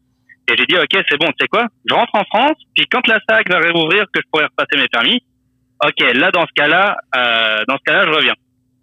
Et 0.51 0.57
j'ai 0.57 0.65
dit, 0.67 0.77
ok, 0.77 1.05
c'est 1.09 1.19
bon, 1.19 1.27
tu 1.27 1.35
sais 1.41 1.49
quoi 1.49 1.67
Je 1.85 1.95
rentre 1.95 2.15
en 2.15 2.25
France, 2.25 2.57
puis 2.75 2.87
quand 2.91 3.07
la 3.07 3.21
SAC 3.29 3.51
va 3.51 3.59
réouvrir, 3.59 4.05
que 4.13 4.21
je 4.21 4.27
pourrais 4.33 4.47
repasser 4.47 4.81
mes 4.81 4.89
permis, 4.89 5.23
ok, 5.85 6.15
là 6.15 6.31
dans 6.31 6.47
ce 6.47 6.53
cas-là, 6.57 6.97
euh, 7.15 7.63
dans 7.69 7.77
ce 7.77 7.83
cas-là, 7.85 8.05
je 8.07 8.11
reviens. 8.11 8.35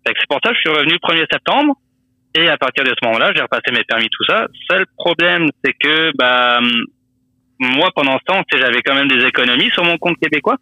C'est 0.07 0.27
pour 0.27 0.39
ça 0.43 0.49
que 0.51 0.55
je 0.55 0.61
suis 0.61 0.69
revenu 0.69 0.93
le 0.93 0.99
1er 0.99 1.25
septembre. 1.31 1.75
Et 2.35 2.49
à 2.49 2.57
partir 2.57 2.83
de 2.83 2.89
ce 2.89 3.05
moment-là, 3.05 3.31
j'ai 3.35 3.41
repassé 3.41 3.71
mes 3.71 3.83
permis, 3.83 4.09
tout 4.09 4.23
ça. 4.25 4.47
Seul 4.69 4.85
problème, 4.97 5.49
c'est 5.63 5.73
que 5.73 6.11
bah 6.17 6.59
moi, 7.59 7.89
pendant 7.95 8.17
ce 8.19 8.23
temps, 8.25 8.43
tu 8.43 8.57
sais, 8.57 8.63
j'avais 8.63 8.81
quand 8.81 8.93
même 8.93 9.07
des 9.07 9.25
économies 9.25 9.71
sur 9.71 9.83
mon 9.83 9.97
compte 9.97 10.17
québécois. 10.17 10.57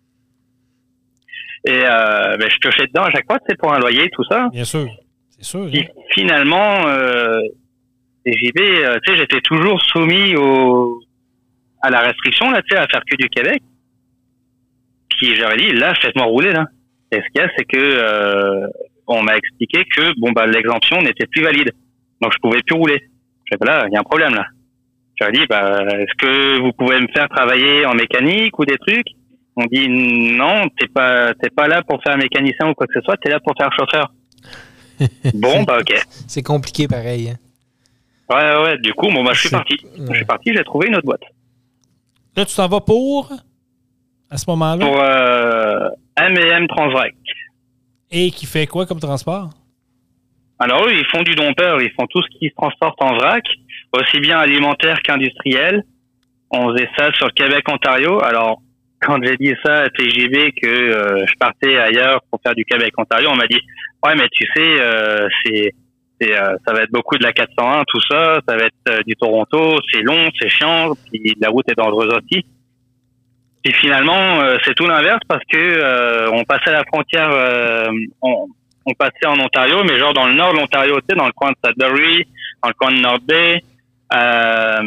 Et 1.67 1.81
euh, 1.83 2.37
ben, 2.37 2.49
je 2.49 2.57
piochais 2.59 2.87
dedans 2.87 3.03
à 3.03 3.11
chaque 3.11 3.25
fois, 3.25 3.39
c'est 3.47 3.57
pour 3.57 3.73
un 3.73 3.79
loyer, 3.79 4.09
tout 4.11 4.23
ça. 4.29 4.49
Bien 4.51 4.63
sûr. 4.63 4.87
C'est 5.31 5.43
sûr. 5.43 5.67
Puis 5.69 5.81
hein. 5.81 6.01
finalement, 6.13 6.87
euh, 6.87 7.39
TJB, 8.25 8.59
euh, 8.59 8.97
tu 9.03 9.11
sais, 9.11 9.17
j'étais 9.17 9.41
toujours 9.41 9.81
soumis 9.81 10.35
au 10.35 11.01
à 11.81 11.89
la 11.91 11.99
restriction 11.99 12.49
là, 12.49 12.61
tu 12.63 12.75
sais, 12.75 12.81
à 12.81 12.87
faire 12.87 13.01
que 13.09 13.15
du 13.15 13.29
Québec. 13.29 13.61
Puis 15.09 15.35
j'aurais 15.35 15.57
dit, 15.57 15.71
là, 15.73 15.93
faites-moi 15.95 16.25
rouler 16.25 16.51
là. 16.51 16.65
Et 17.11 17.17
ce 17.17 17.27
qu'il 17.31 17.41
y 17.41 17.45
a, 17.45 17.49
c'est 17.55 17.65
que 17.65 17.77
euh, 17.77 18.67
on 19.07 19.21
m'a 19.23 19.37
expliqué 19.37 19.83
que 19.95 20.19
bon 20.19 20.31
bah 20.31 20.45
l'exemption 20.47 21.01
n'était 21.01 21.27
plus 21.27 21.43
valide, 21.43 21.71
donc 22.21 22.33
je 22.33 22.37
pouvais 22.39 22.61
plus 22.65 22.75
rouler. 22.75 22.99
Je 23.51 23.55
dis, 23.57 23.65
là, 23.67 23.85
il 23.87 23.93
y 23.93 23.97
a 23.97 23.99
un 23.99 24.03
problème 24.03 24.33
là. 24.33 24.45
J'aurais 25.19 25.31
dit, 25.31 25.45
bah, 25.47 25.79
est-ce 25.97 26.13
que 26.17 26.59
vous 26.61 26.73
pouvez 26.73 26.99
me 26.99 27.07
faire 27.13 27.29
travailler 27.29 27.85
en 27.85 27.93
mécanique 27.93 28.57
ou 28.59 28.65
des 28.65 28.77
trucs? 28.77 29.07
On 29.55 29.65
dit 29.65 29.87
non, 29.87 30.67
t'es 30.77 30.87
pas 30.87 31.33
t'es 31.35 31.49
pas 31.49 31.67
là 31.67 31.81
pour 31.83 32.01
faire 32.03 32.17
mécanicien 32.17 32.69
ou 32.69 32.73
quoi 32.73 32.87
que 32.87 32.93
ce 32.93 33.01
soit, 33.01 33.15
t'es 33.17 33.29
là 33.29 33.39
pour 33.39 33.53
faire 33.57 33.69
chauffeur. 33.73 34.11
bon 35.33 35.63
bah 35.63 35.77
ok. 35.79 35.93
C'est 36.27 36.43
compliqué 36.43 36.87
pareil. 36.87 37.29
hein. 37.29 37.37
Ouais, 38.27 38.63
ouais, 38.63 38.77
du 38.79 38.91
coup, 38.93 39.07
bon, 39.11 39.23
bah, 39.23 39.33
je 39.33 39.41
suis 39.41 39.49
parti. 39.49 39.77
ouais. 39.83 40.05
Je 40.09 40.15
suis 40.15 40.25
parti, 40.25 40.51
j'ai 40.53 40.63
trouvé 40.63 40.87
une 40.87 40.95
autre 40.95 41.05
boîte. 41.05 41.21
Là, 42.35 42.43
tu 42.43 42.55
t'en 42.55 42.67
vas 42.67 42.81
pour, 42.81 43.31
à 44.31 44.37
ce 44.37 44.49
moment-là, 44.49 44.83
Pour 44.85 44.99
euh, 44.99 45.89
M&M. 46.17 46.65
Et 48.15 48.31
qui 48.31 48.45
fait 48.45 48.65
quoi 48.65 48.85
comme 48.85 48.99
transport? 48.99 49.49
Alors, 50.57 50.85
eux, 50.85 50.93
ils 50.93 51.05
font 51.07 51.21
du 51.21 51.35
dompeur, 51.35 51.81
ils 51.81 51.91
font 51.91 52.07
tout 52.07 52.21
ce 52.23 52.39
qui 52.39 52.47
se 52.47 52.55
transporte 52.55 52.95
en 53.01 53.13
vrac, 53.15 53.43
aussi 53.91 54.19
bien 54.21 54.39
alimentaire 54.39 55.01
qu'industriel. 55.03 55.83
On 56.49 56.71
faisait 56.71 56.89
ça 56.97 57.11
sur 57.11 57.33
Québec-Ontario. 57.33 58.23
Alors, 58.23 58.61
quand 59.01 59.17
j'ai 59.21 59.35
dit 59.35 59.53
ça 59.65 59.81
à 59.81 59.89
TJB 59.89 60.53
que 60.63 60.67
euh, 60.67 61.25
je 61.27 61.33
partais 61.37 61.77
ailleurs 61.77 62.21
pour 62.31 62.39
faire 62.41 62.55
du 62.55 62.63
Québec-Ontario, 62.63 63.29
on 63.29 63.35
m'a 63.35 63.47
dit, 63.47 63.59
ouais, 64.05 64.15
mais 64.15 64.29
tu 64.31 64.47
sais, 64.55 64.79
euh, 64.79 65.27
c'est, 65.43 65.73
c'est, 66.21 66.33
euh, 66.33 66.55
ça 66.65 66.73
va 66.73 66.83
être 66.83 66.91
beaucoup 66.91 67.17
de 67.17 67.23
la 67.23 67.33
401, 67.33 67.83
tout 67.85 67.99
ça, 68.09 68.39
ça 68.47 68.55
va 68.55 68.63
être 68.63 69.03
du 69.05 69.15
Toronto, 69.17 69.77
c'est 69.91 70.01
long, 70.01 70.29
c'est 70.39 70.47
chiant, 70.47 70.93
puis 71.11 71.35
la 71.41 71.49
route 71.49 71.69
est 71.69 71.75
dangereuse 71.75 72.13
aussi. 72.13 72.45
Puis 73.65 73.73
finalement, 73.73 74.41
euh, 74.41 74.57
c'est 74.63 74.75
tout 74.75 74.85
l'inverse 74.85 75.21
parce 75.27 75.43
que 75.51 75.57
euh, 75.57 76.29
on 76.31 76.43
passait 76.43 76.71
la 76.71 76.83
frontière, 76.83 77.31
euh, 77.31 77.87
on, 78.21 78.45
on 78.85 78.93
passait 78.93 79.25
en 79.25 79.39
Ontario, 79.39 79.83
mais 79.83 79.97
genre 79.97 80.13
dans 80.13 80.27
le 80.27 80.35
nord 80.35 80.53
de 80.53 80.59
l'Ontario, 80.59 80.99
tu 80.99 81.05
sais, 81.09 81.15
dans 81.15 81.25
le 81.25 81.31
coin 81.31 81.49
de 81.49 81.55
Sudbury, 81.65 82.27
dans 82.61 82.69
le 82.69 82.73
coin 82.75 82.91
de 82.91 82.99
North 82.99 83.23
Bay, 83.23 83.63
euh, 84.13 84.83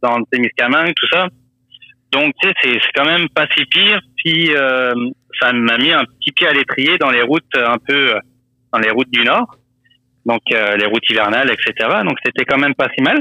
dans 0.00 0.18
le 0.18 0.24
Témiscamingue, 0.30 0.94
tout 0.94 1.08
ça. 1.12 1.26
Donc, 2.12 2.32
tu 2.40 2.48
sais, 2.48 2.54
c'est 2.62 2.72
c'est 2.74 2.92
quand 2.94 3.04
même 3.04 3.28
pas 3.30 3.46
si 3.56 3.64
pire. 3.64 4.00
Puis, 4.24 4.54
euh, 4.54 4.94
ça 5.40 5.52
m'a 5.52 5.76
mis 5.78 5.92
un 5.92 6.04
petit 6.04 6.30
pied 6.30 6.46
à 6.46 6.52
l'étrier 6.52 6.96
dans 6.98 7.10
les 7.10 7.22
routes 7.22 7.56
un 7.56 7.78
peu, 7.84 8.14
euh, 8.14 8.20
dans 8.72 8.78
les 8.78 8.90
routes 8.90 9.10
du 9.10 9.24
nord. 9.24 9.56
Donc, 10.24 10.42
euh, 10.52 10.76
les 10.76 10.86
routes 10.86 11.10
hivernales, 11.10 11.50
etc. 11.50 11.72
Donc, 12.04 12.16
c'était 12.24 12.44
quand 12.44 12.58
même 12.58 12.76
pas 12.76 12.86
si 12.96 13.02
mal. 13.02 13.20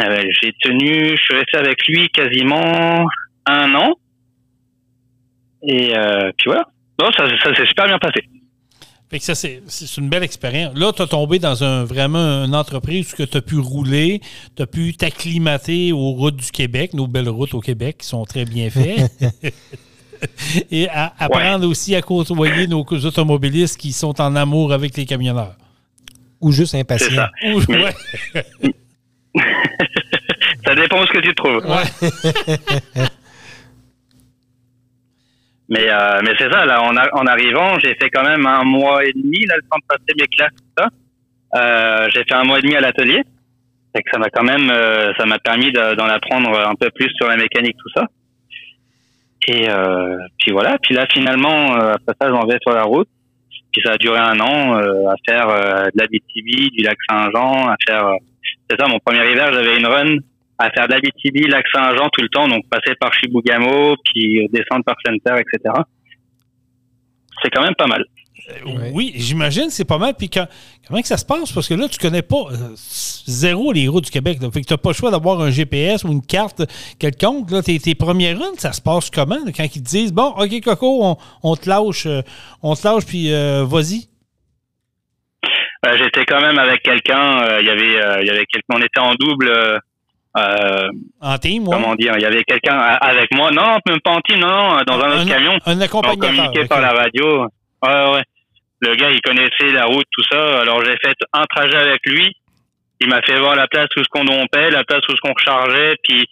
Euh, 0.00 0.24
J'ai 0.42 0.52
tenu, 0.60 1.16
je 1.16 1.22
suis 1.22 1.34
resté 1.36 1.56
avec 1.56 1.86
lui 1.86 2.08
quasiment 2.08 3.06
un 3.46 3.74
an. 3.74 3.94
Et 5.66 5.96
euh, 5.96 6.30
puis 6.36 6.46
voilà. 6.50 6.66
Non, 7.00 7.10
ça, 7.16 7.24
ça 7.42 7.54
s'est 7.54 7.66
super 7.66 7.86
bien 7.86 7.98
passé. 7.98 8.20
Fait 9.10 9.18
que 9.18 9.24
ça, 9.24 9.34
c'est 9.34 9.62
c'est 9.66 9.96
une 10.00 10.08
belle 10.08 10.22
expérience. 10.22 10.76
Là, 10.76 10.92
tu 10.92 11.02
as 11.02 11.06
tombé 11.06 11.38
dans 11.38 11.62
un, 11.62 11.84
vraiment 11.84 12.44
une 12.44 12.54
entreprise 12.54 13.14
où 13.18 13.26
tu 13.26 13.36
as 13.36 13.42
pu 13.42 13.58
rouler, 13.58 14.20
tu 14.56 14.62
as 14.62 14.66
pu 14.66 14.94
t'acclimater 14.94 15.92
aux 15.92 16.10
routes 16.12 16.36
du 16.36 16.50
Québec, 16.50 16.94
nos 16.94 17.06
belles 17.06 17.28
routes 17.28 17.54
au 17.54 17.60
Québec 17.60 17.98
qui 18.00 18.06
sont 18.06 18.24
très 18.24 18.44
bien 18.44 18.70
faites. 18.70 19.12
Et 20.70 20.88
à- 20.88 21.12
apprendre 21.18 21.68
aussi 21.68 21.94
à 21.94 22.00
côtoyer 22.00 22.66
nos 22.66 22.80
automobilistes 22.82 23.76
qui 23.78 23.92
sont 23.92 24.18
en 24.22 24.34
amour 24.36 24.72
avec 24.72 24.96
les 24.96 25.04
camionneurs. 25.04 25.54
Ou 26.40 26.50
juste 26.50 26.72
C'est 26.72 26.80
impatient. 26.80 27.14
ça. 27.14 27.30
Ouh, 27.46 27.60
Mais- 27.68 27.84
ouais. 27.84 27.94
Ça 30.64 30.74
dépend 30.74 31.02
de 31.02 31.06
ce 31.06 31.12
que 31.12 31.18
tu 31.18 31.34
trouves. 31.34 31.64
Ouais. 31.66 33.06
Mais, 35.68 35.88
euh, 35.90 36.20
mais 36.22 36.32
c'est 36.38 36.52
ça, 36.52 36.66
là, 36.66 36.82
en, 36.82 36.94
en 36.96 37.26
arrivant, 37.26 37.78
j'ai 37.78 37.94
fait 37.94 38.10
quand 38.10 38.22
même 38.24 38.44
un 38.46 38.64
mois 38.64 39.04
et 39.04 39.12
demi, 39.12 39.44
là, 39.46 39.56
le 39.56 39.62
temps 39.62 39.78
de 39.78 39.86
passer 39.88 40.12
mes 40.20 40.26
classes, 40.26 40.52
tout 40.56 40.82
ça. 40.82 40.88
Euh, 41.56 42.08
j'ai 42.12 42.24
fait 42.24 42.34
un 42.34 42.44
mois 42.44 42.58
et 42.58 42.62
demi 42.62 42.76
à 42.76 42.80
l'atelier. 42.80 43.22
Fait 43.96 44.02
que 44.02 44.10
ça 44.12 44.18
m'a 44.18 44.28
quand 44.28 44.42
même, 44.42 44.70
euh, 44.70 45.12
ça 45.16 45.24
m'a 45.24 45.38
permis 45.38 45.70
de- 45.72 45.94
d'en 45.94 46.06
apprendre 46.06 46.50
un 46.68 46.74
peu 46.74 46.90
plus 46.90 47.08
sur 47.16 47.28
la 47.28 47.36
mécanique, 47.36 47.76
tout 47.78 47.90
ça. 47.94 48.06
Et 49.46 49.68
euh, 49.70 50.18
puis 50.38 50.52
voilà, 50.52 50.78
puis 50.82 50.94
là, 50.94 51.06
finalement, 51.12 51.76
euh, 51.76 51.94
après 51.94 52.14
ça, 52.20 52.28
j'en 52.28 52.46
vais 52.46 52.58
sur 52.62 52.72
la 52.72 52.82
route. 52.82 53.08
Puis 53.72 53.82
ça 53.84 53.92
a 53.92 53.96
duré 53.96 54.18
un 54.18 54.38
an 54.40 54.78
euh, 54.78 55.08
à 55.08 55.14
faire 55.26 55.46
de 55.48 55.98
la 55.98 56.06
BTB, 56.06 56.70
du 56.72 56.82
lac 56.84 56.96
Saint-Jean, 57.08 57.68
à 57.68 57.76
faire... 57.86 58.06
c'est 58.70 58.80
ça, 58.80 58.86
mon 58.88 58.98
premier 59.04 59.30
hiver, 59.30 59.52
j'avais 59.52 59.76
une 59.76 59.86
run 59.86 60.16
à 60.58 60.70
faire 60.70 60.86
de 60.88 60.92
la 60.94 61.00
BTB, 61.00 61.48
lac 61.50 61.64
Saint-Jean 61.72 62.08
tout 62.10 62.22
le 62.22 62.28
temps, 62.28 62.46
donc 62.48 62.64
passer 62.70 62.94
par 63.00 63.12
Chibougamau, 63.14 63.96
puis 64.04 64.48
descendre 64.52 64.84
par 64.84 64.96
Center, 65.04 65.34
etc. 65.40 65.74
C'est 67.42 67.50
quand 67.50 67.62
même 67.62 67.74
pas 67.74 67.86
mal. 67.86 68.04
Ouais. 68.66 68.90
Oui, 68.92 69.12
j'imagine, 69.16 69.70
c'est 69.70 69.86
pas 69.86 69.96
mal. 69.96 70.12
Puis 70.18 70.28
quand- 70.28 70.46
comment 70.86 71.00
que 71.00 71.06
ça 71.08 71.16
se 71.16 71.24
passe? 71.24 71.50
Parce 71.50 71.66
que 71.66 71.72
là, 71.74 71.88
tu 71.88 71.98
connais 71.98 72.20
pas 72.22 72.44
euh, 72.52 72.74
zéro 72.76 73.72
les 73.72 73.88
routes 73.88 74.04
du 74.04 74.10
Québec. 74.10 74.38
Là. 74.42 74.50
Fait 74.50 74.60
que 74.60 74.66
tu 74.66 74.72
n'as 74.74 74.78
pas 74.78 74.90
le 74.90 74.94
choix 74.94 75.10
d'avoir 75.10 75.40
un 75.40 75.50
GPS 75.50 76.04
ou 76.04 76.12
une 76.12 76.20
carte 76.24 76.62
quelconque. 76.98 77.50
Là, 77.50 77.62
tes, 77.62 77.78
tes 77.78 77.94
premières 77.94 78.38
runs, 78.38 78.52
ça 78.58 78.72
se 78.72 78.82
passe 78.82 79.08
comment? 79.10 79.38
là, 79.44 79.50
quand 79.56 79.64
ils 79.64 79.82
te 79.82 79.88
disent 79.88 80.12
Bon, 80.12 80.28
OK, 80.36 80.60
Coco, 80.60 81.04
on, 81.04 81.16
on 81.42 81.56
te 81.56 81.68
lâche, 81.70 82.04
euh, 82.06 82.20
on 82.62 82.74
te 82.74 82.86
lâche, 82.86 83.06
puis 83.06 83.32
euh, 83.32 83.64
vas-y? 83.64 84.08
Euh, 85.86 85.96
J'étais 85.98 86.24
quand 86.26 86.40
même 86.40 86.58
avec 86.58 86.82
quelqu'un, 86.82 87.42
euh, 87.44 87.60
il 87.60 87.66
y 87.66 87.70
avait, 87.70 87.96
euh, 88.02 88.20
il 88.22 88.26
y 88.26 88.30
avait 88.30 88.46
quelqu'un, 88.46 88.74
on 88.74 88.78
était 88.82 89.00
en 89.00 89.14
double, 89.14 89.50
euh, 90.36 90.88
En 91.20 91.38
team, 91.38 91.66
ouais. 91.68 91.74
comment 91.74 91.94
dire, 91.94 92.14
il 92.16 92.22
y 92.22 92.26
avait 92.26 92.42
quelqu'un 92.44 92.76
avec 92.78 93.32
moi, 93.34 93.50
non, 93.50 93.78
même 93.86 94.00
pas 94.00 94.12
en 94.12 94.20
team, 94.20 94.40
non, 94.40 94.78
dans 94.86 95.00
un 95.00 95.12
autre 95.16 95.28
camion. 95.28 95.52
Un 95.66 95.76
On 95.78 95.80
accompagnateur. 95.80 96.30
communiquait 96.30 96.62
ok. 96.62 96.68
par 96.68 96.80
la 96.80 96.92
radio. 96.92 97.46
Ouais, 97.82 98.12
ouais. 98.12 98.22
Le 98.80 98.94
gars, 98.96 99.10
il 99.10 99.20
connaissait 99.22 99.72
la 99.72 99.84
route, 99.86 100.06
tout 100.10 100.24
ça. 100.30 100.60
Alors, 100.60 100.84
j'ai 100.84 100.96
fait 101.02 101.16
un 101.32 101.44
trajet 101.44 101.76
avec 101.76 102.00
lui. 102.06 102.34
Il 103.00 103.08
m'a 103.08 103.22
fait 103.22 103.38
voir 103.38 103.56
la 103.56 103.66
place 103.66 103.88
où 103.96 104.00
ce 104.02 104.08
qu'on 104.10 104.24
dompait, 104.24 104.70
la 104.70 104.84
place 104.84 105.02
où 105.08 105.12
ce 105.12 105.20
qu'on 105.20 105.32
rechargeait, 105.34 105.96
puis 106.02 106.26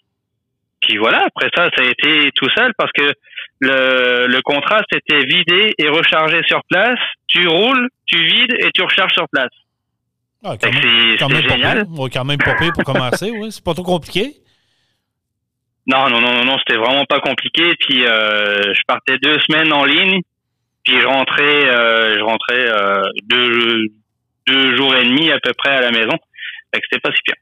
puis 0.81 0.97
voilà, 0.97 1.27
après 1.27 1.49
ça, 1.55 1.69
ça 1.77 1.85
a 1.85 1.87
été 1.87 2.31
tout 2.35 2.49
seul 2.57 2.73
parce 2.77 2.91
que 2.91 3.13
le, 3.61 4.27
le 4.27 4.43
contrat, 4.43 4.81
c'était 4.93 5.25
vider 5.25 5.75
et 5.79 5.89
recharger 5.89 6.43
sur 6.49 6.61
place. 6.69 6.99
Tu 7.29 7.47
roules, 7.47 7.89
tu 8.07 8.21
vides 8.21 8.53
et 8.59 8.71
tu 8.75 8.83
recharges 8.83 9.13
sur 9.13 9.29
place. 9.29 9.51
Ah, 10.45 10.57
quand 10.61 10.73
même, 10.73 10.83
même 10.83 11.47
pas 11.47 11.57
génial. 11.57 11.87
Ouais, 11.91 12.11
quand 12.11 12.25
même 12.25 12.39
pas 12.39 12.55
pour 12.55 12.85
commencer, 12.85 13.31
oui. 13.31 13.53
C'est 13.53 13.63
pas 13.63 13.75
trop 13.75 13.85
compliqué. 13.85 14.35
Non, 15.87 16.09
non, 16.09 16.21
non, 16.21 16.33
non, 16.35 16.45
non, 16.45 16.59
c'était 16.59 16.79
vraiment 16.79 17.05
pas 17.05 17.21
compliqué. 17.21 17.75
Puis 17.79 18.05
euh, 18.05 18.75
je 18.75 18.81
partais 18.87 19.19
deux 19.19 19.39
semaines 19.41 19.73
en 19.73 19.85
ligne, 19.85 20.21
puis 20.85 21.01
je 21.01 21.07
rentrais, 21.07 21.71
euh, 21.71 22.19
je 22.19 22.25
rentrais 22.25 22.71
euh, 22.71 23.03
deux, 23.25 23.87
deux 24.47 24.77
jours 24.77 24.95
et 24.97 25.05
demi 25.05 25.31
à 25.31 25.39
peu 25.41 25.53
près 25.55 25.71
à 25.71 25.81
la 25.81 25.91
maison. 25.91 26.17
Fait 26.75 26.81
que 26.81 26.87
c'était 26.91 27.01
pas 27.01 27.11
si 27.15 27.23
pire. 27.25 27.35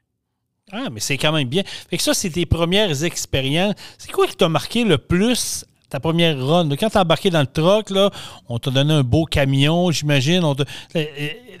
Ah, 0.73 0.89
mais 0.91 0.99
c'est 0.99 1.17
quand 1.17 1.31
même 1.31 1.47
bien. 1.47 1.63
Fait 1.65 1.97
que 1.97 2.03
ça, 2.03 2.13
c'est 2.13 2.29
tes 2.29 2.45
premières 2.45 3.03
expériences. 3.03 3.75
C'est 3.97 4.11
quoi 4.11 4.27
qui 4.27 4.37
t'a 4.37 4.47
marqué 4.47 4.85
le 4.85 4.97
plus 4.97 5.65
ta 5.91 5.99
première 5.99 6.37
run? 6.43 6.69
Quand 6.79 6.89
t'as 6.89 7.01
embarqué 7.01 7.29
dans 7.29 7.41
le 7.41 7.47
truck, 7.47 7.89
là, 7.91 8.09
on 8.49 8.57
t'a 8.59 8.71
donné 8.71 8.93
un 8.93 9.03
beau 9.03 9.25
camion, 9.25 9.91
j'imagine. 9.91 10.43
on 10.43 10.55
t'a- 10.55 10.63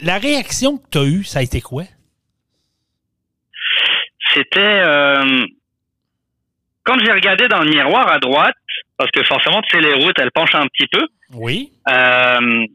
La, 0.01 0.17
réaction 0.17 0.77
que 0.77 0.87
t'as 0.89 1.03
eue, 1.03 1.23
ça 1.23 1.39
a 1.39 1.41
été 1.43 1.61
quoi? 1.61 1.83
C'était 4.33 4.59
euh, 4.85 5.45
quand 6.83 6.97
j'ai 7.03 7.11
regardé 7.11 7.47
dans 7.47 7.61
le 7.61 7.69
miroir 7.69 8.09
à 8.11 8.19
droite, 8.19 8.55
parce 8.97 9.11
que 9.11 9.23
forcément, 9.23 9.61
tu 9.63 9.75
sais, 9.77 9.81
les 9.81 9.93
routes, 10.03 10.17
elles 10.19 10.31
penchent 10.31 10.55
un 10.55 10.67
petit 10.67 10.87
peu. 10.91 11.05
Oui. 11.33 11.71
Euh, 11.89 12.65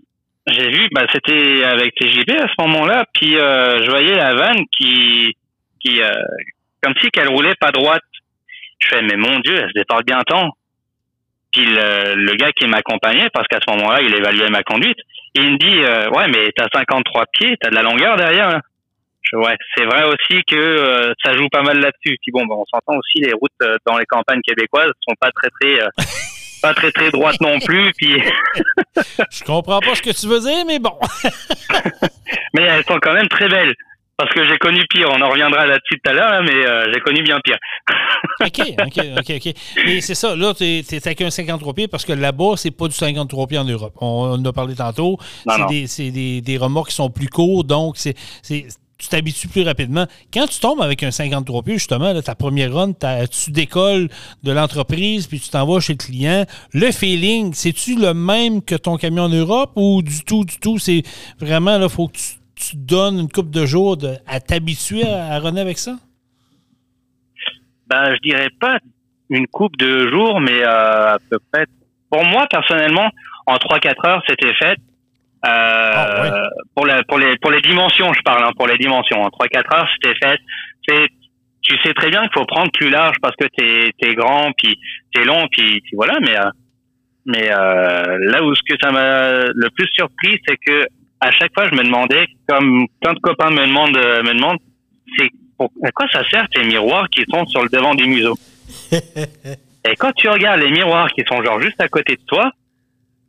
j'ai 0.48 0.68
vu, 0.70 0.88
bah, 0.92 1.06
c'était 1.12 1.64
avec 1.64 1.94
TJB 1.96 2.30
à 2.38 2.46
ce 2.48 2.62
moment-là, 2.62 3.04
puis 3.14 3.36
euh, 3.36 3.82
je 3.84 3.90
voyais 3.90 4.14
la 4.14 4.34
vanne 4.34 4.62
qui, 4.76 5.34
qui 5.80 6.02
euh, 6.02 6.12
comme 6.82 6.94
si 7.00 7.10
qu'elle 7.10 7.28
roulait 7.28 7.54
pas 7.58 7.72
droite. 7.72 8.02
Je 8.78 8.88
fais, 8.88 9.02
mais 9.02 9.16
mon 9.16 9.38
Dieu, 9.40 9.56
elle 9.56 9.68
se 9.68 9.74
déporte 9.74 10.04
bien 10.06 10.20
temps. 10.26 10.50
Puis 11.56 11.64
le, 11.64 12.16
le 12.16 12.34
gars 12.34 12.52
qui 12.52 12.66
m'accompagnait, 12.66 13.30
parce 13.32 13.48
qu'à 13.48 13.60
ce 13.66 13.72
moment-là, 13.72 14.02
il 14.02 14.14
évaluait 14.14 14.50
ma 14.50 14.62
conduite, 14.62 14.98
il 15.34 15.52
me 15.52 15.56
dit, 15.56 15.82
euh, 15.84 16.10
ouais, 16.10 16.28
mais 16.28 16.52
t'as 16.54 16.66
53 16.70 17.24
pieds, 17.32 17.56
t'as 17.58 17.70
de 17.70 17.74
la 17.74 17.80
longueur 17.80 18.16
derrière. 18.16 18.50
Là. 18.50 18.60
Je, 19.22 19.38
ouais, 19.38 19.56
c'est 19.74 19.86
vrai 19.86 20.04
aussi 20.04 20.42
que 20.44 20.54
euh, 20.54 21.14
ça 21.24 21.34
joue 21.34 21.48
pas 21.48 21.62
mal 21.62 21.78
là-dessus. 21.78 22.18
Puis 22.20 22.30
bon, 22.30 22.44
bah, 22.44 22.56
on 22.58 22.64
s'entend 22.66 22.98
aussi, 22.98 23.24
les 23.24 23.32
routes 23.32 23.50
euh, 23.62 23.78
dans 23.86 23.96
les 23.96 24.04
campagnes 24.04 24.42
québécoises 24.42 24.92
sont 25.08 25.14
pas 25.18 25.30
très 25.30 25.48
très, 25.58 25.78
pas 26.62 26.74
très 26.74 26.92
très 26.92 27.10
droites 27.10 27.40
non 27.40 27.58
plus. 27.58 27.90
Puis 27.96 28.22
Je 29.30 29.44
comprends 29.44 29.80
pas 29.80 29.94
ce 29.94 30.02
que 30.02 30.10
tu 30.10 30.26
veux 30.26 30.40
dire, 30.40 30.66
mais 30.66 30.78
bon. 30.78 30.98
mais 32.52 32.64
elles 32.64 32.84
sont 32.84 32.98
quand 33.00 33.14
même 33.14 33.28
très 33.28 33.48
belles. 33.48 33.74
Parce 34.16 34.32
que 34.32 34.44
j'ai 34.44 34.56
connu 34.56 34.82
pire, 34.88 35.08
on 35.10 35.20
en 35.20 35.28
reviendra 35.28 35.66
là-dessus 35.66 36.00
tout 36.02 36.10
à 36.10 36.14
l'heure, 36.14 36.42
mais 36.42 36.66
euh, 36.66 36.90
j'ai 36.92 37.00
connu 37.00 37.22
bien 37.22 37.38
pire. 37.44 37.58
OK, 38.40 38.60
OK, 38.86 39.04
OK, 39.18 39.32
OK. 39.36 39.54
Mais 39.84 40.00
c'est 40.00 40.14
ça, 40.14 40.34
là, 40.34 40.54
t'es 40.54 40.78
es 40.78 41.06
avec 41.06 41.20
un 41.20 41.30
53 41.30 41.74
pieds 41.74 41.88
parce 41.88 42.04
que 42.04 42.14
là-bas, 42.14 42.54
c'est 42.56 42.70
pas 42.70 42.88
du 42.88 42.94
53 42.94 43.46
pieds 43.46 43.58
en 43.58 43.64
Europe. 43.64 43.92
On, 44.00 44.06
on 44.06 44.32
en 44.34 44.44
a 44.44 44.52
parlé 44.52 44.74
tantôt. 44.74 45.18
Non, 45.46 45.54
C'est 45.56 45.66
des, 45.66 45.86
c'est 45.86 46.10
des, 46.10 46.40
des 46.40 46.56
remorques 46.56 46.88
qui 46.88 46.94
sont 46.94 47.10
plus 47.10 47.28
courts, 47.28 47.64
donc 47.64 47.96
c'est 47.98 48.14
tu 48.98 49.08
t'habitues 49.08 49.48
plus 49.48 49.62
rapidement. 49.62 50.06
Quand 50.32 50.46
tu 50.46 50.58
tombes 50.58 50.80
avec 50.80 51.02
un 51.02 51.10
53 51.10 51.62
pieds, 51.62 51.74
justement, 51.74 52.12
là, 52.12 52.22
ta 52.22 52.34
première 52.34 52.72
run, 52.72 52.92
tu 53.30 53.50
décolles 53.50 54.08
de 54.42 54.52
l'entreprise, 54.52 55.26
puis 55.26 55.38
tu 55.38 55.50
t'en 55.50 55.66
vas 55.66 55.80
chez 55.80 55.92
le 55.92 55.98
client. 55.98 56.46
Le 56.72 56.90
feeling, 56.92 57.52
c'est-tu 57.52 57.96
le 57.96 58.14
même 58.14 58.62
que 58.62 58.74
ton 58.74 58.96
camion 58.96 59.24
en 59.24 59.28
Europe 59.28 59.72
ou 59.76 60.02
du 60.02 60.24
tout, 60.24 60.44
du 60.44 60.58
tout? 60.58 60.78
C'est 60.78 61.02
vraiment, 61.38 61.76
là, 61.78 61.88
faut 61.88 62.08
que 62.08 62.16
tu, 62.16 62.24
tu 62.56 62.76
donnes 62.76 63.18
une 63.20 63.28
coupe 63.30 63.50
de 63.50 63.64
jours 63.66 63.96
de- 63.96 64.16
à 64.26 64.40
t'habituer 64.40 65.04
à, 65.06 65.26
à 65.34 65.38
runner 65.38 65.60
avec 65.60 65.78
ça? 65.78 65.96
Ben, 67.88 68.14
je 68.14 68.18
dirais 68.28 68.48
pas 68.60 68.78
une 69.30 69.46
coupe 69.46 69.76
de 69.76 70.08
jours, 70.08 70.40
mais 70.40 70.62
euh, 70.62 71.14
à 71.14 71.18
peu 71.30 71.38
près. 71.52 71.66
Pour 72.10 72.24
moi, 72.24 72.46
personnellement, 72.50 73.08
en 73.46 73.56
3-4 73.56 74.06
heures, 74.08 74.22
c'était 74.28 74.54
fait. 74.54 74.76
Euh, 75.44 75.48
Ah, 75.48 76.22
ouais. 76.22 76.30
pour, 76.74 76.86
la, 76.86 77.02
pour, 77.04 77.18
les, 77.18 77.36
pour 77.38 77.50
les 77.50 77.60
dimensions, 77.60 78.12
je 78.12 78.22
parle, 78.22 78.44
hein, 78.44 78.50
pour 78.56 78.66
les 78.66 78.78
dimensions. 78.78 79.22
En 79.22 79.28
3-4 79.28 79.74
heures, 79.76 79.88
c'était 79.94 80.18
fait. 80.18 80.40
C'est, 80.88 81.08
tu 81.62 81.76
sais 81.82 81.92
très 81.94 82.10
bien 82.10 82.22
qu'il 82.22 82.32
faut 82.34 82.46
prendre 82.46 82.70
plus 82.72 82.90
large 82.90 83.16
parce 83.20 83.34
que 83.36 83.46
t'es 83.56 83.90
es 84.00 84.14
grand, 84.14 84.52
puis 84.56 84.78
t'es 85.12 85.24
long, 85.24 85.46
puis, 85.50 85.80
puis 85.80 85.92
voilà. 85.94 86.14
Mais, 86.20 86.36
euh, 86.38 86.50
mais 87.26 87.50
euh, 87.50 88.18
là 88.30 88.42
où 88.44 88.54
ce 88.54 88.62
que 88.68 88.76
ça 88.80 88.90
m'a 88.92 89.46
le 89.54 89.68
plus 89.70 89.88
surpris, 89.92 90.40
c'est 90.46 90.56
que 90.56 90.86
à 91.20 91.30
chaque 91.30 91.52
fois, 91.54 91.68
je 91.70 91.74
me 91.74 91.82
demandais, 91.82 92.26
comme 92.48 92.86
plein 93.00 93.14
de 93.14 93.18
copains 93.20 93.50
me 93.50 93.66
demandent, 93.66 93.96
euh, 93.96 94.22
me 94.22 94.34
demandent, 94.34 94.58
c'est 95.18 95.30
à 95.58 95.90
quoi 95.92 96.06
ça 96.12 96.28
sert 96.28 96.46
tes 96.48 96.64
miroirs 96.64 97.08
qui 97.10 97.24
sont 97.30 97.46
sur 97.46 97.62
le 97.62 97.68
devant 97.68 97.94
du 97.94 98.06
museau? 98.06 98.36
Et 98.92 99.94
quand 99.96 100.12
tu 100.12 100.28
regardes 100.28 100.60
les 100.60 100.70
miroirs 100.70 101.08
qui 101.12 101.22
sont 101.26 101.42
genre 101.42 101.60
juste 101.60 101.80
à 101.80 101.88
côté 101.88 102.16
de 102.16 102.22
toi, 102.26 102.50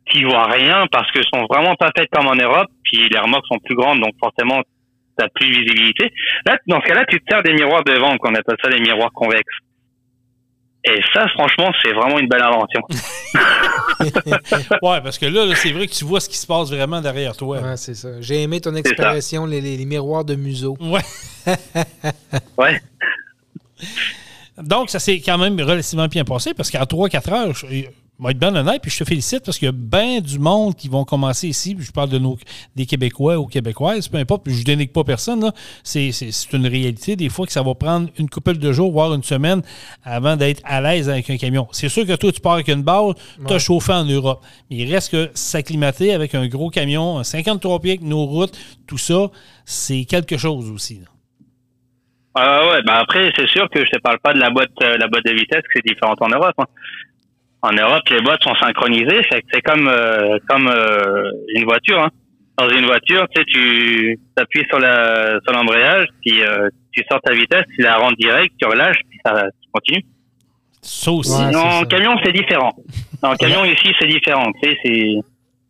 tu 0.06 0.24
vois 0.24 0.46
rien 0.46 0.86
parce 0.90 1.10
que 1.12 1.20
sont 1.22 1.46
vraiment 1.48 1.76
pas 1.76 1.90
faites 1.96 2.08
comme 2.10 2.26
en 2.26 2.34
Europe, 2.34 2.68
puis 2.82 3.08
les 3.08 3.18
remorques 3.18 3.46
sont 3.46 3.58
plus 3.58 3.76
grandes, 3.76 4.00
donc 4.00 4.14
forcément 4.18 4.62
t'as 5.16 5.28
plus 5.28 5.46
de 5.46 5.52
visibilité. 5.52 6.12
Là, 6.46 6.56
dans 6.66 6.80
ce 6.80 6.86
cas-là, 6.86 7.04
tu 7.06 7.20
te 7.20 7.24
sers 7.28 7.42
des 7.42 7.52
miroirs 7.52 7.84
devant, 7.84 8.16
qu'on 8.18 8.34
appelle 8.34 8.56
ça 8.62 8.70
des 8.70 8.80
miroirs 8.80 9.12
convexes. 9.12 9.58
Et 10.90 11.02
ça, 11.12 11.28
franchement, 11.34 11.70
c'est 11.82 11.92
vraiment 11.92 12.18
une 12.18 12.28
belle 12.28 12.42
invention. 12.42 12.80
Ouais, 14.82 15.00
parce 15.02 15.18
que 15.18 15.26
là, 15.26 15.44
là, 15.44 15.54
c'est 15.56 15.72
vrai 15.72 15.86
que 15.86 15.92
tu 15.92 16.04
vois 16.04 16.20
ce 16.20 16.28
qui 16.28 16.36
se 16.38 16.46
passe 16.46 16.70
vraiment 16.70 17.00
derrière 17.00 17.36
toi. 17.36 17.58
Ouais, 17.60 17.76
c'est 17.76 17.94
ça. 17.94 18.08
J'ai 18.20 18.42
aimé 18.42 18.60
ton 18.60 18.74
expression, 18.74 19.44
les, 19.44 19.60
les- 19.60 19.76
les 19.76 19.84
miroirs 19.84 20.24
de 20.24 20.34
museau. 20.34 20.76
Ouais. 20.80 21.00
Ouais. 22.56 22.80
Donc, 24.60 24.90
ça 24.90 24.98
s'est 24.98 25.20
quand 25.20 25.38
même 25.38 25.58
relativement 25.60 26.06
bien 26.08 26.24
passé 26.24 26.52
parce 26.54 26.70
qu'en 26.70 26.82
3-4 26.82 27.32
heures, 27.32 27.54
je 28.18 28.24
vais 28.24 28.30
être 28.32 28.38
bien 28.38 28.54
honnête, 28.56 28.82
puis 28.82 28.90
je 28.90 28.98
te 28.98 29.04
félicite 29.04 29.44
parce 29.44 29.58
qu'il 29.58 29.66
y 29.66 29.68
a 29.68 29.72
bien 29.72 30.20
du 30.20 30.38
monde 30.40 30.74
qui 30.74 30.88
vont 30.88 31.04
commencer 31.04 31.46
ici. 31.48 31.74
Puis 31.76 31.84
je 31.84 31.92
parle 31.92 32.08
de 32.08 32.18
nos, 32.18 32.36
des 32.74 32.84
Québécois 32.84 33.38
ou 33.38 33.46
Québécoises, 33.46 34.08
peu 34.08 34.18
importe, 34.18 34.42
puis 34.44 34.54
je 34.54 34.64
dénigre 34.64 34.92
pas 34.92 35.04
personne. 35.04 35.52
C'est 35.84 36.10
c'est- 36.10 36.32
c'est 36.32 36.52
une 36.56 36.66
réalité. 36.66 37.14
Des 37.14 37.28
fois 37.28 37.46
que 37.46 37.52
ça 37.52 37.62
va 37.62 37.74
prendre 37.76 38.08
une 38.18 38.28
couple 38.28 38.56
de 38.58 38.72
jours, 38.72 38.90
voire 38.90 39.14
une 39.14 39.22
semaine, 39.22 39.62
avant 40.02 40.36
d'être 40.36 40.60
à 40.64 40.80
l'aise 40.80 41.08
avec 41.08 41.30
un 41.30 41.36
camion. 41.36 41.68
C'est 41.70 41.88
sûr 41.88 42.04
que 42.06 42.16
toi, 42.16 42.32
tu 42.32 42.40
pars 42.40 42.54
avec 42.54 42.68
une 42.68 42.82
base, 42.82 43.14
tu 43.46 43.52
as 43.54 43.58
chauffé 43.60 43.92
en 43.92 44.04
Europe. 44.04 44.44
Mais 44.70 44.78
il 44.78 44.92
reste 44.92 45.12
que 45.12 45.30
s'acclimater 45.34 46.12
avec 46.12 46.34
un 46.34 46.46
gros 46.48 46.70
camion, 46.70 47.18
un 47.18 47.24
53 47.24 47.78
pieds 47.80 47.92
avec 47.92 48.02
nos 48.02 48.24
routes, 48.24 48.58
tout 48.86 48.98
ça, 48.98 49.30
c'est 49.64 50.04
quelque 50.06 50.36
chose 50.36 50.70
aussi. 50.70 50.96
là. 51.00 51.06
Ah 52.34 52.68
ouais, 52.68 52.82
bah 52.84 52.98
après, 53.00 53.32
c'est 53.36 53.48
sûr 53.48 53.68
que 53.70 53.84
je 53.84 53.90
te 53.90 53.98
parle 53.98 54.18
pas 54.20 54.32
de 54.32 54.38
la 54.38 54.50
boîte, 54.50 54.70
euh, 54.82 54.96
la 54.96 55.08
boîte 55.08 55.24
de 55.24 55.32
vitesse, 55.32 55.62
que 55.62 55.70
c'est 55.74 55.84
différent 55.86 56.14
en 56.20 56.28
Europe. 56.28 56.54
hein. 56.58 56.66
En 57.62 57.72
Europe, 57.72 58.02
les 58.10 58.20
boîtes 58.20 58.42
sont 58.42 58.54
synchronisées, 58.54 59.22
fait 59.30 59.40
que 59.42 59.46
c'est 59.52 59.62
comme 59.62 59.88
euh, 59.88 60.38
comme 60.48 60.68
euh, 60.68 61.30
une 61.56 61.64
voiture. 61.64 62.00
Hein. 62.00 62.10
Dans 62.56 62.68
une 62.68 62.86
voiture, 62.86 63.26
tu 63.34 63.40
sais, 63.40 63.44
tu 63.46 64.18
appuies 64.36 64.64
sur 64.68 64.78
la 64.78 65.38
sur 65.44 65.52
l'embrayage, 65.52 66.06
puis 66.24 66.42
euh, 66.42 66.68
tu 66.92 67.02
sors 67.10 67.20
ta 67.20 67.32
vitesse, 67.32 67.64
tu 67.76 67.82
la 67.82 67.96
rends 67.96 68.12
direct, 68.12 68.54
tu 68.60 68.66
relâches, 68.68 69.00
puis 69.08 69.18
ça 69.24 69.44
tu 69.62 69.68
continues. 69.72 70.04
Ça 70.82 71.10
aussi. 71.10 71.32
Ouais. 71.32 71.54
En 71.56 71.80
ça. 71.80 71.86
camion, 71.86 72.16
c'est 72.24 72.32
différent. 72.32 72.72
En 73.22 73.34
camion 73.34 73.64
ici, 73.64 73.92
c'est 74.00 74.06
différent. 74.06 74.50
Tu 74.62 74.68
sais, 74.70 74.76
c'est 74.84 75.14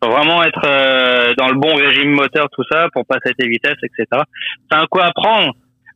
faut 0.04 0.10
vraiment 0.12 0.44
être 0.44 0.60
euh, 0.64 1.34
dans 1.36 1.48
le 1.48 1.54
bon 1.58 1.74
régime 1.74 2.10
moteur, 2.10 2.48
tout 2.52 2.62
ça, 2.70 2.86
pour 2.92 3.04
passer 3.06 3.32
tes 3.36 3.48
vitesses, 3.48 3.78
etc. 3.82 4.22
C'est 4.70 4.76
un 4.78 4.86
coup 4.86 5.00
à 5.00 5.10
prendre. 5.12 5.52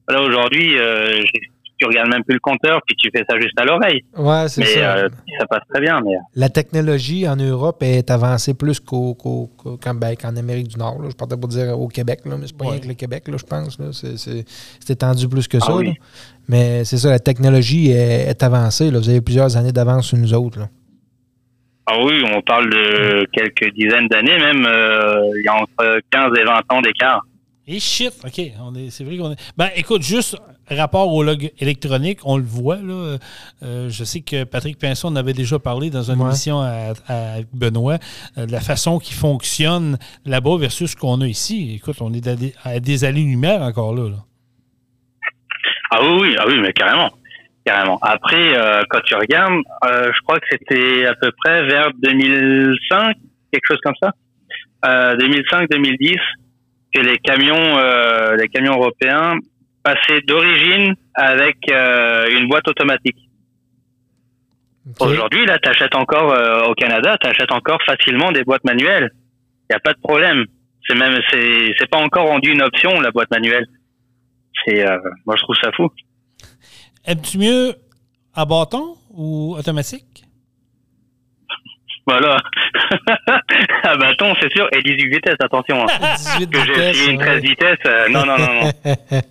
Là 0.08 0.20
aujourd'hui, 0.22 0.76
euh, 0.78 1.20
j'ai- 1.32 1.42
tu 1.82 1.86
regardes 1.88 2.08
même 2.10 2.22
plus 2.24 2.34
le 2.34 2.40
compteur, 2.40 2.80
puis 2.86 2.94
tu 2.96 3.10
fais 3.14 3.24
ça 3.28 3.36
juste 3.38 3.58
à 3.58 3.64
l'oreille. 3.64 4.04
Ouais, 4.16 4.48
c'est 4.48 4.64
ça. 4.64 4.96
euh, 4.96 5.08
ça 5.38 5.46
passe 5.46 5.62
très 5.72 5.80
bien. 5.82 6.00
Mais 6.04 6.14
La 6.36 6.48
technologie 6.48 7.26
en 7.28 7.36
Europe 7.36 7.82
est 7.82 8.10
avancée 8.10 8.54
plus 8.54 8.78
qu'en, 8.80 9.48
ben, 9.94 10.14
qu'en 10.16 10.36
Amérique 10.36 10.68
du 10.68 10.78
Nord. 10.78 11.00
là. 11.02 11.08
Je 11.10 11.16
partais 11.16 11.36
pour 11.36 11.48
dire 11.48 11.78
au 11.78 11.88
Québec, 11.88 12.20
là, 12.24 12.36
mais 12.38 12.46
c'est 12.46 12.56
pas 12.56 12.64
Ouais. 12.66 12.70
rien 12.72 12.80
que 12.80 12.88
le 12.88 12.94
Québec, 12.94 13.24
là, 13.28 13.36
je 13.38 13.44
pense. 13.44 13.78
C'est, 14.16 14.92
étendu 14.92 15.28
plus 15.28 15.48
que 15.48 15.58
ça. 15.58 15.74
oui. 15.74 15.86
là. 15.86 15.92
Mais 16.48 16.84
c'est 16.84 16.98
ça, 16.98 17.10
la 17.10 17.18
technologie 17.18 17.90
est, 17.92 18.28
est 18.28 18.42
avancée. 18.42 18.90
Vous 18.90 19.08
avez 19.08 19.20
plusieurs 19.20 19.56
années 19.56 19.72
d'avance 19.72 20.06
sur 20.06 20.18
nous 20.18 20.34
autres. 20.34 20.60
Ah 21.86 21.96
oui, 22.04 22.22
on 22.32 22.40
parle 22.42 22.70
de 22.70 23.26
quelques 23.32 23.74
dizaines 23.74 24.06
d'années 24.08 24.38
même. 24.38 24.64
euh, 24.66 25.20
Il 25.36 25.42
y 25.44 25.48
a 25.48 25.54
entre 25.56 26.00
15 26.10 26.30
et 26.38 26.44
20 26.44 26.52
ans 26.70 26.80
d'écart. 26.80 27.24
Et 27.68 27.78
shit, 27.78 28.12
OK. 28.24 28.40
On 28.60 28.74
est, 28.74 28.90
c'est 28.90 29.04
vrai 29.04 29.16
qu'on 29.16 29.30
est. 29.32 29.52
Ben, 29.56 29.68
écoute, 29.76 30.02
juste 30.02 30.36
rapport 30.68 31.12
au 31.12 31.22
log 31.22 31.52
électronique, 31.60 32.18
on 32.24 32.36
le 32.36 32.42
voit, 32.42 32.76
là. 32.76 33.18
Euh, 33.62 33.88
je 33.88 34.02
sais 34.04 34.20
que 34.20 34.42
Patrick 34.42 34.78
Pinson 34.78 35.08
en 35.08 35.16
avait 35.16 35.32
déjà 35.32 35.58
parlé 35.60 35.88
dans 35.90 36.02
une 36.10 36.18
Ouais. 36.20 36.26
émission 36.26 36.60
à, 36.60 36.92
à 37.08 37.36
Benoît, 37.52 37.98
euh, 38.36 38.46
de 38.46 38.52
la 38.52 38.60
façon 38.60 38.98
qui 38.98 39.12
fonctionne 39.14 39.96
là-bas 40.26 40.56
versus 40.58 40.90
ce 40.90 40.96
qu'on 40.96 41.20
a 41.20 41.26
ici. 41.28 41.74
Écoute, 41.76 41.96
on 42.00 42.12
est 42.12 42.26
à 42.26 42.34
des, 42.34 42.52
à 42.64 42.80
des 42.80 43.04
années-lumière 43.04 43.62
encore 43.62 43.94
là. 43.94 44.08
là. 44.10 44.16
Ah 45.92 45.98
oui, 46.02 46.18
oui, 46.20 46.36
ah 46.38 46.44
oui, 46.48 46.54
mais 46.60 46.72
carrément. 46.72 47.10
Carrément. 47.64 47.98
Après, 48.02 48.56
euh, 48.56 48.82
quand 48.90 49.00
tu 49.04 49.14
regardes, 49.14 49.60
euh, 49.84 50.10
je 50.12 50.20
crois 50.22 50.40
que 50.40 50.46
c'était 50.50 51.06
à 51.06 51.14
peu 51.14 51.30
près 51.44 51.64
vers 51.68 51.90
2005, 52.02 53.16
quelque 53.52 53.66
chose 53.68 53.78
comme 53.84 53.94
ça. 54.02 54.10
Euh, 54.86 55.16
2005-2010, 55.16 56.16
que 56.92 57.00
les 57.00 57.18
camions, 57.18 57.78
euh, 57.78 58.36
les 58.36 58.48
camions 58.48 58.74
européens 58.74 59.38
passaient 59.82 60.20
d'origine 60.26 60.94
avec 61.14 61.56
euh, 61.70 62.28
une 62.38 62.48
boîte 62.48 62.68
automatique. 62.68 63.16
Aujourd'hui, 65.00 65.46
là, 65.46 65.58
t'achètes 65.58 65.94
encore 65.94 66.32
euh, 66.32 66.66
au 66.66 66.74
Canada, 66.74 67.16
t'achètes 67.18 67.52
encore 67.52 67.78
facilement 67.86 68.32
des 68.32 68.42
boîtes 68.42 68.64
manuelles. 68.64 69.10
Il 69.70 69.74
y 69.74 69.76
a 69.76 69.80
pas 69.80 69.92
de 69.92 70.00
problème. 70.00 70.44
C'est 70.86 70.96
même, 70.96 71.20
c'est, 71.30 71.72
c'est 71.78 71.88
pas 71.88 71.98
encore 71.98 72.26
rendu 72.26 72.50
une 72.50 72.62
option 72.62 73.00
la 73.00 73.12
boîte 73.12 73.30
manuelle. 73.30 73.66
C'est, 74.64 74.84
euh, 74.84 74.98
moi, 75.24 75.36
je 75.36 75.42
trouve 75.42 75.56
ça 75.62 75.70
fou. 75.72 75.88
Aimes-tu 77.04 77.38
mieux 77.38 77.74
à 78.34 78.44
bâton 78.44 78.96
ou 79.10 79.54
automatique? 79.56 80.24
Voilà. 82.06 82.36
à 83.84 83.96
bâton, 83.96 84.34
c'est 84.40 84.52
sûr. 84.52 84.68
Et 84.72 84.82
18 84.82 85.06
vitesses, 85.14 85.36
attention. 85.40 85.82
hein. 85.84 86.14
18 86.38 86.50
que 86.50 86.64
j'ai 86.64 86.88
essayé 86.90 87.10
une 87.12 87.18
ouais. 87.18 87.26
13 87.26 87.42
vitesses. 87.42 87.78
euh, 87.86 88.08
non, 88.08 88.26
non, 88.26 88.36
non, 88.38 88.60
non. 88.62 89.20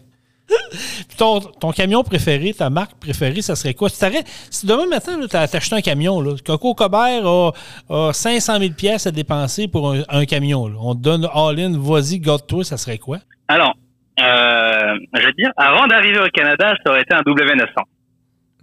Ton, 1.18 1.40
ton 1.40 1.72
camion 1.72 2.04
préféré, 2.04 2.54
ta 2.54 2.70
marque 2.70 3.00
préférée, 3.00 3.42
ça 3.42 3.56
serait 3.56 3.74
quoi? 3.74 3.88
Si, 3.88 3.98
t'arrêtes- 4.00 4.28
si 4.50 4.66
demain 4.66 4.86
matin, 4.86 5.18
tu 5.30 5.36
as 5.38 5.42
acheté 5.44 5.76
un 5.76 5.82
camion, 5.82 6.20
là, 6.20 6.34
Coco 6.46 6.74
Cobert 6.76 7.26
a, 7.26 7.52
a 7.90 8.12
500 8.12 8.60
000 8.60 8.74
pièces 8.74 9.08
à 9.08 9.12
dépenser 9.12 9.70
pour 9.70 9.94
un, 9.94 10.02
un 10.10 10.26
camion. 10.26 10.68
là. 10.68 10.76
On 10.82 10.94
te 10.94 11.00
donne 11.02 11.26
all-in, 11.34 11.78
vas-y, 11.80 12.20
garde-toi, 12.20 12.66
ça 12.66 12.76
serait 12.76 12.98
quoi? 12.98 13.20
Alors, 13.48 13.76
euh, 14.20 14.98
je 15.14 15.30
te 15.30 15.36
dire, 15.38 15.52
avant 15.56 15.88
d'arriver 15.88 16.20
au 16.20 16.28
Canada, 16.34 16.74
ça 16.84 16.92
aurait 16.92 17.02
été 17.04 17.14
un 17.14 17.22
W900. 17.22 17.68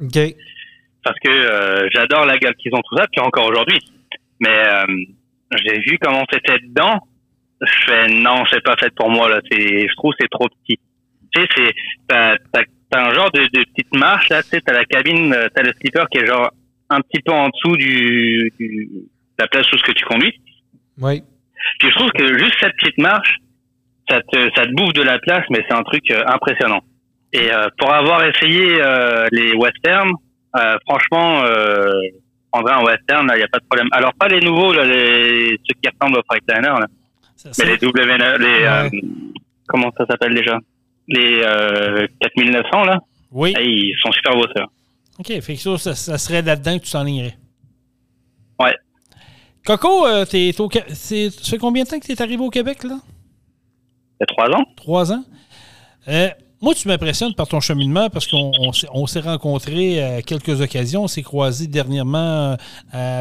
OK. 0.03 0.35
parce 1.05 1.19
que 1.25 1.31
euh, 1.31 1.89
j'adore 1.95 2.27
la 2.27 2.37
gueule 2.37 2.55
qu'ils 2.57 2.75
ont 2.75 2.83
tout 2.87 2.99
ça, 2.99 3.07
puis 3.11 3.21
encore 3.23 3.47
aujourd'hui. 3.47 3.79
Mais 4.41 4.59
euh, 4.59 4.87
j'ai 5.57 5.81
vu 5.81 5.99
comment 6.01 6.25
c'était 6.33 6.59
dedans. 6.61 7.01
Je 7.61 7.73
fais 7.87 8.09
non, 8.09 8.45
c'est 8.51 8.63
pas 8.63 8.77
fait 8.77 8.95
pour 8.95 9.11
moi 9.11 9.29
là. 9.29 9.41
C'est, 9.51 9.89
je 9.89 9.95
trouve 9.97 10.13
c'est 10.19 10.31
trop 10.31 10.49
petit. 10.49 10.79
Tu 11.35 11.41
sais, 11.41 11.49
c'est 11.57 11.75
t'as, 12.07 12.37
t'as, 12.53 12.63
t'as 12.91 13.11
un 13.11 13.15
genre 13.15 13.31
de, 13.33 13.43
de 13.43 13.65
petite 13.65 13.95
marche 13.95 14.29
là. 14.29 14.43
Tu 14.43 14.51
sais, 14.51 14.61
t'as 14.61 14.73
la 14.73 14.85
cabine, 14.85 15.33
euh, 15.35 15.49
t'as 15.55 15.63
le 15.63 15.73
slipper 15.81 16.05
qui 16.11 16.19
est 16.19 16.27
genre 16.27 16.51
un 16.91 17.01
petit 17.01 17.21
peu 17.23 17.33
en 17.33 17.49
dessous 17.49 17.77
du, 17.77 18.53
du 18.59 18.89
de 19.39 19.43
la 19.43 19.49
place 19.49 19.71
où 19.73 19.79
ce 19.79 19.83
que 19.83 19.93
tu 19.93 20.05
conduis. 20.05 20.41
Oui. 21.01 21.23
Puis 21.79 21.91
je 21.91 21.95
trouve 21.95 22.11
que 22.11 22.39
juste 22.39 22.55
cette 22.61 22.77
petite 22.77 22.99
marche, 22.99 23.37
ça 24.09 24.21
te, 24.23 24.51
ça 24.55 24.65
te 24.65 24.73
bouffe 24.73 24.93
de 24.95 25.03
la 25.03 25.19
place, 25.19 25.45
mais 25.51 25.65
c'est 25.69 25.75
un 25.75 25.83
truc 25.83 26.11
euh, 26.11 26.23
impressionnant. 26.27 26.81
Et 27.33 27.53
euh, 27.53 27.69
pour 27.79 27.93
avoir 27.93 28.25
essayé 28.25 28.81
euh, 28.81 29.27
les 29.33 29.53
westerns, 29.55 30.13
euh, 30.57 30.77
franchement, 30.89 31.43
euh, 32.49 32.61
prendrais 32.61 32.75
un 32.75 32.85
western, 32.85 33.31
il 33.35 33.39
n'y 33.39 33.43
a 33.43 33.49
pas 33.49 33.59
de 33.59 33.65
problème. 33.65 33.89
Alors 33.93 34.13
pas 34.15 34.29
les 34.29 34.41
nouveaux, 34.41 34.73
là, 34.73 34.85
les, 34.85 35.59
ceux 35.67 35.75
qui 35.83 35.89
ressemblent 35.89 36.19
au 36.19 36.23
Freightliner, 36.29 36.81
là, 36.81 36.87
Ça- 37.37 37.51
mais 37.59 37.73
les 37.73 37.79
W, 37.79 38.17
les, 38.39 38.65
euh, 38.65 38.91
comment 39.67 39.91
ça 39.97 40.07
s'appelle 40.07 40.35
déjà? 40.35 40.59
Les 41.09 41.41
euh, 41.43 42.07
4900, 42.21 42.85
là, 42.85 42.99
oui. 43.33 43.55
ils 43.59 43.95
sont 44.03 44.13
super 44.13 44.35
beaux, 44.35 44.47
ça. 44.55 44.65
OK, 45.19 45.41
fait 45.41 45.55
que 45.55 45.79
ça, 45.79 45.95
ça, 45.95 46.19
serait 46.19 46.43
là-dedans 46.43 46.79
que 46.79 46.85
tu 46.85 46.91
s'enlignerais. 46.91 47.37
Ouais. 48.61 48.75
Coco, 49.65 50.07
euh, 50.07 50.25
t'es 50.25 50.55
au, 50.61 50.69
c'est, 50.89 51.31
ça 51.31 51.51
fait 51.51 51.59
combien 51.59 51.85
de 51.85 51.89
temps 51.89 51.99
que 51.99 52.05
tu 52.07 52.13
es 52.13 52.23
arrivé 52.23 52.43
au 52.43 52.51
Québec, 52.51 52.85
là? 52.85 52.99
Il 54.21 54.21
y 54.21 54.23
a 54.23 54.27
trois 54.27 54.49
ans. 54.51 54.65
Trois 54.77 55.13
ans. 55.13 55.25
Euh, 56.61 56.65
moi, 56.65 56.75
tu 56.75 56.89
m'impressionnes 56.89 57.35
par 57.35 57.47
ton 57.49 57.61
cheminement 57.61 58.11
parce 58.11 58.27
qu'on 58.27 58.51
on 58.61 58.73
s'est- 58.73 58.89
on 58.93 59.07
s'est 59.07 59.21
rencontrés 59.21 60.03
à 60.03 60.23
quelques 60.23 60.61
occasions. 60.61 61.05
On 61.05 61.09
s'est 61.09 61.23
croisés 61.23 61.67
dernièrement 61.67 62.19
euh, 62.19 62.57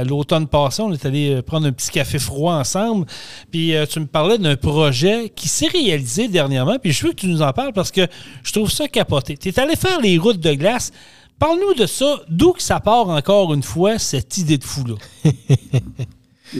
à 0.01 0.03
l'automne 0.03 0.47
passé. 0.47 0.81
On 0.81 0.91
est 0.91 1.05
allé 1.05 1.35
euh, 1.35 1.41
prendre 1.41 1.67
un 1.67 1.71
petit 1.71 1.91
café 1.91 2.19
froid 2.19 2.53
ensemble. 2.55 3.05
Puis 3.51 3.75
euh, 3.75 3.85
tu 3.85 3.99
me 3.99 4.05
parlais 4.07 4.37
d'un 4.37 4.55
projet 4.55 5.29
qui 5.35 5.47
s'est 5.47 5.67
réalisé 5.67 6.27
dernièrement. 6.27 6.77
Puis 6.79 6.91
je 6.91 7.05
veux 7.05 7.11
que 7.13 7.17
tu 7.21 7.27
nous 7.27 7.41
en 7.41 7.53
parles 7.53 7.73
parce 7.73 7.91
que 7.91 8.07
je 8.43 8.51
trouve 8.53 8.71
ça 8.71 8.87
capoté. 8.87 9.37
Tu 9.37 9.49
es 9.49 9.59
allé 9.59 9.75
faire 9.75 9.99
les 10.01 10.17
routes 10.17 10.39
de 10.39 10.53
glace. 10.53 10.91
Parle-nous 11.39 11.75
de 11.75 11.85
ça. 11.85 12.19
D'où 12.29 12.53
que 12.53 12.61
ça 12.63 12.79
part 12.79 13.09
encore 13.09 13.53
une 13.53 13.61
fois, 13.63 13.99
cette 13.99 14.37
idée 14.37 14.57
de 14.57 14.63
fou-là? 14.63 14.95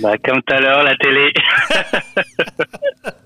Bah, 0.01 0.17
comme 0.21 0.41
tout 0.45 0.53
à 0.53 0.59
l'heure, 0.59 0.84
la 0.84 0.97
télé. 0.97 1.32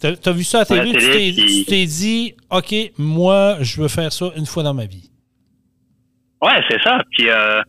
T'as 0.00 0.12
as 0.30 0.32
vu 0.32 0.44
ça 0.44 0.58
à 0.58 0.60
la 0.60 0.66
télé, 0.66 0.92
la 0.92 0.98
tu 1.00 1.06
t'es- 1.10 1.64
qui- 1.64 1.86
dit, 1.86 2.34
OK, 2.50 2.74
moi, 2.98 3.56
je 3.60 3.80
veux 3.80 3.88
faire 3.88 4.12
ça 4.12 4.26
une 4.36 4.46
fois 4.46 4.62
dans 4.62 4.74
ma 4.74 4.84
vie. 4.84 5.10
Ouais, 6.42 6.60
c'est 6.68 6.80
ça. 6.82 7.02
Puis 7.12 7.28
euh, 7.30 7.62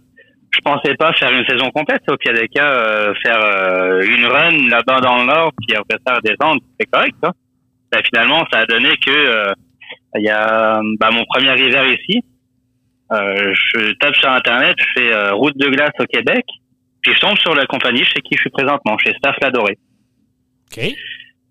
je 0.53 0.59
pensais 0.61 0.93
pas 0.95 1.13
faire 1.13 1.31
une 1.31 1.45
saison 1.47 1.69
complète. 1.71 2.01
Au 2.09 2.17
pire 2.17 2.33
des 2.33 2.47
cas, 2.49 2.69
euh, 2.69 3.13
faire 3.23 3.39
euh, 3.41 4.01
une 4.03 4.25
run 4.25 4.67
là-bas 4.69 4.99
dans 5.01 5.19
le 5.19 5.25
nord, 5.25 5.51
puis 5.65 5.75
après 5.75 5.97
ça 6.05 6.15
redescendre, 6.15 6.61
c'est 6.79 6.85
correct. 6.87 7.15
Ça. 7.23 7.31
Ben, 7.91 8.01
finalement, 8.03 8.45
ça 8.51 8.59
a 8.59 8.65
donné 8.65 8.89
que 8.97 9.09
euh, 9.09 9.53
il 10.15 10.23
y 10.25 10.29
a 10.29 10.81
bah, 10.99 11.09
mon 11.11 11.23
premier 11.25 11.57
hiver 11.57 11.85
ici. 11.87 12.21
Euh, 13.13 13.53
je 13.73 13.93
tape 13.99 14.15
sur 14.17 14.29
internet, 14.29 14.75
je 14.77 15.01
fais 15.01 15.29
route 15.31 15.57
de 15.57 15.69
glace 15.69 15.93
au 15.99 16.05
Québec, 16.05 16.43
puis 17.01 17.13
je 17.13 17.19
tombe 17.21 17.37
sur 17.37 17.55
la 17.55 17.65
compagnie 17.65 18.03
chez 18.03 18.19
qui 18.21 18.35
je 18.35 18.41
suis 18.41 18.49
présentement, 18.49 18.97
chez 18.97 19.13
Staff 19.17 19.37
La 19.41 19.49
Dorée. 19.49 19.77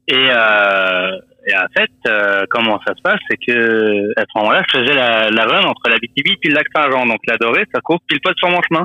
Et, 0.09 0.29
euh, 0.31 1.19
et 1.47 1.57
en 1.57 1.67
fait, 1.77 1.91
euh, 2.09 2.45
comment 2.51 2.81
ça 2.87 2.95
se 2.95 3.03
passe, 3.03 3.21
c'est 3.29 3.37
que 3.37 4.13
à 4.17 4.23
ce 4.23 4.39
moment-là, 4.39 4.63
je 4.69 4.79
faisais 4.79 4.95
la, 4.95 5.31
la 5.31 5.45
run 5.45 5.65
entre 5.65 5.89
la 5.89 5.97
BTB 5.97 6.39
puis 6.41 6.51
le 6.51 6.55
lac 6.55 6.67
Saint-Jean. 6.75 7.07
Donc 7.07 7.21
la 7.27 7.37
dorée, 7.37 7.65
ça 7.75 7.81
court 7.81 8.01
pile 8.09 8.21
poil 8.21 8.35
sur 8.37 8.49
mon 8.49 8.61
chemin. 8.63 8.85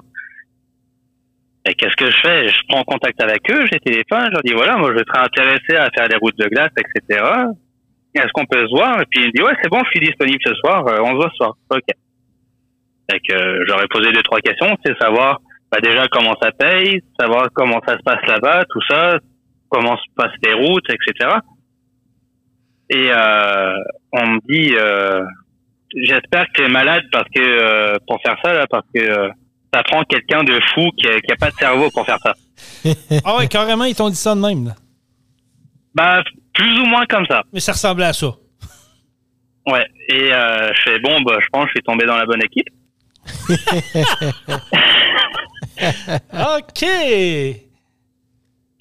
Et 1.67 1.73
qu'est-ce 1.75 1.95
que 1.95 2.09
je 2.09 2.17
fais? 2.21 2.49
Je 2.49 2.59
prends 2.69 2.83
contact 2.83 3.21
avec 3.21 3.49
eux, 3.51 3.65
j'ai 3.71 3.79
téléphone, 3.79 4.25
je 4.27 4.31
leur 4.31 4.41
dis 4.43 4.53
voilà, 4.53 4.77
moi 4.77 4.91
je 4.97 5.03
serais 5.07 5.25
intéressé 5.25 5.75
à 5.75 5.89
faire 5.95 6.09
des 6.09 6.17
routes 6.17 6.37
de 6.37 6.47
glace, 6.47 6.71
etc. 6.75 7.23
Est-ce 8.15 8.31
qu'on 8.33 8.45
peut 8.45 8.65
se 8.65 8.75
voir? 8.75 8.99
Et 8.99 9.05
puis 9.09 9.21
il 9.21 9.27
me 9.27 9.31
dit 9.31 9.43
ouais, 9.43 9.53
c'est 9.61 9.69
bon, 9.69 9.79
je 9.85 9.89
suis 9.91 9.99
disponible 9.99 10.39
ce 10.43 10.55
soir, 10.55 10.87
euh, 10.87 10.97
on 11.01 11.11
se 11.11 11.15
voit 11.15 11.29
ce 11.29 11.35
soir. 11.35 11.53
Ok. 11.69 11.83
Fait 13.11 13.19
que 13.19 13.35
euh, 13.35 13.63
j'aurais 13.67 13.87
posé 13.87 14.11
deux 14.11 14.23
trois 14.23 14.39
questions, 14.39 14.75
c'est 14.83 14.97
savoir 14.99 15.39
bah, 15.71 15.79
déjà 15.81 16.07
comment 16.07 16.35
ça 16.41 16.51
paye, 16.51 17.01
savoir 17.19 17.47
comment 17.53 17.79
ça 17.87 17.95
se 17.95 18.03
passe 18.03 18.25
là-bas, 18.27 18.63
tout 18.67 18.81
ça, 18.89 19.19
comment 19.71 19.97
se 19.97 20.03
passent 20.15 20.35
les 20.43 20.53
routes, 20.53 20.89
etc. 20.89 21.29
Et 22.89 23.09
euh, 23.11 23.73
on 24.11 24.27
me 24.27 24.39
dit, 24.49 24.75
euh, 24.75 25.23
j'espère 25.95 26.45
que 26.47 26.51
tu 26.55 26.63
es 26.63 26.69
malade 26.69 27.03
parce 27.11 27.27
que 27.33 27.39
euh, 27.41 27.97
pour 28.07 28.19
faire 28.21 28.35
ça 28.43 28.53
là, 28.53 28.65
parce 28.69 28.85
que 28.93 28.99
euh, 29.01 29.29
ça 29.73 29.81
prend 29.83 30.03
quelqu'un 30.03 30.43
de 30.43 30.59
fou 30.73 30.89
qui 30.97 31.07
a, 31.07 31.19
qui 31.21 31.31
a 31.31 31.35
pas 31.37 31.51
de 31.51 31.55
cerveau 31.55 31.89
pour 31.93 32.05
faire 32.05 32.19
ça. 32.21 32.33
Ah 33.25 33.37
ouais, 33.37 33.47
carrément, 33.47 33.85
ils 33.85 33.95
t'ont 33.95 34.09
dit 34.09 34.15
ça 34.15 34.35
de 34.35 34.41
même. 34.41 34.65
là. 34.67 34.75
Bah 35.95 36.21
plus 36.53 36.79
ou 36.79 36.85
moins 36.85 37.05
comme 37.05 37.25
ça. 37.27 37.43
Mais 37.53 37.59
ça 37.61 37.71
ressemblait 37.71 38.05
à 38.05 38.13
ça. 38.13 38.27
Ouais. 39.67 39.85
Et 40.09 40.33
euh, 40.33 40.73
je 40.73 40.81
fais 40.81 40.99
bon, 40.99 41.21
bah 41.21 41.37
je 41.39 41.47
pense 41.51 41.65
que 41.65 41.69
je 41.69 41.73
suis 41.75 41.83
tombé 41.83 42.03
dans 42.05 42.17
la 42.17 42.25
bonne 42.25 42.41
équipe. 42.43 42.67
OK! 46.33 46.85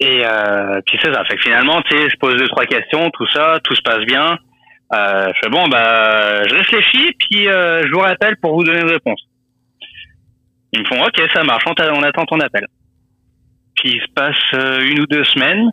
Et 0.01 0.25
euh, 0.25 0.81
puis 0.87 0.97
c'est 1.01 1.13
ça. 1.13 1.23
Fait 1.25 1.35
que 1.35 1.43
finalement, 1.43 1.79
tu 1.83 1.95
sais, 1.95 2.09
je 2.09 2.17
pose 2.17 2.35
deux 2.35 2.47
trois 2.47 2.65
questions, 2.65 3.11
tout 3.11 3.27
ça, 3.27 3.59
tout 3.63 3.75
se 3.75 3.81
passe 3.83 4.03
bien. 4.05 4.35
Euh, 4.93 5.27
je 5.27 5.39
fais 5.43 5.49
bon, 5.49 5.67
bah 5.67 6.43
je 6.47 6.55
réfléchis, 6.55 7.15
puis 7.19 7.47
euh, 7.47 7.83
je 7.85 7.91
vous 7.91 7.99
rappelle 7.99 8.35
pour 8.37 8.55
vous 8.55 8.63
donner 8.63 8.81
une 8.81 8.89
réponse. 8.89 9.21
Ils 10.73 10.81
me 10.81 10.85
font 10.85 11.01
ok, 11.03 11.21
ça 11.33 11.43
marche, 11.43 11.63
on, 11.67 11.75
on 11.93 12.01
attend 12.01 12.25
ton 12.25 12.39
appel. 12.39 12.65
Puis 13.75 13.91
il 13.91 14.01
se 14.01 14.11
passe 14.13 14.35
euh, 14.55 14.81
une 14.81 15.01
ou 15.01 15.05
deux 15.05 15.23
semaines. 15.23 15.69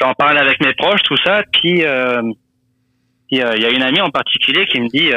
J'en 0.00 0.14
parle 0.14 0.38
avec 0.38 0.60
mes 0.64 0.72
proches, 0.74 1.02
tout 1.02 1.16
ça. 1.24 1.42
Puis 1.52 1.84
euh, 1.84 2.22
euh, 2.22 2.32
il 3.30 3.38
y 3.38 3.66
a 3.66 3.70
une 3.70 3.82
amie 3.82 4.00
en 4.00 4.10
particulier 4.10 4.66
qui 4.66 4.80
me 4.80 4.88
dit, 4.88 5.10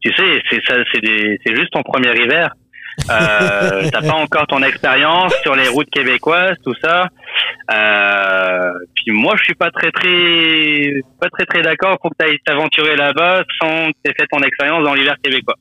tu 0.00 0.14
sais, 0.14 0.42
c'est 0.48 0.62
ça, 0.66 0.76
c'est 0.92 1.56
juste 1.56 1.72
ton 1.72 1.82
premier 1.82 2.14
hiver. 2.14 2.54
Euh, 3.10 3.88
t'as 3.90 4.02
pas 4.02 4.14
encore 4.14 4.46
ton 4.46 4.62
expérience 4.62 5.34
sur 5.42 5.56
les 5.56 5.68
routes 5.68 5.90
québécoises, 5.90 6.56
tout 6.62 6.74
ça. 6.82 7.08
Euh, 7.72 8.72
puis 8.94 9.12
moi, 9.12 9.34
je 9.38 9.44
suis 9.44 9.54
pas 9.54 9.70
très 9.70 9.90
très 9.90 10.92
pas 11.20 11.30
très 11.30 11.46
très 11.46 11.62
d'accord 11.62 11.98
pour 12.00 12.10
que 12.10 12.16
t'ailles 12.16 12.38
t'aventurer 12.44 12.96
là-bas 12.96 13.44
sans 13.60 13.88
que 13.88 13.96
t'aies 14.02 14.14
fait 14.18 14.26
ton 14.30 14.40
expérience 14.42 14.84
dans 14.84 14.94
l'hiver 14.94 15.16
québécois. 15.22 15.56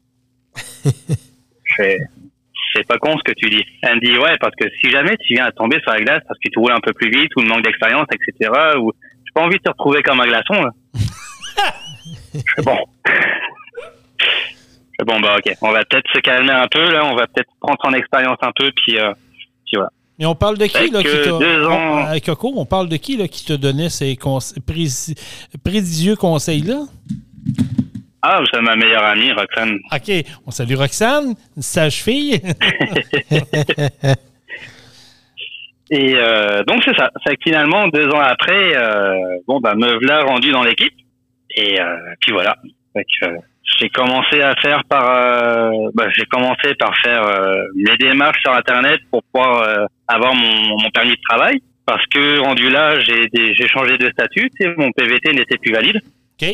C'est 2.73 2.87
pas 2.87 2.97
con 2.97 3.17
ce 3.17 3.23
que 3.23 3.33
tu 3.37 3.49
dis. 3.49 3.63
Elle 3.81 3.95
me 3.95 4.01
dit 4.01 4.17
ouais 4.17 4.37
parce 4.39 4.55
que 4.55 4.65
si 4.79 4.89
jamais 4.89 5.15
tu 5.17 5.33
viens 5.33 5.45
à 5.45 5.51
tomber 5.51 5.79
sur 5.81 5.91
la 5.91 5.99
glace 6.01 6.21
parce 6.27 6.39
que 6.39 6.49
tu 6.49 6.59
roules 6.59 6.71
un 6.71 6.79
peu 6.79 6.93
plus 6.93 7.09
vite 7.09 7.31
ou 7.37 7.41
le 7.41 7.47
manque 7.47 7.63
d'expérience, 7.63 8.07
etc. 8.11 8.51
Ou 8.77 8.91
j'ai 9.25 9.31
pas 9.33 9.41
envie 9.41 9.57
de 9.57 9.63
te 9.63 9.69
retrouver 9.69 10.03
comme 10.03 10.21
un 10.21 10.27
glaçon. 10.27 10.61
Là. 10.61 10.69
Bon. 12.63 12.77
Bon 15.05 15.19
bah 15.19 15.35
ok, 15.37 15.53
on 15.61 15.71
va 15.71 15.83
peut-être 15.85 16.07
se 16.13 16.19
calmer 16.19 16.51
un 16.51 16.67
peu 16.67 16.91
là, 16.91 17.05
on 17.05 17.15
va 17.15 17.25
peut-être 17.27 17.49
prendre 17.59 17.77
ton 17.83 17.91
expérience 17.93 18.37
un 18.41 18.51
peu 18.55 18.71
puis 18.75 18.97
euh, 18.99 19.11
puis 19.65 19.75
voilà. 19.77 19.89
Mais 20.19 20.25
on 20.27 20.35
parle 20.35 20.57
de 20.59 20.65
qui, 20.67 20.91
là, 20.91 21.01
qui 21.01 21.09
t'a. 21.23 21.33
ans- 21.67 22.05
avec 22.05 22.25
Coco, 22.25 22.53
on 22.55 22.65
parle 22.65 22.87
de 22.89 22.97
qui, 22.97 23.17
là, 23.17 23.27
qui 23.27 23.43
te 23.43 23.53
donnait 23.53 23.89
ces 23.89 24.13
conse- 24.13 24.53
conseils-là? 26.15 26.83
Ah, 28.21 28.39
c'est 28.53 28.61
ma 28.61 28.75
meilleure 28.75 29.03
amie, 29.03 29.31
Roxane. 29.31 29.79
OK. 29.91 30.11
On 30.45 30.51
salue 30.51 30.75
Roxane, 30.75 31.33
une 31.57 31.63
sage-fille. 31.63 32.39
Et 35.89 36.13
euh, 36.15 36.63
donc 36.63 36.81
c'est 36.85 36.95
ça. 36.95 37.09
C'est 37.25 37.35
que 37.35 37.41
finalement 37.43 37.87
deux 37.89 38.07
ans 38.09 38.19
après, 38.21 38.75
euh, 38.77 39.15
bon 39.47 39.59
bah 39.59 39.75
me 39.75 39.99
voilà 40.05 40.23
rendu 40.23 40.51
dans 40.51 40.63
l'équipe. 40.63 40.93
Et 41.55 41.81
euh, 41.81 41.97
puis 42.21 42.31
voilà. 42.31 42.55
Fait 42.93 43.03
que, 43.21 43.25
euh, 43.27 43.37
j'ai 43.79 43.89
commencé 43.89 44.41
à 44.41 44.53
faire 44.61 44.83
par, 44.85 45.09
euh, 45.09 45.89
bah, 45.93 46.07
j'ai 46.15 46.25
commencé 46.25 46.73
par 46.79 46.95
faire 47.03 47.23
euh, 47.23 47.63
les 47.75 47.97
démarches 47.97 48.41
sur 48.41 48.53
Internet 48.53 48.99
pour 49.09 49.23
pouvoir 49.23 49.61
euh, 49.63 49.85
avoir 50.07 50.33
mon, 50.35 50.77
mon 50.79 50.89
permis 50.91 51.11
de 51.11 51.21
travail. 51.29 51.61
Parce 51.85 52.05
que 52.07 52.39
rendu 52.39 52.69
là, 52.69 52.99
j'ai 52.99 53.27
j'ai 53.33 53.67
changé 53.67 53.97
de 53.97 54.09
statut, 54.11 54.49
tu 54.51 54.65
sais, 54.65 54.73
mon 54.77 54.91
PVT 54.91 55.33
n'était 55.33 55.57
plus 55.57 55.73
valide, 55.73 55.99
OK. 56.41 56.47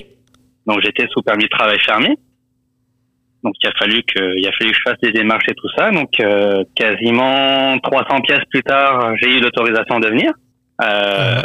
donc 0.66 0.82
j'étais 0.82 1.06
sous 1.12 1.22
permis 1.22 1.44
de 1.44 1.50
travail 1.50 1.78
fermé. 1.80 2.16
Donc 3.44 3.54
il 3.62 3.68
a 3.68 3.72
fallu 3.74 4.02
que, 4.04 4.38
il 4.38 4.48
a 4.48 4.52
fallu 4.54 4.72
que 4.72 4.78
je 4.78 4.82
fasse 4.84 5.00
des 5.02 5.12
démarches 5.12 5.48
et 5.50 5.54
tout 5.54 5.70
ça. 5.76 5.92
Donc 5.92 6.20
euh, 6.20 6.64
quasiment 6.76 7.78
300 7.80 8.22
pièces 8.22 8.44
plus 8.50 8.64
tard, 8.64 9.14
j'ai 9.22 9.38
eu 9.38 9.40
l'autorisation 9.40 10.00
de 10.00 10.08
venir. 10.08 10.32
Euh, 10.82 11.42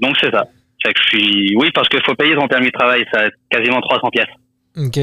Donc 0.00 0.16
c'est 0.20 0.30
ça. 0.30 0.44
C'est 0.84 0.92
que 0.92 1.00
je 1.02 1.08
suis, 1.08 1.56
oui, 1.56 1.70
parce 1.72 1.88
qu'il 1.88 2.02
faut 2.02 2.14
payer 2.14 2.34
son 2.34 2.48
permis 2.48 2.66
de 2.66 2.72
travail, 2.72 3.04
ça 3.12 3.28
quasiment 3.50 3.80
300 3.80 4.08
pièces. 4.10 4.28
OK. 4.76 4.96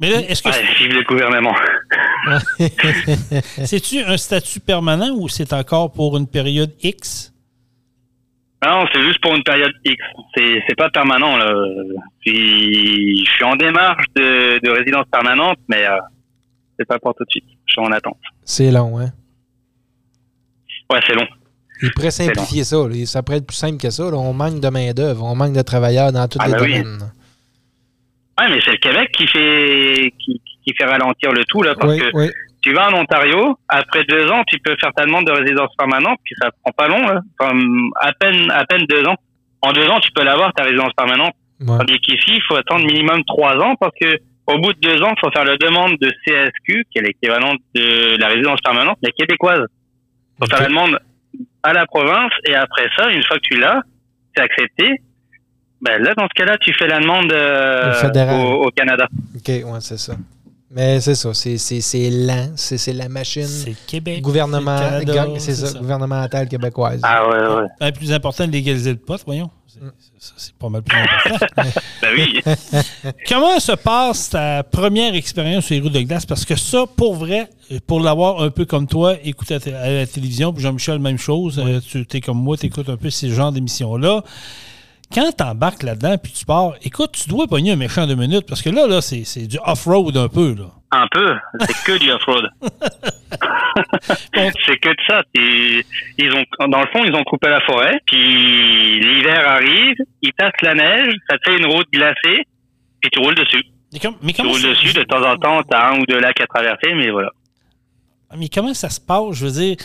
Mais 0.00 0.10
là, 0.10 0.20
est-ce 0.28 0.42
que 0.42 0.48
Ouais, 0.48 0.64
vive 0.78 0.92
le 0.94 1.02
gouvernement. 1.04 1.54
c'est-tu 3.64 4.00
un 4.02 4.16
statut 4.16 4.60
permanent 4.60 5.10
ou 5.14 5.28
c'est 5.28 5.52
encore 5.52 5.92
pour 5.92 6.16
une 6.16 6.26
période 6.26 6.72
X? 6.82 7.32
Non, 8.64 8.84
c'est 8.92 9.02
juste 9.02 9.20
pour 9.20 9.34
une 9.34 9.42
période 9.42 9.72
X. 9.84 9.96
C'est 10.36 10.62
c'est 10.68 10.76
pas 10.76 10.88
permanent. 10.90 11.36
Là. 11.36 11.52
Puis, 12.20 13.24
je 13.24 13.30
suis 13.30 13.44
en 13.44 13.56
démarche 13.56 14.04
de, 14.16 14.60
de 14.64 14.70
résidence 14.70 15.06
permanente, 15.10 15.58
mais 15.68 15.84
euh, 15.86 15.96
c'est 16.78 16.86
pas 16.86 16.98
pour 17.00 17.14
tout 17.14 17.24
de 17.24 17.30
suite. 17.30 17.44
Je 17.66 17.72
suis 17.72 17.80
en 17.82 17.90
attente. 17.92 18.18
C'est 18.44 18.70
long, 18.70 18.98
hein? 19.00 19.10
Ouais, 20.90 21.00
c'est 21.06 21.14
long. 21.14 21.26
Il 21.82 21.90
pourrait 21.92 22.12
simplifier 22.12 22.62
ça. 22.62 22.76
là. 22.88 23.06
Ça 23.06 23.22
pourrait 23.22 23.38
être 23.38 23.46
plus 23.46 23.56
simple 23.56 23.78
que 23.78 23.90
ça. 23.90 24.04
là. 24.04 24.16
On 24.16 24.32
manque 24.32 24.60
de 24.60 24.68
main-d'œuvre, 24.68 25.24
on 25.24 25.34
manque 25.34 25.54
de 25.54 25.62
travailleurs 25.62 26.12
dans 26.12 26.28
tous 26.28 26.38
Ah, 26.40 26.46
les 26.46 26.52
bah 26.54 26.58
oui. 26.62 26.82
Ouais, 28.40 28.48
mais 28.48 28.60
c'est 28.64 28.72
le 28.72 28.76
Québec 28.78 29.10
qui 29.12 29.26
fait 29.26 30.12
qui, 30.18 30.40
qui 30.64 30.74
fait 30.76 30.84
ralentir 30.84 31.32
le 31.32 31.44
tout 31.44 31.62
là, 31.62 31.74
parce 31.78 31.92
Oui, 31.92 31.98
que 31.98 32.10
oui. 32.14 32.30
tu 32.62 32.72
vas 32.72 32.88
en 32.90 32.94
Ontario, 33.00 33.58
après 33.68 34.04
deux 34.04 34.28
ans, 34.30 34.42
tu 34.46 34.58
peux 34.58 34.74
faire 34.80 34.92
ta 34.94 35.04
demande 35.04 35.26
de 35.26 35.32
résidence 35.32 35.70
permanente, 35.76 36.18
puis 36.24 36.34
ça 36.40 36.48
prend 36.62 36.72
pas 36.72 36.88
long, 36.88 37.06
là. 37.06 37.20
Comme 37.38 37.90
à 38.00 38.12
peine 38.12 38.50
à 38.50 38.64
peine 38.64 38.84
deux 38.88 39.04
ans. 39.06 39.16
En 39.60 39.72
deux 39.72 39.86
ans, 39.86 40.00
tu 40.00 40.10
peux 40.12 40.24
l'avoir 40.24 40.52
ta 40.54 40.64
résidence 40.64 40.92
permanente. 40.96 41.34
Ouais. 41.60 41.78
Tandis 41.78 41.98
qu'ici, 42.00 42.32
il 42.36 42.42
faut 42.48 42.56
attendre 42.56 42.84
minimum 42.84 43.22
trois 43.24 43.54
ans 43.56 43.76
parce 43.78 43.92
que 44.00 44.18
au 44.48 44.58
bout 44.58 44.72
de 44.72 44.80
deux 44.80 45.00
ans, 45.02 45.12
il 45.16 45.20
faut 45.20 45.30
faire 45.30 45.44
la 45.44 45.56
demande 45.56 45.92
de 46.00 46.10
CSQ, 46.26 46.84
qui 46.90 46.98
est 46.98 47.02
l'équivalent 47.02 47.54
de 47.76 48.16
la 48.18 48.26
résidence 48.28 48.60
permanente, 48.60 48.98
mais 49.02 49.12
québécoise. 49.12 49.66
Il 50.40 50.44
faut 50.44 50.50
faire 50.50 50.62
la 50.62 50.68
demande 50.68 50.98
à 51.62 51.72
la 51.72 51.86
province 51.86 52.32
et 52.46 52.54
après 52.56 52.88
ça, 52.96 53.08
une 53.10 53.22
fois 53.22 53.36
que 53.36 53.42
tu 53.42 53.60
l'as, 53.60 53.82
c'est 54.34 54.42
accepté. 54.42 55.00
Ben 55.82 56.00
là, 56.02 56.14
dans 56.16 56.24
ce 56.28 56.34
cas-là, 56.36 56.56
tu 56.58 56.72
fais 56.74 56.86
la 56.86 57.00
demande 57.00 57.32
euh, 57.32 57.92
Au 58.64 58.70
Canada. 58.70 59.08
OK, 59.36 59.48
ouais, 59.48 59.62
c'est 59.80 59.98
ça. 59.98 60.14
Mais 60.74 61.00
c'est 61.00 61.14
ça. 61.16 61.34
C'est, 61.34 61.58
c'est, 61.58 61.80
c'est 61.82 62.08
lent. 62.08 62.52
C'est, 62.56 62.78
c'est 62.78 62.92
la 62.94 63.08
machine 63.08 63.46
C'est 63.46 63.74
Québec. 63.86 64.22
gouvernement, 64.22 64.78
c'est 65.38 65.54
ça, 65.54 65.66
ça. 65.66 65.78
gouvernementale 65.78 66.48
québécoise. 66.48 67.00
Ah 67.02 67.28
ouais, 67.28 67.54
ouais. 67.62 67.66
Ben, 67.80 67.92
plus 67.92 68.12
important 68.12 68.46
de 68.46 68.52
légaliser 68.52 68.90
le 68.92 68.96
pot, 68.98 69.20
voyons. 69.26 69.50
C'est- 69.66 69.80
Mm. 69.80 69.90
ça, 70.18 70.32
C'est 70.36 70.54
pas 70.54 70.68
mal 70.68 70.82
plus 70.82 70.96
important. 70.96 71.62
Ben 72.02 72.08
oui. 72.16 72.40
Comment 73.28 73.58
se 73.58 73.72
passe 73.72 74.30
ta 74.30 74.62
première 74.62 75.14
expérience 75.14 75.64
sur 75.66 75.74
les 75.74 75.80
routes 75.80 75.92
de 75.92 76.00
glace? 76.02 76.24
Parce 76.24 76.44
que 76.44 76.54
ça, 76.56 76.84
pour 76.96 77.14
vrai, 77.16 77.48
pour 77.86 78.00
l'avoir 78.00 78.40
un 78.42 78.50
peu 78.50 78.64
comme 78.64 78.86
toi, 78.86 79.14
écouté 79.24 79.54
à, 79.56 79.60
t- 79.60 79.74
à 79.74 79.90
la 79.90 80.06
télévision, 80.06 80.52
puis 80.52 80.62
Jean-Michel, 80.62 80.98
même 81.00 81.18
chose, 81.18 81.58
euh, 81.58 81.80
tu 81.80 82.06
es 82.12 82.20
comme 82.20 82.38
moi, 82.38 82.56
tu 82.56 82.66
écoutes 82.66 82.88
un 82.88 82.96
peu 82.96 83.10
ces 83.10 83.30
genres 83.30 83.50
d'émissions-là. 83.50 84.22
Quand 85.14 85.30
tu 85.36 85.44
embarques 85.44 85.82
là-dedans, 85.82 86.16
puis 86.22 86.32
tu 86.32 86.44
pars, 86.46 86.72
écoute, 86.82 87.12
tu 87.12 87.28
dois 87.28 87.46
pogner 87.46 87.72
un 87.72 87.76
méchant 87.76 88.06
de 88.06 88.14
minutes, 88.14 88.46
parce 88.48 88.62
que 88.62 88.70
là, 88.70 88.86
là 88.86 89.00
c'est 89.00 89.24
c'est 89.24 89.46
du 89.46 89.58
off-road 89.64 90.16
un 90.16 90.28
peu. 90.28 90.54
Là. 90.54 90.66
Un 90.90 91.06
peu. 91.10 91.34
C'est 91.60 91.84
que 91.84 91.98
du 91.98 92.10
off-road. 92.10 92.48
c'est 94.66 94.76
que 94.78 94.88
de 94.88 94.96
ça. 95.06 95.22
Ils 95.34 96.32
ont, 96.32 96.68
dans 96.68 96.80
le 96.80 96.86
fond, 96.92 97.04
ils 97.04 97.14
ont 97.14 97.24
coupé 97.24 97.48
la 97.48 97.60
forêt. 97.62 97.98
Puis 98.06 99.00
l'hiver 99.00 99.48
arrive, 99.48 99.96
ils 100.22 100.32
tassent 100.32 100.52
la 100.62 100.74
neige, 100.74 101.14
ça 101.28 101.36
te 101.38 101.50
fait 101.50 101.58
une 101.58 101.66
route 101.66 101.86
glacée, 101.92 102.44
puis 103.00 103.10
tu 103.10 103.18
roules 103.20 103.34
dessus. 103.34 103.62
Mais, 103.92 103.98
comme- 103.98 104.16
mais 104.22 104.32
Tu 104.32 104.42
roules 104.42 104.62
dessus. 104.62 104.92
De 104.94 105.02
temps 105.04 105.22
en 105.22 105.36
temps, 105.36 105.62
t'as 105.68 105.92
un 105.92 106.00
ou 106.00 106.04
deux 106.06 106.18
lacs 106.20 106.40
à 106.40 106.46
traverser, 106.46 106.94
mais 106.94 107.10
voilà. 107.10 107.30
Mais 108.38 108.48
comment 108.48 108.72
ça 108.74 108.88
se 108.88 109.00
passe? 109.00 109.32
Je 109.34 109.46
veux 109.46 109.52
dire, 109.52 109.76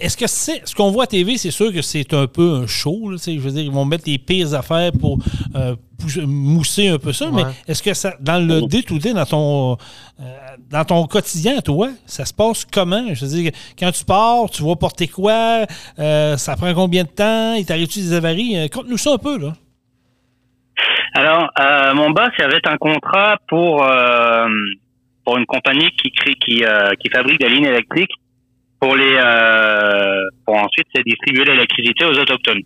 est-ce 0.00 0.16
que 0.16 0.26
c'est 0.26 0.62
ce 0.66 0.74
qu'on 0.74 0.90
voit 0.90 1.04
à 1.04 1.06
TV, 1.06 1.36
c'est 1.36 1.50
sûr 1.50 1.72
que 1.72 1.82
c'est 1.82 2.12
un 2.14 2.26
peu 2.26 2.54
un 2.62 2.66
show. 2.66 3.10
là, 3.10 3.16
je 3.24 3.38
veux 3.38 3.50
dire, 3.50 3.62
ils 3.62 3.70
vont 3.70 3.84
mettre 3.84 4.04
les 4.06 4.18
pires 4.18 4.54
affaires 4.54 4.90
pour 4.92 5.18
euh, 5.54 5.76
pousser- 5.98 6.26
mousser 6.26 6.88
un 6.88 6.98
peu 6.98 7.12
ça. 7.12 7.30
Ouais. 7.30 7.42
Mais 7.44 7.50
est-ce 7.68 7.82
que 7.82 7.94
ça, 7.94 8.14
dans 8.20 8.44
le 8.44 8.62
day-to-day, 8.62 9.12
dans 9.14 9.24
ton 9.26 9.76
euh, 10.20 10.24
dans 10.70 10.84
ton 10.84 11.06
quotidien, 11.06 11.60
toi, 11.60 11.90
ça 12.06 12.24
se 12.24 12.34
passe 12.34 12.64
comment? 12.64 13.14
Je 13.14 13.24
veux 13.24 13.30
dire, 13.42 13.52
quand 13.78 13.92
tu 13.92 14.04
pars, 14.04 14.50
tu 14.50 14.62
vas 14.62 14.74
porter 14.76 15.06
quoi? 15.08 15.64
Euh, 15.98 16.36
ça 16.36 16.56
prend 16.56 16.72
combien 16.74 17.04
de 17.04 17.08
temps? 17.08 17.54
Il 17.54 17.64
t'arrive-tu 17.64 18.00
des 18.00 18.12
avaries? 18.14 18.68
Conte-nous 18.70 18.98
ça 18.98 19.12
un 19.14 19.18
peu, 19.18 19.38
là. 19.38 19.52
Alors, 21.14 21.50
euh, 21.60 21.94
mon 21.94 22.10
boss 22.10 22.30
avait 22.38 22.60
un 22.66 22.78
contrat 22.78 23.36
pour 23.48 23.84
pour 25.24 25.38
une 25.38 25.46
compagnie 25.46 25.90
qui 26.02 26.10
crée, 26.10 26.34
qui 26.34 26.64
euh, 26.64 26.90
qui 27.00 27.08
fabrique 27.10 27.40
des 27.40 27.48
lignes 27.48 27.66
électriques 27.66 28.12
pour 28.80 28.96
les 28.96 29.14
euh, 29.16 30.28
pour 30.44 30.56
ensuite 30.56 30.88
distribuer 31.06 31.44
l'électricité 31.44 32.04
aux 32.04 32.18
autochtones. 32.18 32.62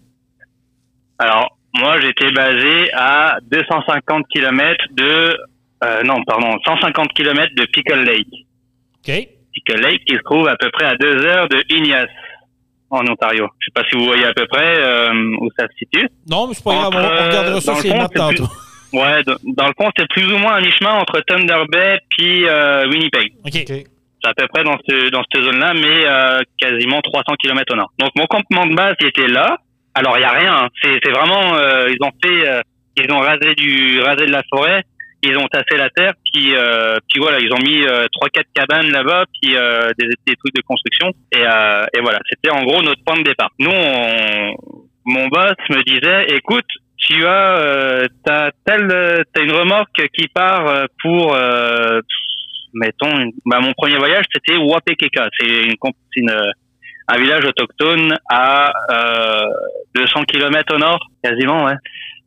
Alors, 1.19 1.57
moi 1.75 2.01
j'étais 2.01 2.31
basé 2.33 2.91
à 2.95 3.39
250 3.51 4.25
km 4.33 4.85
de 4.93 5.37
euh, 5.85 6.03
non 6.05 6.23
pardon 6.27 6.57
150 6.65 7.13
km 7.13 7.55
de 7.55 7.67
Pickle 7.67 8.05
Lake. 8.05 8.47
OK? 9.07 9.29
Pickle 9.53 9.81
Lake 9.83 10.05
qui 10.07 10.15
se 10.15 10.23
trouve 10.25 10.49
à 10.49 10.57
peu 10.57 10.71
près 10.71 10.87
à 10.87 10.97
deux 10.97 11.25
heures 11.25 11.49
de 11.49 11.63
Ignace 11.71 12.09
en 12.91 13.07
Ontario. 13.07 13.49
Je 13.59 13.67
sais 13.67 13.73
pas 13.75 13.89
si 13.89 13.97
vous 13.97 14.05
voyez 14.05 14.25
à 14.25 14.33
peu 14.33 14.47
près 14.47 14.79
euh, 14.79 15.37
où 15.41 15.49
ça 15.59 15.67
se 15.69 15.77
situe. 15.79 16.09
Non, 16.29 16.47
mais 16.47 16.55
c'est 16.55 16.65
pas 16.65 16.75
grave. 16.75 16.93
On, 16.95 17.27
regardera 17.27 17.61
ça 17.61 17.75
sur 17.75 17.85
le 17.85 17.91
les 17.91 17.99
maps 17.99 18.09
tantôt. 18.09 18.49
Ouais, 18.93 19.23
dans 19.25 19.67
le 19.67 19.73
fond, 19.79 19.91
c'est 19.97 20.09
plus 20.09 20.33
ou 20.33 20.39
moins 20.39 20.55
à 20.55 20.61
mi-chemin 20.61 20.93
entre 20.95 21.21
Thunder 21.27 21.63
Bay 21.71 21.99
puis 22.11 22.47
euh, 22.47 22.87
Winnipeg. 22.89 23.33
OK. 23.45 23.55
OK. 23.55 23.85
C'est 24.23 24.31
à 24.31 24.35
peu 24.35 24.47
près 24.49 24.65
dans, 24.65 24.77
ce, 24.89 25.11
dans 25.11 25.23
cette 25.31 25.43
zone-là, 25.45 25.75
mais 25.75 26.07
euh, 26.07 26.41
quasiment 26.59 27.01
300 27.03 27.35
km 27.41 27.75
au 27.75 27.77
nord. 27.77 27.93
Donc 27.99 28.11
mon 28.17 28.27
campement 28.27 28.67
de 28.67 28.75
base 28.75 28.95
il 29.01 29.09
était 29.09 29.29
là. 29.29 29.59
Alors 29.95 30.17
il 30.19 30.23
y 30.23 30.25
a 30.25 30.31
rien. 30.31 30.55
hein. 30.65 30.69
C'est 30.83 30.99
c'est 31.05 31.11
vraiment 31.11 31.55
euh, 31.57 31.89
ils 31.91 32.03
ont 32.05 32.13
fait 32.23 32.49
euh, 32.49 32.61
ils 32.97 33.13
ont 33.13 33.19
rasé 33.19 33.55
du 33.55 34.01
rasé 34.01 34.25
de 34.27 34.33
la 34.33 34.43
forêt, 34.51 34.83
ils 35.23 35.37
ont 35.37 35.47
tassé 35.49 35.77
la 35.77 35.91
terre, 35.91 36.15
puis 36.33 36.55
euh, 36.55 36.97
puis 37.11 37.21
voilà 37.21 37.39
ils 37.41 37.53
ont 37.53 37.59
mis 37.59 37.83
euh, 37.87 38.07
trois 38.13 38.29
quatre 38.31 38.49
cabanes 38.55 38.91
là-bas, 38.91 39.25
puis 39.41 39.55
euh, 39.57 39.91
des, 39.99 40.07
des 40.27 40.35
trucs 40.37 40.55
de 40.55 40.63
construction 40.63 41.13
et 41.33 41.45
euh, 41.47 41.85
et 41.97 42.01
voilà 42.01 42.19
c'était 42.31 42.51
en 42.51 42.63
gros 42.65 42.83
notre 42.83 43.03
point 43.05 43.19
de 43.19 43.23
départ. 43.25 43.51
Nous 43.59 43.71
on, 43.71 44.55
mon 45.05 45.29
boss 45.29 45.55
me 45.71 45.83
disait 45.85 46.35
écoute 46.35 46.67
tu 46.97 47.27
as 47.27 47.59
euh, 47.59 48.07
t'as 48.25 48.51
une 48.77 49.53
remorque 49.53 50.09
qui 50.15 50.29
part 50.29 50.67
euh, 50.67 50.87
pour 51.03 51.35
euh, 51.35 52.01
mettons 52.75 53.31
bah, 53.45 53.59
mon 53.61 53.73
premier 53.75 53.97
voyage 53.97 54.25
c'était 54.33 54.57
Wapekeka. 54.57 55.29
C'est 55.39 55.47
une, 55.47 55.75
une 56.17 56.31
euh, 56.31 56.51
un 57.09 57.19
village 57.19 57.45
autochtone 57.45 58.17
à 58.29 58.73
euh, 58.91 59.45
200 59.95 60.23
km 60.25 60.75
au 60.75 60.79
nord 60.79 60.99
quasiment 61.23 61.65
ouais. 61.65 61.77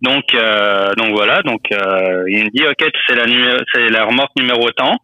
Donc 0.01 0.34
euh, 0.34 0.93
donc 0.95 1.11
voilà 1.11 1.41
donc 1.41 1.61
il 1.72 2.45
me 2.45 2.49
dit 2.51 2.65
ok 2.65 2.89
c'est 3.07 3.15
la 3.15 3.26
c'est 3.74 3.89
la 3.89 4.05
remorque 4.05 4.32
numéro 4.38 4.70
tant 4.72 4.95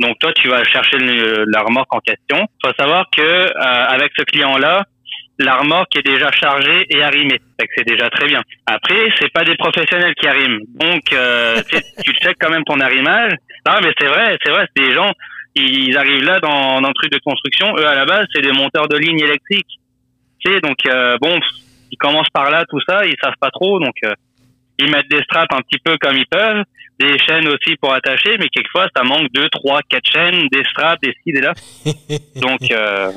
donc 0.00 0.18
toi 0.18 0.32
tu 0.32 0.48
vas 0.48 0.64
chercher 0.64 0.98
la 0.98 1.62
remorque 1.62 1.94
en 1.94 2.00
question. 2.00 2.46
Faut 2.64 2.72
savoir 2.78 3.04
que 3.10 3.58
avec 3.60 4.10
ce 4.18 4.24
client 4.24 4.56
là 4.56 4.84
la 5.40 5.56
remorque 5.56 5.96
est 5.96 6.06
déjà 6.06 6.30
chargée 6.32 6.86
et 6.90 7.02
arrimée. 7.02 7.40
C'est 7.76 7.86
déjà 7.86 8.08
très 8.10 8.26
bien. 8.26 8.42
Après, 8.66 9.08
c'est 9.18 9.32
pas 9.32 9.44
des 9.44 9.56
professionnels 9.56 10.14
qui 10.14 10.26
arriment. 10.26 10.60
Donc, 10.74 11.12
euh, 11.12 11.62
tu 12.04 12.12
checkes 12.12 12.36
quand 12.38 12.50
même 12.50 12.64
ton 12.64 12.78
arrimage. 12.80 13.32
Non, 13.66 13.74
mais 13.82 13.92
c'est 13.98 14.06
vrai, 14.06 14.36
c'est 14.44 14.50
vrai, 14.50 14.66
c'est 14.74 14.84
des 14.84 14.92
gens, 14.92 15.10
ils 15.54 15.96
arrivent 15.96 16.24
là 16.24 16.40
dans, 16.40 16.80
dans 16.80 16.88
le 16.88 16.94
truc 16.94 17.12
de 17.12 17.18
construction. 17.24 17.74
Eux, 17.78 17.86
à 17.86 17.94
la 17.94 18.04
base, 18.04 18.26
c'est 18.34 18.42
des 18.42 18.52
monteurs 18.52 18.88
de 18.88 18.96
lignes 18.96 19.20
électriques. 19.20 19.78
Tu 20.38 20.52
sais, 20.52 20.60
donc, 20.60 20.78
euh, 20.86 21.16
bon, 21.20 21.38
ils 21.90 21.98
commencent 21.98 22.30
par 22.32 22.50
là, 22.50 22.64
tout 22.68 22.80
ça, 22.86 23.04
ils 23.06 23.16
savent 23.22 23.34
pas 23.40 23.50
trop. 23.50 23.78
Donc, 23.78 23.94
euh, 24.04 24.12
ils 24.78 24.90
mettent 24.90 25.10
des 25.10 25.22
straps 25.22 25.54
un 25.54 25.60
petit 25.60 25.80
peu 25.84 25.96
comme 26.00 26.16
ils 26.16 26.26
peuvent, 26.26 26.64
des 26.98 27.18
chaînes 27.18 27.48
aussi 27.48 27.76
pour 27.80 27.92
attacher, 27.92 28.36
mais 28.38 28.48
quelquefois, 28.48 28.88
ça 28.94 29.02
manque 29.04 29.28
deux, 29.32 29.48
trois, 29.50 29.80
quatre 29.88 30.10
chaînes, 30.10 30.48
des 30.50 30.64
straps, 30.64 31.00
des 31.02 31.14
ci, 31.22 31.32
des 31.32 31.40
là. 31.40 31.52
Donc, 32.40 32.70
euh, 32.70 33.10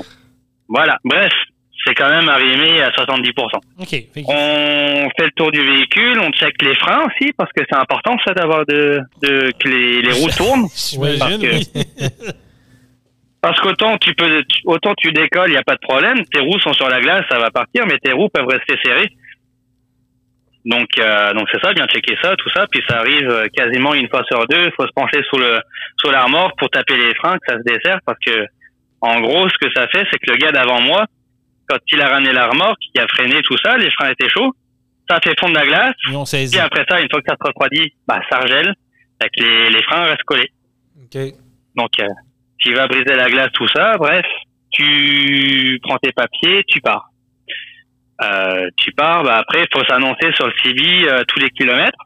voilà. 0.67 0.97
Bref, 1.05 1.32
c'est 1.86 1.93
quand 1.95 2.09
même 2.09 2.29
arrimé 2.29 2.81
à 2.81 2.89
70%. 2.91 3.31
OK. 3.79 3.88
Fait 3.89 4.05
que- 4.15 4.19
On 4.27 5.09
fait 5.17 5.25
le 5.25 5.31
tour 5.36 5.51
du 5.51 5.59
véhicule, 5.63 6.19
on 6.19 6.31
check 6.31 6.61
les 6.61 6.75
freins 6.75 7.05
aussi, 7.07 7.31
parce 7.38 7.51
que 7.51 7.63
c'est 7.69 7.77
important 7.77 8.15
ça 8.25 8.34
d'avoir 8.34 8.65
de, 8.65 8.99
de 9.21 9.51
que 9.59 9.67
les, 9.67 10.01
les 10.01 10.11
roues 10.13 10.29
tournent. 10.38 10.63
Parce 11.19 11.38
que- 11.38 11.45
oui. 11.55 11.67
Parce 13.41 13.59
qu'autant 13.59 13.97
tu 13.97 14.13
peux, 14.13 14.41
autant 14.65 14.93
tu 14.97 15.11
décolles, 15.11 15.49
il 15.49 15.55
y 15.55 15.57
a 15.57 15.63
pas 15.63 15.75
de 15.75 15.81
problème. 15.81 16.23
Tes 16.31 16.39
roues 16.39 16.59
sont 16.59 16.71
sur 16.73 16.88
la 16.88 17.01
glace, 17.01 17.25
ça 17.29 17.38
va 17.39 17.51
partir, 17.51 17.86
mais 17.86 17.97
tes 17.97 18.13
roues 18.13 18.29
peuvent 18.34 18.47
rester 18.47 18.75
serrées. 18.86 19.09
Donc, 20.63 20.88
euh, 20.97 21.34
donc 21.34 21.49
c'est 21.51 21.59
ça, 21.61 21.73
bien 21.73 21.86
checker 21.88 22.15
ça, 22.21 22.38
tout 22.38 22.49
ça, 22.51 22.65
puis 22.71 22.81
ça 22.88 22.99
arrive 22.99 23.29
euh, 23.29 23.47
quasiment 23.53 23.93
une 23.95 24.07
fois 24.07 24.23
sur 24.31 24.47
deux. 24.47 24.63
Il 24.67 24.71
faut 24.77 24.86
se 24.88 24.93
pencher 24.95 25.21
sous 25.29 25.38
le 25.38 25.59
sous 25.97 26.09
la 26.09 26.23
remorque 26.23 26.57
pour 26.57 26.69
taper 26.69 26.95
les 26.95 27.13
freins, 27.15 27.34
que 27.34 27.51
ça 27.51 27.57
se 27.57 27.63
dessert, 27.65 27.99
parce 28.05 28.17
que 28.25 28.45
en 29.01 29.19
gros, 29.19 29.49
ce 29.49 29.57
que 29.59 29.69
ça 29.75 29.88
fait, 29.89 30.07
c'est 30.09 30.19
que 30.19 30.31
le 30.31 30.38
gars 30.38 30.53
d'avant 30.53 30.79
moi, 30.79 31.05
quand 31.68 31.80
il 31.91 32.01
a 32.01 32.09
ramené 32.09 32.34
la 32.34 32.47
remorque, 32.47 32.80
il 32.93 33.01
a 33.01 33.07
freiné 33.07 33.41
tout 33.43 33.57
ça, 33.64 33.78
les 33.78 33.89
freins 33.91 34.11
étaient 34.11 34.30
chauds, 34.30 34.53
ça 35.09 35.20
fait 35.24 35.34
fondre 35.39 35.55
la 35.55 35.66
glace. 35.66 35.95
Ont 36.14 36.26
saisi. 36.26 36.51
Puis 36.55 36.59
après 36.59 36.86
ça, 36.89 37.01
une 37.01 37.07
fois 37.09 37.22
que 37.22 37.28
ça 37.30 37.36
se 37.39 37.47
refroidit, 37.47 37.93
bah 38.07 38.22
ça 38.30 38.39
regèle, 38.39 38.74
fait 39.22 39.30
que 39.30 39.43
les, 39.43 39.70
les 39.70 39.84
freins 39.84 40.03
restent 40.05 40.24
collés. 40.24 40.51
OK. 41.01 41.18
Donc, 41.76 41.89
euh, 41.99 42.07
tu 42.59 42.74
vas 42.74 42.88
briser 42.88 43.16
la 43.16 43.30
glace, 43.30 43.51
tout 43.53 43.68
ça. 43.70 43.97
Bref, 43.97 44.26
tu 44.72 45.80
prends 45.84 45.97
tes 45.97 46.11
papiers, 46.11 46.64
tu 46.68 46.80
pars. 46.82 47.09
Euh, 48.24 48.70
tu 48.78 48.91
pars, 48.91 49.24
bah 49.24 49.38
après, 49.38 49.64
il 49.64 49.68
faut 49.74 49.86
s'annoncer 49.86 50.32
sur 50.36 50.47
le 50.47 50.53
CB 50.64 51.09
euh, 51.09 51.24
tous 51.28 51.39
les 51.39 51.49
kilomètres. 51.49 51.97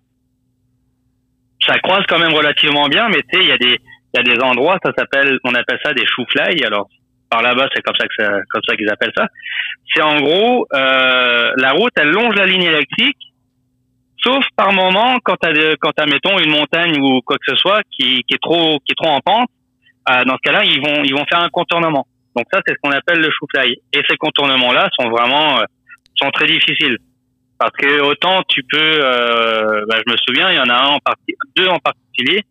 Ça 1.65 1.77
croise 1.79 2.03
quand 2.07 2.19
même 2.19 2.33
relativement 2.33 2.87
bien, 2.87 3.09
mais 3.09 3.21
tu 3.29 3.37
sais, 3.37 3.43
il 3.43 3.49
y 3.49 3.51
a 3.51 3.57
des 3.57 3.77
il 4.13 4.17
y 4.17 4.31
a 4.31 4.35
des 4.35 4.41
endroits, 4.41 4.79
ça 4.83 4.91
s'appelle, 4.97 5.37
on 5.43 5.53
appelle 5.53 5.79
ça 5.83 5.93
des 5.93 6.05
chou-fly. 6.05 6.63
Alors, 6.63 6.87
par 7.29 7.41
là-bas, 7.41 7.67
c'est 7.73 7.81
comme 7.81 7.95
ça 7.99 8.07
que 8.07 8.13
ça, 8.23 8.31
comme 8.49 8.61
ça 8.67 8.75
qu'ils 8.75 8.89
appellent 8.89 9.13
ça. 9.17 9.27
C'est 9.93 10.01
en 10.01 10.17
gros, 10.19 10.67
euh, 10.73 11.51
la 11.57 11.71
route, 11.71 11.91
elle 11.97 12.09
longe 12.09 12.35
la 12.35 12.45
ligne 12.45 12.63
électrique, 12.63 13.17
sauf 14.23 14.43
par 14.55 14.73
moment 14.73 15.17
quand 15.23 15.35
t'as, 15.39 15.53
de- 15.53 15.75
quand 15.79 15.91
t'as, 15.95 16.05
mettons, 16.05 16.37
une 16.39 16.51
montagne 16.51 16.99
ou 17.01 17.21
quoi 17.25 17.37
que 17.37 17.51
ce 17.53 17.55
soit 17.55 17.81
qui, 17.91 18.23
qui 18.27 18.33
est 18.35 18.41
trop, 18.41 18.79
qui 18.85 18.91
est 18.91 18.95
trop 19.01 19.09
en 19.11 19.19
pente. 19.21 19.49
euh, 20.09 20.23
dans 20.23 20.35
ce 20.35 20.41
cas-là, 20.43 20.63
ils 20.63 20.79
vont, 20.81 21.03
ils 21.03 21.13
vont 21.13 21.25
faire 21.29 21.41
un 21.41 21.49
contournement. 21.49 22.07
Donc 22.35 22.45
ça, 22.53 22.61
c'est 22.65 22.73
ce 22.73 22.77
qu'on 22.81 22.91
appelle 22.91 23.19
le 23.19 23.29
chou-fly. 23.29 23.75
Et 23.93 24.01
ces 24.09 24.15
contournements-là 24.17 24.87
sont 24.97 25.09
vraiment, 25.09 25.59
euh, 25.59 25.63
sont 26.15 26.29
très 26.31 26.45
difficiles. 26.45 26.97
Parce 27.59 27.71
que 27.73 27.99
autant 28.01 28.41
tu 28.47 28.61
peux, 28.71 28.77
euh, 28.79 29.81
bah, 29.89 29.97
je 30.05 30.11
me 30.11 30.17
souviens, 30.25 30.51
il 30.51 30.55
y 30.55 30.59
en 30.59 30.69
a 30.69 30.75
un 30.75 30.87
en 30.95 30.99
partie, 30.99 31.35
deux 31.55 31.67
en 31.67 31.79
particulier. 31.79 32.43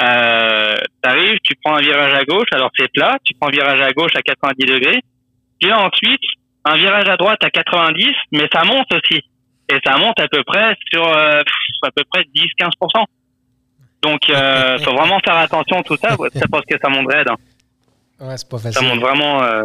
Euh, 0.00 0.76
t'arrives, 1.02 1.38
tu 1.42 1.54
prends 1.64 1.74
un 1.76 1.80
virage 1.80 2.14
à 2.14 2.24
gauche, 2.24 2.46
alors 2.52 2.70
c'est 2.78 2.90
plat, 2.92 3.18
tu 3.24 3.34
prends 3.34 3.48
un 3.48 3.52
virage 3.52 3.80
à 3.80 3.90
gauche 3.90 4.12
à 4.14 4.22
90 4.22 4.64
degrés, 4.66 5.00
puis 5.60 5.68
là 5.68 5.80
ensuite 5.80 6.20
un 6.64 6.76
virage 6.76 7.08
à 7.08 7.16
droite 7.16 7.42
à 7.42 7.50
90, 7.50 8.06
mais 8.32 8.48
ça 8.52 8.62
monte 8.64 8.86
aussi, 8.92 9.20
et 9.68 9.78
ça 9.84 9.98
monte 9.98 10.20
à 10.20 10.28
peu 10.28 10.44
près 10.44 10.76
sur 10.92 11.04
euh, 11.04 11.40
à 11.82 11.90
peu 11.90 12.04
près 12.12 12.22
10-15%. 12.34 13.04
Donc 14.02 14.20
euh, 14.30 14.78
faut 14.84 14.92
vraiment 14.94 15.18
faire 15.24 15.36
attention 15.36 15.78
à 15.80 15.82
tout 15.82 15.96
ça, 15.96 16.16
c'est 16.32 16.48
parce 16.50 16.64
que 16.64 16.76
ça 16.80 16.88
monte 16.88 17.12
raide. 17.12 17.28
hein. 17.28 17.36
Ouais, 18.20 18.36
c'est 18.36 18.48
pas 18.48 18.58
Ça 18.58 18.72
facile. 18.72 18.88
monte 18.88 19.00
vraiment, 19.00 19.42
euh, 19.42 19.62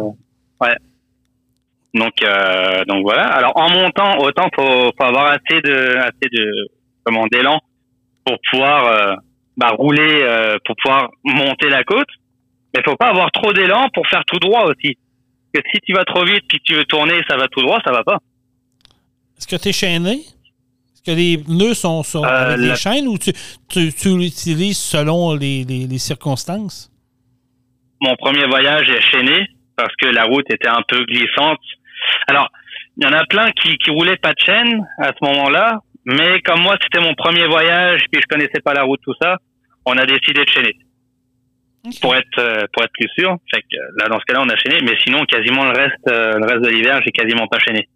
ouais. 0.62 0.74
Donc, 1.94 2.12
euh, 2.24 2.84
donc 2.86 3.02
voilà. 3.04 3.28
Alors 3.28 3.52
en 3.56 3.70
montant, 3.70 4.18
autant 4.18 4.48
faut, 4.54 4.90
faut 4.98 5.04
avoir 5.04 5.26
assez 5.26 5.60
de, 5.62 5.96
assez 5.98 6.28
de, 6.32 6.68
comment, 7.04 7.24
d'élan 7.28 7.60
pour 8.24 8.36
pouvoir 8.50 8.84
euh, 8.86 9.14
bah, 9.56 9.70
rouler, 9.76 10.22
euh, 10.22 10.56
pour 10.64 10.74
pouvoir 10.82 11.10
monter 11.24 11.68
la 11.68 11.84
côte. 11.84 12.08
Mais 12.74 12.82
faut 12.84 12.96
pas 12.96 13.08
avoir 13.10 13.30
trop 13.30 13.52
d'élan 13.52 13.88
pour 13.94 14.06
faire 14.08 14.24
tout 14.26 14.38
droit 14.38 14.64
aussi. 14.64 14.96
Parce 15.52 15.64
que 15.64 15.70
si 15.72 15.80
tu 15.86 15.92
vas 15.92 16.04
trop 16.04 16.24
vite 16.24 16.42
puis 16.48 16.58
que 16.58 16.64
tu 16.64 16.74
veux 16.74 16.84
tourner, 16.84 17.20
ça 17.28 17.36
va 17.36 17.46
tout 17.48 17.62
droit, 17.62 17.78
ça 17.86 17.92
va 17.92 18.02
pas. 18.02 18.18
Est-ce 19.38 19.46
que 19.46 19.56
tu 19.56 19.68
es 19.68 19.72
chaîné? 19.72 20.14
Est-ce 20.94 21.02
que 21.06 21.10
les 21.16 21.38
pneus 21.38 21.74
sont 21.74 22.02
sur, 22.02 22.24
Euh, 22.24 22.46
avec 22.48 22.60
des 22.60 22.68
la- 22.68 22.74
chaînes 22.76 23.06
ou 23.06 23.16
tu, 23.18 23.32
tu, 23.68 23.92
tu 23.92 24.18
l'utilises 24.18 24.78
selon 24.78 25.34
les, 25.34 25.64
les, 25.64 25.86
les 25.86 25.98
circonstances? 25.98 26.90
mon 28.00 28.16
premier 28.16 28.44
voyage 28.46 28.90
est 28.90 29.00
chaîné 29.00 29.46
parce 29.76 29.94
que 29.96 30.06
la 30.06 30.24
route 30.24 30.44
était 30.50 30.68
un 30.68 30.82
peu 30.86 31.04
glissante. 31.06 31.58
Alors, 32.26 32.50
il 32.98 33.04
y 33.04 33.06
en 33.08 33.12
a 33.14 33.24
plein 33.24 33.50
qui, 33.52 33.78
qui 33.78 33.90
roulaient 33.90 34.18
pas 34.18 34.32
de 34.34 34.40
chaîne 34.44 34.86
à 34.98 35.08
ce 35.18 35.24
moment-là, 35.24 35.78
mais 36.04 36.40
comme 36.42 36.60
moi 36.62 36.76
c'était 36.82 37.00
mon 37.04 37.14
premier 37.14 37.46
voyage 37.46 38.04
puis 38.10 38.20
je 38.22 38.26
connaissais 38.26 38.60
pas 38.64 38.74
la 38.74 38.82
route 38.82 39.00
tout 39.02 39.14
ça, 39.20 39.36
on 39.86 39.96
a 39.96 40.06
décidé 40.06 40.44
de 40.44 40.50
chaîner 40.50 40.76
pour 42.00 42.14
être 42.16 42.38
euh, 42.38 42.62
pour 42.72 42.82
être 42.84 42.92
plus 42.92 43.08
sûr. 43.18 43.36
Fait 43.52 43.60
que 43.62 43.76
euh, 43.76 43.88
là 43.98 44.08
dans 44.08 44.18
ce 44.18 44.24
cas-là 44.24 44.42
on 44.42 44.48
a 44.48 44.56
chaîné, 44.56 44.78
mais 44.82 44.96
sinon 45.04 45.24
quasiment 45.24 45.64
le 45.64 45.72
reste 45.76 46.08
euh, 46.08 46.38
le 46.38 46.46
reste 46.46 46.62
de 46.64 46.70
l'hiver 46.70 47.00
j'ai 47.04 47.12
quasiment 47.12 47.46
pas 47.46 47.58
chaîné. 47.58 47.88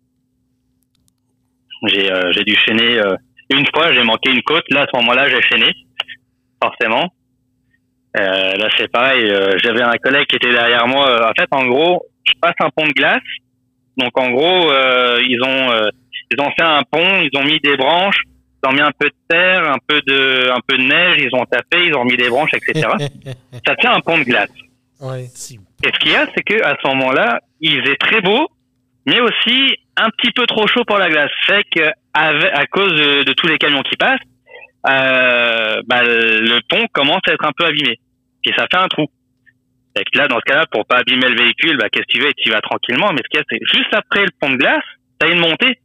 J'ai 1.86 2.10
euh, 2.12 2.32
j'ai 2.32 2.44
dû 2.44 2.56
chaîner 2.56 2.98
euh, 2.98 3.14
une 3.50 3.64
fois, 3.74 3.92
j'ai 3.92 4.02
manqué 4.02 4.30
une 4.30 4.42
côte. 4.42 4.64
Là 4.70 4.82
à 4.82 4.86
ce 4.92 4.96
moment-là 4.98 5.28
j'ai 5.28 5.40
chaîné 5.42 5.72
forcément. 6.62 7.12
Euh, 8.18 8.54
là, 8.56 8.68
c'est 8.76 8.90
pareil. 8.90 9.30
euh, 9.30 9.58
J'avais 9.62 9.82
un 9.82 9.96
collègue 10.02 10.26
qui 10.26 10.36
était 10.36 10.50
derrière 10.50 10.88
moi. 10.88 11.28
En 11.28 11.32
fait, 11.38 11.46
en 11.52 11.66
gros, 11.66 12.04
je 12.26 12.32
passe 12.40 12.54
un 12.60 12.70
pont 12.74 12.86
de 12.86 12.92
glace. 12.92 13.20
Donc, 13.96 14.16
en 14.18 14.30
gros, 14.30 14.70
euh, 14.72 15.20
ils 15.28 15.40
ont 15.44 15.70
euh, 15.70 15.88
ils 16.30 16.40
ont 16.40 16.50
fait 16.58 16.64
un 16.64 16.82
pont. 16.90 17.20
Ils 17.22 17.36
ont 17.38 17.44
mis 17.44 17.60
des 17.60 17.76
branches. 17.76 18.20
Ils 18.62 18.68
ont 18.68 18.72
mis 18.72 18.80
un 18.80 18.90
peu 18.98 19.06
de 19.06 19.14
terre, 19.28 19.70
un 19.70 19.78
peu 19.86 20.00
de 20.06 20.50
un 20.50 20.60
peu 20.66 20.76
de 20.76 20.82
neige. 20.82 21.16
Ils 21.20 21.34
ont 21.34 21.44
tapé. 21.44 21.86
Ils 21.86 21.94
ont 21.94 22.04
mis 22.04 22.16
des 22.16 22.28
branches, 22.28 22.52
etc. 22.54 22.88
Ça 23.66 23.74
fait 23.80 23.88
un 23.88 24.00
pont 24.00 24.18
de 24.18 24.24
glace. 24.24 24.50
ouais. 25.00 25.26
Et 25.84 25.88
ce 25.94 25.98
qu'il 26.00 26.10
y 26.12 26.16
a, 26.16 26.26
c'est 26.34 26.42
que 26.42 26.62
à 26.64 26.76
ce 26.82 26.88
moment-là, 26.88 27.40
il 27.60 27.80
faisait 27.80 27.96
très 27.96 28.20
beau, 28.20 28.48
mais 29.06 29.20
aussi 29.20 29.76
un 29.96 30.10
petit 30.10 30.32
peu 30.32 30.44
trop 30.46 30.66
chaud 30.66 30.84
pour 30.84 30.98
la 30.98 31.08
glace. 31.08 31.30
Fait 31.46 31.62
que 31.74 31.88
à 32.14 32.66
cause 32.66 32.92
de, 32.92 33.22
de 33.22 33.32
tous 33.34 33.46
les 33.46 33.58
camions 33.58 33.82
qui 33.82 33.96
passent, 33.96 34.18
euh, 34.88 35.82
bah, 35.86 36.02
le 36.02 36.60
pont 36.68 36.86
commence 36.92 37.20
à 37.28 37.32
être 37.32 37.44
un 37.44 37.52
peu 37.56 37.64
abîmé. 37.64 37.98
Et 38.44 38.52
ça 38.56 38.66
fait 38.70 38.78
un 38.78 38.88
trou. 38.88 39.06
Que 39.94 40.18
là, 40.18 40.28
dans 40.28 40.36
ce 40.36 40.44
cas-là, 40.44 40.64
pour 40.70 40.86
pas 40.86 40.98
abîmer 40.98 41.28
le 41.28 41.36
véhicule, 41.36 41.76
bah, 41.76 41.88
qu'est-ce 41.90 42.06
que 42.06 42.18
tu 42.18 42.20
veux, 42.20 42.32
tu 42.34 42.50
vas 42.50 42.60
tranquillement. 42.60 43.10
Mais 43.12 43.20
ce 43.24 43.28
qu'il 43.28 43.40
y 43.40 43.42
a, 43.42 43.44
c'est 43.50 43.76
juste 43.76 43.92
après 43.92 44.22
le 44.22 44.30
pont 44.40 44.50
de 44.50 44.56
glace, 44.56 44.84
t'as 45.18 45.28
une 45.28 45.40
montée. 45.40 45.80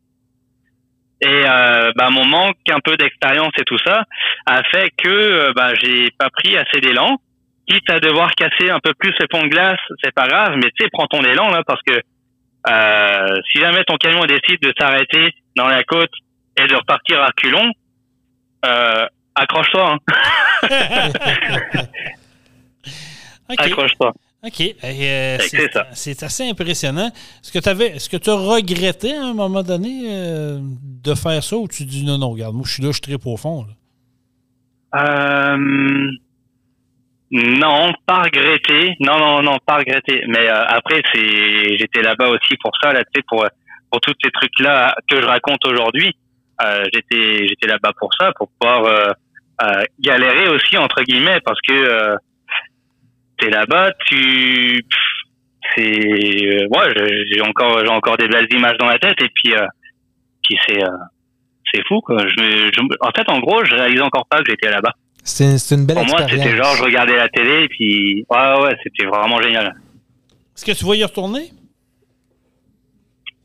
Et 1.24 1.43
euh, 1.45 1.91
bah, 1.95 2.09
mon 2.09 2.26
manque 2.26 2.57
un 2.69 2.80
peu 2.84 2.97
d'expérience 2.97 3.53
et 3.57 3.63
tout 3.63 3.78
ça 3.80 4.03
a 4.45 4.61
fait 4.63 4.91
que 5.01 5.09
euh, 5.09 5.53
bah, 5.55 5.74
j'ai 5.82 6.11
pas 6.17 6.30
pris 6.30 6.57
assez 6.57 6.82
d'élan 6.82 7.17
quitte 7.67 7.89
à 7.89 7.99
devoir 7.99 8.32
casser 8.32 8.69
un 8.69 8.80
peu 8.80 8.93
plus 8.93 9.13
le 9.19 9.28
pont 9.28 9.43
de 9.43 9.47
glace, 9.47 9.80
c'est 10.03 10.13
pas 10.13 10.28
grave, 10.28 10.55
mais 10.57 10.69
tu 10.71 10.84
sais, 10.84 10.89
prends 10.91 11.07
ton 11.07 11.24
élan 11.24 11.49
là, 11.49 11.63
parce 11.65 11.82
que 11.84 11.93
euh, 12.69 13.41
si 13.51 13.59
jamais 13.59 13.84
ton 13.86 13.95
camion 13.97 14.26
décide 14.26 14.61
de 14.61 14.74
s'arrêter 14.78 15.34
dans 15.55 15.67
la 15.67 15.84
côte 15.84 16.11
et 16.57 16.67
de 16.67 16.76
repartir 16.76 17.21
à 17.21 17.32
culon, 17.32 17.71
euh, 18.65 19.05
accroche-toi, 19.36 19.95
hein, 19.95 20.69
accroche-toi. 23.57 24.13
OK. 24.45 24.75
Euh, 24.83 25.37
que 25.37 25.79
c'est 25.93 26.21
assez 26.21 26.49
impressionnant. 26.49 27.07
Est-ce 27.07 27.51
que 27.51 27.59
tu 27.59 27.69
avais, 27.69 27.87
est-ce 27.95 28.09
que 28.09 28.17
tu 28.17 28.29
as 28.29 28.35
regretté 28.35 29.15
à 29.15 29.23
un 29.23 29.33
moment 29.33 29.63
donné 29.63 30.07
euh, 30.09 30.59
de 30.61 31.15
faire 31.15 31.41
ça 31.41 31.55
ou 31.55 31.69
tu 31.69 31.85
dis 31.85 32.03
non, 32.05 32.17
non, 32.17 32.31
regarde, 32.31 32.53
moi 32.53 32.63
je 32.67 32.73
suis 32.73 32.83
là, 32.83 32.91
je 32.91 32.99
tripe 32.99 33.25
au 33.25 33.37
fond. 33.37 33.65
là? 33.65 33.73
Euh, 34.95 36.11
non, 37.31 37.93
pas 38.05 38.23
regretté. 38.23 38.95
Non, 38.99 39.17
non, 39.17 39.41
non, 39.41 39.57
pas 39.65 39.77
regretté. 39.77 40.23
Mais 40.27 40.49
euh, 40.49 40.65
après, 40.67 41.01
c'est, 41.13 41.77
j'étais 41.77 42.01
là-bas 42.01 42.27
aussi 42.27 42.57
pour 42.61 42.71
ça, 42.81 42.91
là, 42.91 43.01
pour 43.27 43.45
pour 43.91 44.01
tous 44.01 44.13
ces 44.23 44.31
trucs-là 44.31 44.93
que 45.09 45.21
je 45.21 45.25
raconte 45.25 45.65
aujourd'hui. 45.65 46.11
J'étais, 46.93 47.47
j'étais 47.47 47.67
là-bas 47.67 47.91
pour 47.99 48.09
ça, 48.19 48.31
pour 48.37 48.49
pouvoir 48.59 49.15
galérer 49.99 50.47
aussi 50.47 50.77
entre 50.77 51.03
guillemets, 51.03 51.41
parce 51.41 51.59
que 51.61 52.17
t'es 53.43 53.49
là-bas, 53.49 53.91
tu, 54.07 54.85
c'est, 55.75 55.81
euh, 55.81 56.67
ouais, 56.69 56.93
j'ai- 57.31 57.41
encore, 57.41 57.79
j'ai 57.83 57.91
encore 57.91 58.17
des 58.17 58.27
belles 58.27 58.47
images 58.51 58.77
dans 58.77 58.87
la 58.87 58.99
tête, 58.99 59.21
et 59.21 59.29
puis, 59.33 59.53
euh, 59.53 59.65
puis 60.43 60.57
c'est, 60.67 60.83
euh, 60.83 60.87
c'est 61.73 61.81
fou, 61.87 61.99
quoi. 62.01 62.17
Je, 62.19 62.41
me- 62.41 62.71
je 62.73 62.81
me- 62.81 62.97
en 63.01 63.11
fait, 63.15 63.27
en 63.29 63.39
gros, 63.39 63.63
je 63.65 63.75
réalisais 63.75 64.01
encore 64.01 64.27
pas 64.29 64.37
que 64.41 64.49
j'étais 64.51 64.69
là-bas. 64.69 64.93
C'est 65.23 65.55
une 65.71 65.85
belle 65.85 65.95
Pour 65.97 66.05
moi, 66.07 66.21
expérience. 66.21 66.43
c'était 66.45 66.57
genre, 66.57 66.75
je 66.75 66.83
regardais 66.83 67.15
la 67.15 67.29
télé, 67.29 67.63
et 67.63 67.67
puis, 67.69 68.25
ouais, 68.29 68.61
ouais, 68.61 68.75
c'était 68.83 69.05
vraiment 69.07 69.41
génial. 69.41 69.67
Est-ce 70.55 70.65
que 70.65 70.71
tu 70.77 70.85
vas 70.85 70.95
y 70.95 71.03
retourner? 71.03 71.49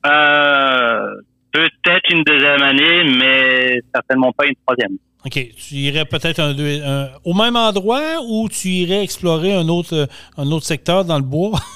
Euh, 0.06 1.14
peut-être 1.52 2.10
une 2.10 2.22
deuxième 2.22 2.62
année, 2.62 3.04
mais 3.16 3.80
certainement 3.94 4.32
pas 4.32 4.46
une 4.46 4.54
troisième. 4.66 4.96
OK. 5.24 5.32
Tu 5.32 5.74
irais 5.74 6.04
peut-être 6.04 6.40
un, 6.40 7.08
au 7.24 7.34
même 7.34 7.56
endroit 7.56 8.20
ou 8.26 8.48
tu 8.48 8.68
irais 8.68 9.02
explorer 9.02 9.52
un 9.52 9.68
autre, 9.68 10.08
un 10.36 10.46
autre 10.50 10.64
secteur 10.66 11.04
dans 11.04 11.18
le 11.18 11.24
bois? 11.24 11.52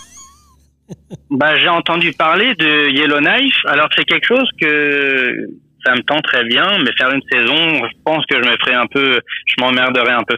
Bah, 1.30 1.56
j'ai 1.56 1.68
entendu 1.68 2.12
parler 2.12 2.54
de 2.56 2.90
Yellowknife. 2.90 3.64
Alors, 3.64 3.88
c'est 3.96 4.04
quelque 4.04 4.26
chose 4.26 4.48
que 4.60 5.48
ça 5.84 5.94
me 5.94 6.02
tente 6.02 6.22
très 6.24 6.44
bien, 6.44 6.78
mais 6.78 6.90
faire 6.98 7.10
une 7.10 7.22
saison, 7.30 7.84
je 7.84 7.96
pense 8.04 8.24
que 8.26 8.36
je 8.36 8.48
me 8.48 8.56
ferais 8.58 8.74
un 8.74 8.86
peu, 8.86 9.18
je 9.46 9.54
m'emmerderais 9.62 10.12
un 10.12 10.22
peu. 10.22 10.36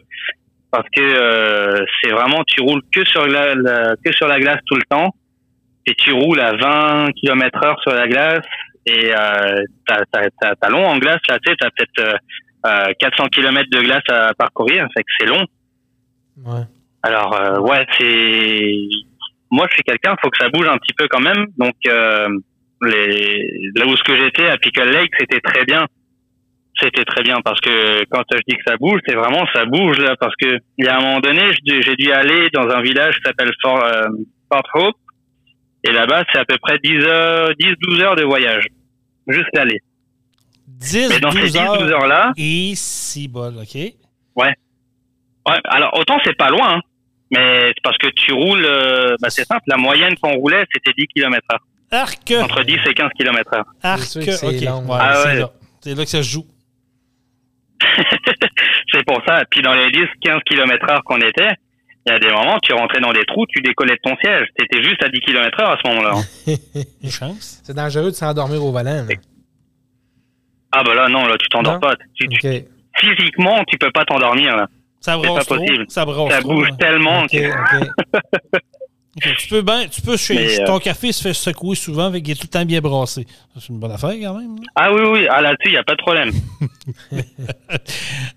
Parce 0.71 0.87
que 0.95 1.03
euh, 1.03 1.85
c'est 2.01 2.11
vraiment, 2.11 2.43
tu 2.45 2.61
roules 2.61 2.83
que 2.93 3.05
sur 3.05 3.27
la, 3.27 3.55
que 4.05 4.13
sur 4.13 4.27
la 4.27 4.39
glace 4.39 4.61
tout 4.67 4.77
le 4.77 4.85
temps, 4.89 5.11
et 5.87 5.95
tu 5.95 6.13
roules 6.13 6.41
à 6.41 6.53
20 6.53 7.13
km 7.13 7.65
heure 7.65 7.81
sur 7.83 7.93
la 7.93 8.09
glace, 8.09 8.45
et 8.87 9.13
euh, 9.15 9.63
t'as 9.87 10.69
long 10.69 10.85
en 10.87 10.99
glace, 10.99 11.21
là, 11.29 11.39
tu 11.45 11.51
sais, 11.51 11.57
t'as 11.59 11.71
peut-être 11.71 12.15
euh, 12.15 12.17
euh, 12.67 12.93
400 12.99 13.27
km 13.29 13.69
de 13.71 13.81
glace 13.81 14.03
à 14.09 14.35
parcourir, 14.35 14.87
fait 14.95 15.03
que 15.03 15.11
c'est 15.19 15.27
long. 15.27 15.45
Ouais. 16.45 16.65
Alors 17.03 17.35
euh, 17.35 17.59
ouais, 17.61 17.87
c'est 17.99 18.73
moi 19.51 19.67
je 19.69 19.75
suis 19.75 19.83
quelqu'un, 19.83 20.17
faut 20.23 20.31
que 20.31 20.39
ça 20.39 20.49
bouge 20.49 20.67
un 20.67 20.79
petit 20.79 20.95
peu 20.97 21.07
quand 21.09 21.21
même. 21.21 21.47
Donc 21.59 21.75
euh, 21.87 22.29
les 22.83 23.71
là 23.77 23.87
où 23.87 23.97
ce 23.97 24.03
que 24.03 24.17
j'étais 24.17 24.49
à 24.49 24.57
Pickle 24.57 24.91
Lake, 24.91 25.12
c'était 25.19 25.41
très 25.41 25.65
bien 25.65 25.87
c'était 26.81 27.05
très 27.05 27.23
bien 27.23 27.41
parce 27.45 27.61
que 27.61 28.05
quand 28.11 28.23
je 28.33 28.39
dis 28.49 28.57
que 28.57 28.62
ça 28.67 28.77
bouge, 28.77 29.01
c'est 29.07 29.15
vraiment 29.15 29.47
ça 29.55 29.65
bouge 29.65 29.99
là 29.99 30.17
parce 30.19 30.35
que 30.37 30.59
il 30.79 30.85
y 30.85 30.89
a 30.89 30.99
un 30.99 31.01
moment 31.01 31.21
donné, 31.21 31.43
j'ai 31.65 31.95
dû 31.97 32.11
aller 32.11 32.49
dans 32.53 32.69
un 32.69 32.83
village 32.83 33.15
qui 33.17 33.23
s'appelle 33.23 33.53
Fort, 33.62 33.85
euh, 33.85 34.09
Fort 34.53 34.69
Hope 34.75 34.97
et 35.85 35.93
là-bas 35.93 36.25
c'est 36.33 36.39
à 36.39 36.45
peu 36.45 36.57
près 36.61 36.79
10 36.83 37.05
heures, 37.05 37.51
10 37.59 37.75
12 37.81 38.01
heures 38.03 38.17
de 38.17 38.25
voyage 38.25 38.65
juste 39.29 39.49
l'aller. 39.55 39.81
10, 40.67 41.09
Mais 41.11 41.21
dans 41.21 41.31
ces 41.31 41.41
12 41.41 41.53
10 41.53 41.59
heures. 41.59 41.79
12 41.79 41.91
heures 41.93 42.07
là, 42.07 42.33
Et 42.37 42.73
si 42.75 43.29
bol, 43.29 43.55
OK? 43.59 43.75
ouais. 43.75 44.55
Alors 45.65 45.99
autant 45.99 46.19
c'est 46.25 46.37
pas 46.37 46.49
loin, 46.51 46.77
hein, 46.77 46.81
mais 47.31 47.69
c'est 47.69 47.83
parce 47.83 47.99
que 47.99 48.07
tu 48.09 48.33
roules, 48.33 48.65
euh, 48.65 49.15
bah, 49.21 49.29
c'est 49.31 49.45
simple. 49.45 49.62
La 49.67 49.77
moyenne 49.77 50.15
qu'on 50.23 50.33
roulait 50.35 50.65
c'était 50.73 50.93
10 50.97 51.07
km 51.09 51.47
heure, 51.53 51.61
Arc. 51.91 52.33
entre 52.43 52.62
10 52.65 52.79
et 52.89 52.95
15 52.95 53.11
km 53.19 53.55
heure. 53.55 53.65
Arc. 53.83 54.01
C'est 54.01 54.23
sûr 54.23 54.25
que 54.25 54.33
c'est 54.33 54.47
OK. 54.59 54.65
long. 54.65 54.83
Ouais, 54.91 54.99
Ah 55.01 55.15
c'est 55.23 55.29
ouais. 55.29 55.39
là. 55.41 55.51
C'est 55.83 55.95
là 55.95 56.05
que 56.05 56.11
ça 56.11 56.23
se 56.23 56.29
joue. 56.31 56.47
C'est 58.93 59.05
pour 59.07 59.21
ça. 59.27 59.43
Puis 59.51 59.61
dans 59.62 59.75
les 59.75 59.89
10-15 59.91 60.41
km 60.45 60.91
heure 60.91 61.03
qu'on 61.05 61.19
était, 61.19 61.51
il 62.07 62.12
y 62.12 62.15
a 62.15 62.19
des 62.19 62.29
moments, 62.31 62.59
tu 62.62 62.73
rentrais 62.73 63.01
dans 63.01 63.12
des 63.12 63.25
trous, 63.27 63.45
tu 63.49 63.61
décollais 63.61 63.95
de 63.95 64.01
ton 64.03 64.17
siège. 64.23 64.47
T'étais 64.57 64.83
juste 64.83 65.03
à 65.03 65.09
10 65.09 65.21
km 65.21 65.61
heure 65.61 65.71
à 65.71 65.79
ce 65.83 65.89
moment-là. 65.89 66.12
hein. 66.17 66.55
Une 67.03 67.11
chance. 67.11 67.61
C'est 67.65 67.75
dangereux 67.75 68.11
de 68.11 68.17
s'endormir 68.17 68.65
au 68.65 68.73
volant. 68.73 69.05
là. 69.07 69.15
Ah 70.77 70.83
bah 70.85 70.95
là, 70.95 71.09
non, 71.09 71.27
là, 71.27 71.37
tu 71.39 71.49
t'endors 71.49 71.79
pas. 71.81 71.95
Tu- 72.14 72.29
tu- 72.29 72.49
OK. 72.49 72.64
physiquement, 72.99 73.62
tu 73.68 73.79
peux 73.79 73.91
pas 73.93 74.05
t'endormir, 74.05 74.57
là. 74.57 74.66
Ça 75.01 75.16
brosse 75.18 75.45
pas 75.47 75.57
trop. 75.57 75.57
possible. 75.57 75.85
Ça 75.89 76.05
brosse 76.05 76.33
Ça 76.33 76.41
trop, 76.41 76.55
bouge 76.55 76.68
tellement. 76.79 77.22
OK, 77.22 77.31
que- 77.31 78.59
Tu 79.23 79.49
peux 79.49 79.62
bien, 79.62 79.87
tu 79.87 80.01
peux 80.03 80.17
chez 80.17 80.35
Mais, 80.35 80.61
euh, 80.61 80.67
ton 80.67 80.79
café 80.81 81.12
se 81.12 81.23
fait 81.23 81.33
secouer 81.35 81.77
souvent, 81.77 82.07
avec 82.07 82.27
il 82.27 82.33
est 82.33 82.35
tout 82.35 82.43
le 82.45 82.49
temps 82.49 82.65
bien 82.65 82.81
brassé. 82.81 83.27
C'est 83.59 83.69
une 83.69 83.79
bonne 83.79 83.93
affaire 83.93 84.11
quand 84.11 84.35
même. 84.39 84.57
là. 84.57 84.62
Ah 84.75 84.93
oui, 84.93 85.03
oui, 85.12 85.27
ah, 85.31 85.41
là-dessus, 85.41 85.67
il 85.69 85.71
n'y 85.71 85.77
a 85.77 85.85
pas 85.85 85.95
de 85.95 86.03
problème. 86.03 86.33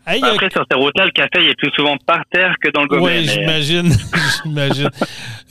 Hey, 0.06 0.24
euh, 0.24 0.32
Après, 0.34 0.50
sur 0.52 0.64
ces 0.72 0.78
routes-là, 0.78 1.06
le 1.06 1.12
café, 1.12 1.30
il 1.44 1.50
est 1.50 1.56
plus 1.58 1.72
souvent 1.76 1.98
par 2.06 2.22
terre 2.32 2.56
que 2.62 2.70
dans 2.72 2.84
le 2.84 2.88
gobelet. 2.88 3.20
Oui, 3.20 3.26
mais- 3.26 3.34
j'imagine. 3.34 3.92
j'imagine. 4.44 4.90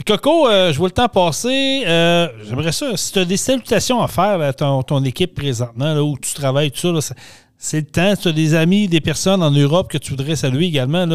Coco, 0.07 0.49
euh, 0.49 0.73
je 0.73 0.79
vois 0.79 0.89
le 0.89 0.93
temps 0.93 1.09
passer. 1.09 1.83
Euh, 1.87 2.29
J'aimerais 2.49 2.73
ça. 2.73 2.97
Si 2.97 3.13
tu 3.13 3.19
as 3.19 3.25
des 3.27 3.37
salutations 3.37 4.01
à 4.01 4.09
faire 4.09 4.41
à 4.41 4.53
ton, 4.55 4.83
ton 4.83 5.05
équipe 5.05 5.35
présentement, 5.35 5.93
là, 5.93 6.03
où 6.03 6.17
tu 6.19 6.33
travailles, 6.33 6.71
tout 6.71 6.79
ça, 6.81 6.93
là, 6.93 7.01
c'est 7.59 7.81
le 7.81 7.87
temps. 7.87 8.15
Si 8.17 8.23
tu 8.23 8.29
as 8.29 8.33
des 8.33 8.55
amis, 8.55 8.89
des 8.89 9.01
personnes 9.03 9.43
en 9.43 9.51
Europe 9.51 9.91
que 9.91 9.99
tu 9.99 10.11
voudrais 10.13 10.37
saluer 10.37 10.67
également, 10.67 11.07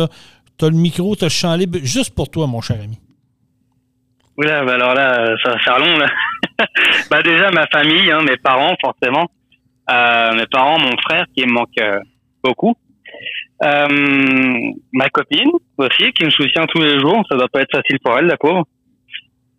tu 0.57 0.65
as 0.65 0.69
le 0.69 0.75
micro, 0.75 1.15
tu 1.15 1.23
as 1.23 1.27
le 1.27 1.31
champ 1.31 1.55
libre, 1.55 1.79
juste 1.81 2.13
pour 2.13 2.29
toi, 2.29 2.45
mon 2.45 2.61
cher 2.61 2.77
ami. 2.83 2.99
Oula, 4.37 4.63
bah 4.63 4.75
alors 4.75 4.93
là, 4.93 5.35
ça 5.43 5.51
va 5.51 5.59
faire 5.59 5.79
long, 5.79 5.97
là. 5.97 6.07
bah 7.11 7.21
déjà, 7.21 7.51
ma 7.51 7.67
famille, 7.67 8.09
hein, 8.11 8.21
mes 8.23 8.37
parents, 8.37 8.75
forcément. 8.81 9.27
Euh, 9.89 10.33
mes 10.33 10.45
parents, 10.47 10.79
mon 10.79 10.95
frère, 10.97 11.25
qui 11.35 11.45
me 11.45 11.51
manque 11.51 11.69
euh, 11.79 11.99
beaucoup. 12.43 12.75
Euh, 13.63 13.87
ma 14.93 15.09
copine 15.09 15.51
aussi, 15.77 16.11
qui 16.13 16.25
me 16.25 16.29
soutient 16.29 16.65
tous 16.67 16.81
les 16.81 16.99
jours. 16.99 17.23
Ça 17.29 17.37
doit 17.37 17.49
pas 17.49 17.61
être 17.61 17.75
facile 17.75 17.99
pour 18.03 18.17
elle, 18.17 18.25
la 18.25 18.37
pauvre. 18.37 18.63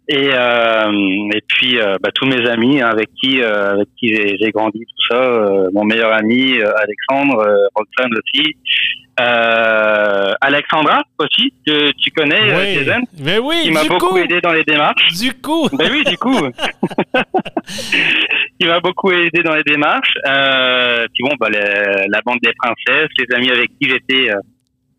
Et, 0.08 0.30
euh, 0.32 1.28
et 1.34 1.40
puis, 1.46 1.78
euh, 1.78 1.96
bah, 2.02 2.10
tous 2.14 2.26
mes 2.26 2.48
amis 2.48 2.80
hein, 2.80 2.88
avec 2.88 3.10
qui, 3.14 3.42
avec 3.42 3.88
qui 3.98 4.08
j'ai 4.16 4.50
grandi, 4.50 4.80
tout 4.80 5.14
ça. 5.14 5.68
Mon 5.72 5.84
meilleur 5.84 6.12
ami, 6.12 6.60
Alexandre, 6.60 7.68
Roxane 7.74 8.12
aussi. 8.12 8.56
Euh, 9.20 10.32
Alexandra 10.40 11.02
aussi, 11.18 11.52
que 11.66 11.90
tu 12.02 12.10
connais, 12.12 12.50
euh, 12.50 12.84
Jason, 12.84 13.02
Ben 13.18 13.40
oui, 13.40 13.60
qui 13.64 13.70
m'a 13.70 13.84
beaucoup 13.84 14.06
coup, 14.08 14.16
aidé 14.16 14.40
dans 14.40 14.52
les 14.52 14.64
démarches. 14.64 15.12
du 15.20 15.32
coup. 15.34 15.68
Ben 15.72 15.90
oui, 15.92 16.02
du 16.04 16.16
coup. 16.16 16.34
il 18.58 18.66
m'a 18.66 18.80
beaucoup 18.80 19.10
aidé 19.12 19.42
dans 19.44 19.54
les 19.54 19.62
démarches. 19.64 20.14
Euh, 20.26 21.06
puis 21.12 21.24
bon, 21.24 21.34
bah, 21.38 21.48
le- 21.50 22.10
la 22.10 22.20
bande 22.24 22.38
des 22.42 22.52
princesses, 22.58 23.10
les 23.18 23.36
amis 23.36 23.50
avec 23.50 23.70
qui 23.80 23.88
j'étais 23.88 24.30
euh, 24.30 24.36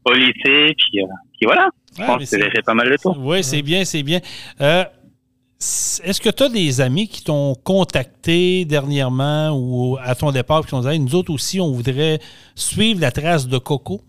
au 0.06 0.14
lycée, 0.14 0.76
puis, 0.78 1.02
euh, 1.02 1.06
puis 1.38 1.46
voilà. 1.46 1.70
Je 1.96 2.02
Ouais, 2.02 2.08
pense 2.08 2.20
mais 2.32 2.38
que 2.40 2.44
j'ai 2.46 2.52
fait 2.52 2.62
pas 2.66 2.74
mal 2.74 2.90
de 2.90 2.98
tours. 2.98 3.18
Oui, 3.20 3.44
c'est 3.44 3.62
bien, 3.62 3.86
c'est 3.86 4.04
bien. 4.04 4.20
Est-ce 6.04 6.20
que 6.22 6.30
tu 6.30 6.44
as 6.44 6.50
des 6.50 6.82
amis 6.82 7.08
qui 7.08 7.24
t'ont 7.24 7.56
contacté 7.56 8.66
dernièrement 8.66 9.52
ou 9.54 9.98
à 10.02 10.16
ton 10.16 10.32
départ 10.32 10.62
qui 10.62 10.72
t'ont 10.72 10.82
dit 10.82 10.88
Hey, 10.90 11.00
nous 11.00 11.16
autres 11.16 11.32
aussi, 11.32 11.60
on 11.62 11.72
voudrait 11.72 12.20
suivre 12.56 13.00
la 13.02 13.12
trace 13.12 13.48
de 13.48 13.58
Coco? 13.58 14.02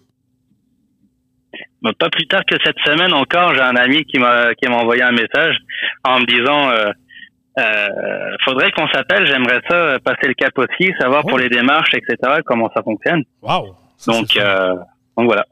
Pas 1.98 2.08
plus 2.10 2.26
tard 2.26 2.42
que 2.46 2.56
cette 2.64 2.78
semaine 2.84 3.12
encore, 3.12 3.54
j'ai 3.54 3.60
un 3.60 3.76
ami 3.76 4.04
qui 4.06 4.18
m'a 4.18 4.54
qui 4.54 4.66
m'a 4.68 4.76
envoyé 4.76 5.02
un 5.02 5.12
message 5.12 5.56
en 6.02 6.20
me 6.20 6.24
disant 6.26 6.70
euh, 6.70 6.90
euh, 7.58 8.36
faudrait 8.42 8.72
qu'on 8.72 8.88
s'appelle, 8.88 9.26
j'aimerais 9.26 9.60
ça 9.68 9.98
passer 10.02 10.26
le 10.26 10.34
cap 10.34 10.52
aussi, 10.58 10.92
savoir 10.98 11.22
Oh. 11.24 11.28
pour 11.28 11.38
les 11.38 11.48
démarches, 11.50 11.92
etc. 11.94 12.40
comment 12.46 12.70
ça 12.74 12.82
fonctionne. 12.82 13.22
Wow! 13.42 13.76
Ça, 13.98 14.12
Donc, 14.12 14.36
euh, 14.36 14.74
donc 15.16 15.26
voilà. 15.26 15.44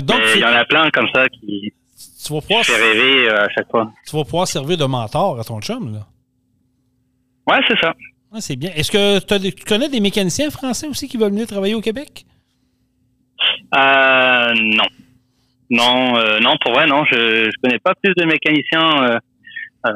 Donc, 0.00 0.20
il 0.34 0.40
y 0.40 0.44
en 0.44 0.54
a 0.54 0.64
plein 0.64 0.90
comme 0.90 1.08
ça 1.14 1.28
qui 1.28 1.72
tu 2.24 2.32
vas 2.32 2.40
pouvoir, 2.40 2.64
fait 2.64 2.76
rêver 2.76 3.28
euh, 3.28 3.44
à 3.44 3.48
chaque 3.50 3.70
fois. 3.70 3.92
tu 4.06 4.16
vas 4.16 4.24
pouvoir 4.24 4.48
servir 4.48 4.76
de 4.76 4.84
mentor 4.84 5.38
à 5.38 5.44
ton 5.44 5.60
chum. 5.60 5.92
Là. 5.92 6.06
Ouais, 7.46 7.60
c'est 7.68 7.78
ça. 7.80 7.94
Ouais, 8.32 8.40
c'est 8.40 8.56
bien. 8.56 8.70
Est-ce 8.74 8.90
que 8.90 9.18
tu 9.50 9.64
connais 9.64 9.88
des 9.88 10.00
mécaniciens 10.00 10.50
français 10.50 10.88
aussi 10.88 11.08
qui 11.08 11.16
veulent 11.16 11.32
venir 11.32 11.46
travailler 11.46 11.74
au 11.74 11.80
Québec? 11.80 12.24
Euh, 13.74 14.54
non. 14.56 14.86
Non, 15.70 16.16
euh, 16.16 16.40
non, 16.40 16.54
pour 16.60 16.72
vrai, 16.72 16.86
non. 16.86 17.04
Je, 17.04 17.50
je 17.50 17.60
connais 17.62 17.78
pas 17.78 17.94
plus 18.02 18.14
de 18.16 18.24
mécaniciens. 18.24 19.20
Euh, 19.86 19.90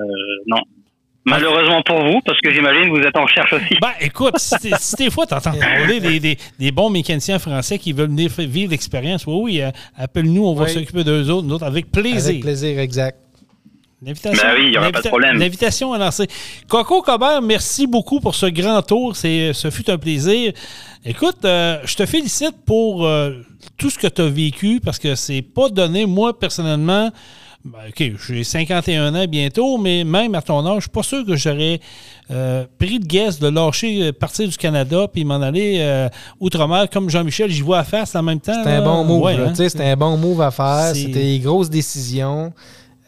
non. 0.46 0.60
Malheureusement 1.28 1.82
pour 1.82 2.02
vous, 2.04 2.20
parce 2.24 2.40
que 2.40 2.52
j'imagine 2.52 2.84
que 2.84 2.98
vous 2.98 3.04
êtes 3.06 3.16
en 3.16 3.24
recherche 3.24 3.52
aussi. 3.52 3.74
Ben, 3.80 3.92
écoute, 4.00 4.34
si, 4.38 4.56
t'es- 4.58 4.70
si 4.78 4.96
des 4.96 5.10
fois 5.10 5.26
tu 5.26 5.34
entends 5.34 5.52
parler 5.52 6.00
des, 6.08 6.20
des- 6.20 6.38
des 6.58 6.70
bons 6.72 6.90
mécaniciens 6.90 7.38
français 7.38 7.78
qui 7.78 7.92
veulent 7.92 8.08
venir 8.08 8.30
vivre 8.38 8.70
l'expérience, 8.70 9.26
oui, 9.26 9.40
oui, 9.42 9.62
euh, 9.62 9.70
appelle-nous, 9.96 10.44
on 10.46 10.54
va 10.54 10.64
Oui. 10.64 10.70
s'occuper 10.72 11.04
d'eux 11.04 11.28
autres, 11.30 11.46
nous 11.46 11.54
autres, 11.54 11.66
avec 11.66 11.90
plaisir. 11.92 12.30
Avec 12.30 12.40
plaisir, 12.42 12.78
exact. 12.78 13.18
L'invitation, 14.00 14.40
Ben 14.46 14.54
oui, 14.56 14.64
il 14.68 14.72
y 14.74 14.78
aura 14.78 14.92
pas 14.92 15.02
de 15.02 15.08
problème. 15.08 15.38
L'invitation 15.38 15.92
à 15.92 15.98
lancer. 15.98 16.28
Coco 16.68 17.02
Cobert, 17.02 17.42
merci 17.42 17.84
beaucoup 17.88 18.20
pour 18.20 18.36
ce 18.36 18.46
grand 18.46 18.80
tour. 18.80 19.16
C'est, 19.16 19.52
ce 19.52 19.70
fut 19.70 19.90
un 19.90 19.98
plaisir. 19.98 20.52
Écoute, 21.04 21.44
euh, 21.44 21.78
je 21.84 21.96
te 21.96 22.06
félicite 22.06 22.54
pour 22.64 23.04
euh, 23.04 23.32
tout 23.76 23.90
ce 23.90 23.98
que 23.98 24.06
tu 24.06 24.22
as 24.22 24.28
vécu 24.28 24.78
parce 24.84 25.00
que 25.00 25.16
c'est 25.16 25.42
pas 25.42 25.68
donné, 25.68 26.06
moi, 26.06 26.38
personnellement. 26.38 27.10
Ben, 27.64 27.78
OK, 27.88 28.12
j'ai 28.28 28.44
51 28.44 29.14
ans 29.14 29.26
bientôt, 29.26 29.78
mais 29.78 30.04
même 30.04 30.34
à 30.34 30.42
ton 30.42 30.64
âge, 30.66 30.76
je 30.76 30.80
suis 30.82 30.90
pas 30.90 31.02
sûr 31.02 31.26
que 31.26 31.36
j'aurais 31.36 31.80
euh, 32.30 32.64
pris 32.78 32.98
de 33.00 33.04
guess 33.04 33.40
de 33.40 33.48
lâcher, 33.48 34.04
euh, 34.04 34.12
partir 34.12 34.48
du 34.48 34.56
Canada 34.56 35.06
puis 35.12 35.24
m'en 35.24 35.42
aller 35.42 35.78
euh, 35.80 36.08
outre-mer 36.40 36.88
comme 36.90 37.10
Jean-Michel. 37.10 37.50
J'y 37.50 37.62
vois 37.62 37.80
à 37.80 37.84
face 37.84 38.14
en 38.14 38.22
même 38.22 38.40
temps. 38.40 38.54
C'était 38.54 38.76
un 38.76 38.82
bon 38.82 39.04
move. 39.04 39.22
Ouais, 39.22 39.36
là. 39.36 39.48
hein? 39.48 39.54
C'était 39.54 39.84
un 39.84 39.96
bon 39.96 40.16
move 40.16 40.40
à 40.40 40.50
faire. 40.50 40.92
C'était 40.94 41.12
des 41.12 41.38
grosses 41.40 41.68
décisions. 41.68 42.52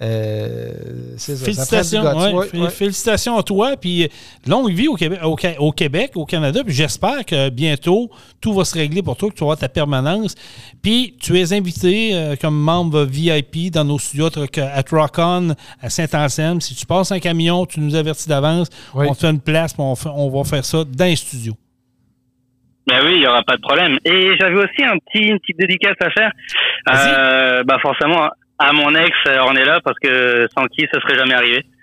Euh, 0.03 0.73
c'est 1.19 1.37
ça, 1.37 1.45
Félicitations, 1.45 2.01
guts. 2.03 2.07
ouais, 2.19 2.33
Ouais, 2.33 2.47
fé- 2.47 2.59
ouais. 2.59 2.71
félicitations 2.71 3.37
à 3.37 3.43
toi. 3.43 3.77
Puis 3.77 4.05
euh, 4.05 4.09
longue 4.47 4.71
vie 4.73 4.89
au 4.89 4.95
Québec, 4.95 5.21
au, 5.25 5.37
Ca- 5.39 5.61
au 5.61 5.73
Québec, 5.73 6.13
au 6.15 6.25
Canada. 6.25 6.63
Puis 6.65 6.73
j'espère 6.75 7.25
que 7.27 7.51
bientôt 7.51 8.11
tout 8.41 8.55
va 8.55 8.65
se 8.65 8.75
régler 8.79 9.03
pour 9.03 9.17
toi, 9.17 9.29
que 9.29 9.35
tu 9.35 9.43
auras 9.45 9.57
ta 9.57 9.69
permanence. 9.69 10.35
Puis 10.83 11.17
tu 11.21 11.39
es 11.39 11.53
invité 11.53 12.11
euh, 12.15 12.35
comme 12.41 12.59
membre 12.59 13.05
VIP 13.05 13.71
dans 13.71 13.85
nos 13.85 13.99
studios 13.99 14.29
à- 14.29 14.79
à 14.79 14.83
Rock-On 14.91 15.55
à 15.83 15.91
Saint-Anselme. 15.91 16.61
Si 16.63 16.75
tu 16.75 16.87
passes 16.87 17.13
un 17.13 17.19
camion, 17.21 17.67
tu 17.67 17.81
nous 17.81 17.95
avertis 17.95 18.29
d'avance. 18.29 18.69
Oui. 18.95 19.07
On 19.09 19.15
te 19.15 19.21
fait 19.21 19.31
une 19.31 19.41
place, 19.41 19.75
puis 19.75 19.83
on, 19.83 19.95
fait- 19.97 20.09
on 20.15 20.31
va 20.31 20.45
faire 20.45 20.65
ça 20.65 20.83
dans 20.85 21.05
les 21.05 21.17
studios. 21.17 21.55
Ben 22.87 23.03
oui, 23.05 23.13
il 23.17 23.23
y 23.23 23.27
aura 23.27 23.43
pas 23.43 23.57
de 23.57 23.61
problème. 23.61 23.99
Et 24.05 24.33
j'avais 24.41 24.57
aussi 24.57 24.83
un 24.83 24.97
petit, 24.99 25.23
une 25.29 25.39
petite 25.39 25.59
dédicace 25.59 25.95
à 26.01 26.11
faire. 26.11 26.33
Euh, 26.89 27.63
bah 27.65 27.77
forcément 27.81 28.29
à 28.61 28.73
mon 28.73 28.95
ex 28.95 29.11
euh, 29.27 29.39
Ornella 29.39 29.81
parce 29.83 29.99
que 29.99 30.47
sans 30.57 30.67
qui 30.67 30.87
ce 30.93 31.01
serait 31.01 31.19
jamais 31.19 31.35
arrivé. 31.35 31.65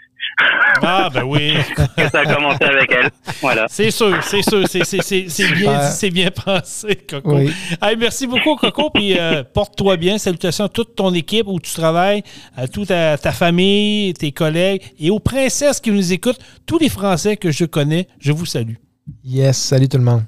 Ah, 0.83 1.09
ben 1.11 1.23
oui. 1.23 1.53
Que 1.97 2.07
ça 2.09 2.19
a 2.19 2.25
commencé 2.35 2.63
avec 2.63 2.91
elle. 2.91 3.09
Voilà. 3.41 3.65
C'est 3.69 3.89
sûr, 3.89 4.15
c'est 4.21 4.43
sûr. 4.43 4.67
C'est, 4.67 4.83
c'est- 4.85 5.01
c'est- 5.01 5.29
c'est 5.29 5.51
bien 5.53 5.73
dit, 5.79 5.91
c'est 5.91 6.09
bien 6.11 6.29
pensé, 6.29 6.95
Coco. 7.09 7.37
Oui. 7.37 7.51
Hey, 7.81 7.95
merci 7.97 8.27
beaucoup, 8.27 8.55
Coco. 8.55 8.89
Puis 8.93 9.17
euh, 9.17 9.43
porte-toi 9.43 9.97
bien. 9.97 10.19
Salutations 10.19 10.65
à 10.65 10.69
toute 10.69 10.95
ton 10.95 11.11
équipe 11.15 11.47
où 11.47 11.59
tu 11.59 11.73
travailles, 11.73 12.21
à 12.55 12.67
toute 12.67 12.89
ta, 12.89 13.17
ta 13.17 13.31
famille, 13.31 14.13
tes 14.13 14.31
collègues 14.31 14.83
et 14.99 15.09
aux 15.09 15.19
princesses 15.19 15.79
qui 15.79 15.89
nous 15.91 16.13
écoutent. 16.13 16.39
Tous 16.67 16.77
les 16.77 16.89
Français 16.89 17.35
que 17.37 17.49
je 17.49 17.65
connais, 17.65 18.07
je 18.19 18.31
vous 18.31 18.45
salue. 18.45 18.75
Yes, 19.23 19.57
salut 19.57 19.89
tout 19.89 19.97
le 19.97 20.03
monde. 20.03 20.23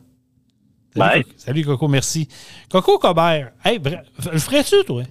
Salut, 0.96 1.10
Bye. 1.12 1.24
Coco. 1.24 1.36
Salut, 1.38 1.66
Coco. 1.66 1.88
Merci. 1.88 2.28
Coco 2.72 2.98
Cobert. 2.98 3.52
Hey, 3.64 3.80
le 4.34 4.40
ferais-tu, 4.40 4.84
toi? 4.88 5.04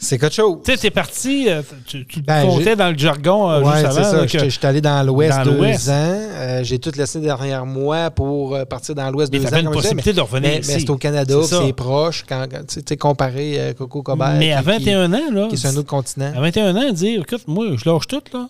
C'est 0.00 0.16
quelque 0.16 0.34
chose. 0.34 0.58
Tu 0.64 0.70
sais, 0.72 0.78
t'es 0.78 0.90
parti, 0.90 1.46
euh, 1.48 1.60
tu, 1.84 2.06
tu 2.06 2.20
te 2.22 2.26
Ben, 2.26 2.46
comptais 2.46 2.76
dans 2.76 2.88
le 2.90 2.96
jargon 2.96 3.50
euh, 3.50 3.60
Ouais, 3.62 3.80
juste 3.80 3.92
c'est 3.92 3.98
avant. 3.98 4.10
ça. 4.20 4.26
que- 4.26 4.48
j'étais 4.48 4.66
allé 4.66 4.80
dans 4.80 5.02
l'Ouest 5.04 5.38
deux 5.44 5.90
ans. 5.90 5.92
Euh, 5.92 6.60
J'ai 6.62 6.78
tout 6.78 6.92
laissé 6.96 7.18
derrière 7.18 7.66
moi 7.66 8.10
pour 8.10 8.54
euh, 8.54 8.64
partir 8.64 8.94
dans 8.94 9.10
l'Ouest 9.10 9.32
deux 9.32 9.44
ans. 9.44 9.56
une 9.58 9.66
je 9.66 9.70
possibilité 9.72 10.12
de 10.12 10.20
revenir 10.20 10.50
mais, 10.50 10.62
c'est 10.62 10.88
au 10.88 10.96
Canada, 10.96 11.34
C'est 11.44 11.72
proche. 11.72 12.24
Quand, 12.28 12.46
tu 12.68 12.80
sais, 12.86 12.96
comparé 12.96 13.60
à 13.70 13.74
Coco 13.74 14.02
Cobert. 14.02 14.34
Mais 14.38 14.52
à 14.52 14.58
qui- 14.62 14.64
qui- 14.84 14.84
21 14.92 15.12
ans, 15.12 15.30
là. 15.32 15.46
Qui 15.48 15.54
est 15.54 15.58
sur 15.58 15.70
un 15.70 15.76
autre 15.76 15.88
continent. 15.88 16.32
À 16.36 16.40
21 16.40 16.76
ans, 16.76 16.92
dire, 16.92 17.20
écoute, 17.20 17.42
moi, 17.48 17.66
je 17.76 17.90
lâche 17.90 18.06
tout, 18.06 18.22
là. 18.32 18.48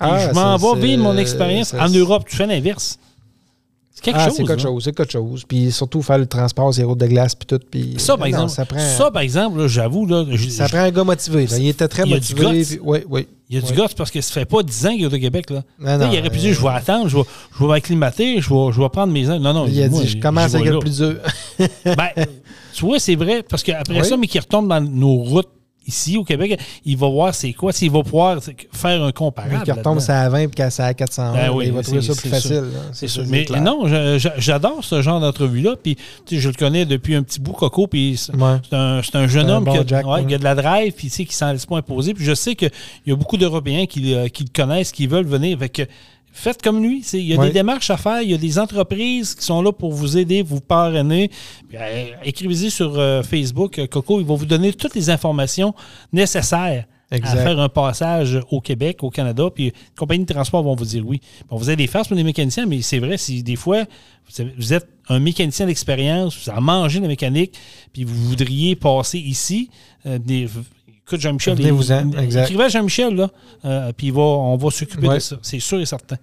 Ah, 0.00 0.28
je 0.28 0.34
m'en 0.34 0.56
vais 0.56 0.80
vivre 0.80 1.02
mon 1.02 1.16
expérience. 1.16 1.74
En 1.74 1.88
Europe, 1.88 2.24
tu 2.28 2.36
fais 2.36 2.46
l'inverse. 2.46 2.98
Quelque 4.04 4.16
Ah, 4.20 4.26
chose. 4.28 4.34
c'est 4.36 4.44
quelque 4.44 4.62
chose, 4.62 4.84
c'est 4.84 4.92
quelque 4.96 5.12
chose. 5.12 5.44
Puis 5.48 5.72
surtout 5.72 6.02
faire 6.02 6.18
le 6.18 6.26
transport, 6.26 6.72
ces 6.72 6.84
routes 6.84 6.98
de 6.98 7.06
glace, 7.06 7.34
puis 7.34 7.46
tout. 7.46 7.58
Puis, 7.70 7.94
Ça, 7.98 8.12
par 8.16 8.20
non, 8.20 8.26
exemple, 8.26 8.50
ça 8.50 8.64
prend, 8.64 8.78
ça, 8.78 9.10
par 9.10 9.22
exemple, 9.22 9.66
j'avoue, 9.66 10.06
là, 10.06 10.24
je- 10.30 10.48
ça 10.48 10.66
je- 10.66 10.72
prend 10.72 10.82
un 10.84 10.90
gars 10.90 11.04
motivé. 11.04 11.46
là. 11.46 11.56
Il 11.58 11.68
était 11.68 11.88
très 11.88 12.04
Il 12.04 12.10
motivé. 12.14 12.64
puis- 12.64 12.78
Oui, 12.82 12.98
oui. 13.08 13.26
il 13.50 13.56
y 13.56 13.58
a 13.58 13.60
du 13.62 13.66
c'est 13.68 13.96
parce 13.96 14.10
que 14.10 14.20
ça 14.20 14.32
fait 14.32 14.44
pas 14.44 14.62
10 14.62 14.86
ans 14.86 14.90
qu'il 14.90 15.02
est 15.02 15.06
au 15.06 15.10
Québec. 15.18 15.50
Là. 15.50 15.62
Non, 15.80 15.98
non, 15.98 16.12
il 16.12 16.18
aurait 16.20 16.30
pu 16.30 16.38
euh, 16.38 16.40
dire 16.40 16.54
je 16.54 16.60
vais 16.62 16.68
attendre, 16.68 17.08
je 17.08 17.16
vais, 17.16 17.22
je 17.54 17.58
vais 17.64 17.66
m'acclimater, 17.68 18.40
je 18.40 18.48
vais, 18.48 18.72
je 18.72 18.80
vais 18.80 18.88
prendre 18.88 19.12
mes 19.12 19.28
ans. 19.30 19.38
Non, 19.40 19.52
non, 19.52 19.66
Il 19.66 19.82
a 19.82 19.88
moi, 19.88 20.00
dit, 20.02 20.08
je 20.08 20.18
commence 20.18 20.52
le 20.54 20.70
là. 20.70 20.78
plus 20.78 20.96
dur. 20.98 21.14
Ben, 21.84 22.26
tu 22.74 22.84
vois, 22.84 22.98
c'est 22.98 23.14
vrai, 23.16 23.42
parce 23.48 23.62
qu'après 23.62 24.00
Oui. 24.00 24.06
ça, 24.06 24.16
mais 24.16 24.26
qu'il 24.26 24.40
retombe 24.40 24.68
dans 24.68 24.80
nos 24.80 25.16
routes 25.22 25.48
ici 25.86 26.16
au 26.16 26.24
Québec, 26.24 26.58
il 26.84 26.96
va 26.96 27.08
voir 27.08 27.34
c'est 27.34 27.52
quoi, 27.52 27.72
s'il 27.72 27.90
va 27.90 28.02
pouvoir 28.02 28.38
faire 28.72 29.02
un 29.02 29.12
comparable. 29.12 29.62
Qui 29.64 29.72
retombe 29.72 30.00
ça 30.00 30.22
à 30.22 30.28
20 30.28 30.46
puis 30.46 30.56
qu'à 30.56 30.70
ça 30.70 30.86
à 30.86 30.94
400. 30.94 31.32
Ben 31.32 31.50
oui, 31.50 31.66
il 31.66 31.72
va 31.72 31.82
trouver 31.82 32.02
ça 32.02 32.14
plus 32.14 32.28
facile. 32.28 32.64
C'est 32.92 33.08
sûr. 33.08 33.24
Mais 33.28 33.44
clair. 33.44 33.62
non, 33.62 33.84
j'adore 34.38 34.82
ce 34.84 35.02
genre 35.02 35.20
d'entrevue-là. 35.20 35.76
Puis, 35.82 35.96
je 36.30 36.48
le 36.48 36.54
connais 36.54 36.84
depuis 36.84 37.14
un 37.14 37.22
petit 37.22 37.40
bout, 37.40 37.52
Coco. 37.52 37.86
Puis, 37.86 38.16
c'est 38.16 38.34
Ouais. 38.34 38.58
un, 38.72 39.02
jeune 39.26 39.50
un 39.50 39.56
homme 39.56 39.64
bon 39.64 39.72
qui, 39.72 39.78
a, 39.78 39.86
Jack, 39.86 40.06
ouais, 40.06 40.12
ouais. 40.14 40.26
qui 40.26 40.34
a 40.34 40.38
de 40.38 40.44
la 40.44 40.54
drive, 40.54 40.92
puis, 40.92 41.08
qui 41.08 41.26
s'en 41.34 41.52
laisse 41.52 41.66
pas 41.66 41.76
imposer. 41.76 42.14
Puis, 42.14 42.24
je 42.24 42.34
sais 42.34 42.54
qu'il 42.54 42.70
y 43.06 43.12
a 43.12 43.16
beaucoup 43.16 43.36
d'Européens 43.36 43.86
qui, 43.86 44.14
euh, 44.14 44.28
qui 44.28 44.44
le 44.44 44.50
connaissent, 44.54 44.92
qui 44.92 45.06
veulent 45.06 45.26
venir. 45.26 45.58
Fait 45.58 45.68
que, 45.68 45.82
faites 46.34 46.60
comme 46.60 46.82
lui. 46.82 47.02
Il 47.14 47.20
y 47.20 47.32
a 47.34 47.38
des 47.38 47.50
démarches 47.52 47.88
à 47.90 47.96
faire. 47.96 48.20
Il 48.20 48.30
y 48.30 48.34
a 48.34 48.38
des 48.38 48.58
entreprises 48.58 49.34
qui 49.34 49.44
sont 49.44 49.62
là 49.62 49.72
pour 49.72 49.92
vous 49.92 50.18
aider, 50.18 50.42
vous 50.42 50.60
parrainer. 50.60 51.30
Euh, 51.74 52.06
Écrivez-y 52.24 52.70
sur 52.70 52.98
euh, 52.98 53.22
Facebook, 53.22 53.78
euh, 53.78 53.86
Coco. 53.86 54.20
Il 54.20 54.26
va 54.26 54.34
vous 54.34 54.44
donner 54.46 54.72
toutes 54.72 54.94
les 54.94 55.08
informations 55.10 55.74
nécessaires 56.12 56.84
Exact. 57.10 57.38
à 57.38 57.42
faire 57.42 57.60
un 57.60 57.68
passage 57.68 58.40
au 58.50 58.60
Québec, 58.60 58.98
au 59.02 59.10
Canada, 59.10 59.44
puis 59.54 59.64
les 59.66 59.72
compagnies 59.96 60.24
de 60.24 60.32
transport 60.32 60.62
vont 60.64 60.74
vous 60.74 60.84
dire 60.86 61.06
oui. 61.06 61.20
Bon, 61.48 61.56
vous 61.56 61.68
avez 61.68 61.76
des 61.76 61.86
farces 61.86 62.08
pour 62.08 62.16
les 62.16 62.24
mécaniciens, 62.24 62.66
mais 62.66 62.82
c'est 62.82 62.98
vrai, 62.98 63.18
si 63.18 63.42
des 63.42 63.56
fois, 63.56 63.84
vous, 64.58 64.72
êtes 64.72 64.88
un 65.08 65.20
mécanicien 65.20 65.66
d'expérience, 65.66 66.36
vous 66.42 66.50
avez 66.50 66.60
mangé 66.60 66.98
la 66.98 67.06
mécanique, 67.08 67.52
puis 67.92 68.04
vous 68.04 68.14
voudriez 68.30 68.74
passer 68.74 69.18
ici, 69.18 69.68
euh, 70.06 70.18
des- 70.18 70.48
écoute, 71.06 71.20
Jean-Michel, 71.20 71.56
il- 71.60 71.66
exact. 72.22 72.42
écrivez 72.44 72.64
à 72.64 72.68
Jean-Michel, 72.68 73.14
là, 73.14 73.30
euh, 73.64 73.92
puis 73.96 74.10
va, 74.10 74.20
on 74.22 74.56
va 74.56 74.70
s'occuper 74.70 75.08
Ouais. 75.08 75.14
de 75.16 75.20
ça, 75.20 75.36
c'est 75.42 75.60
sûr 75.60 75.80
et 75.80 75.86
certain. 75.86 76.16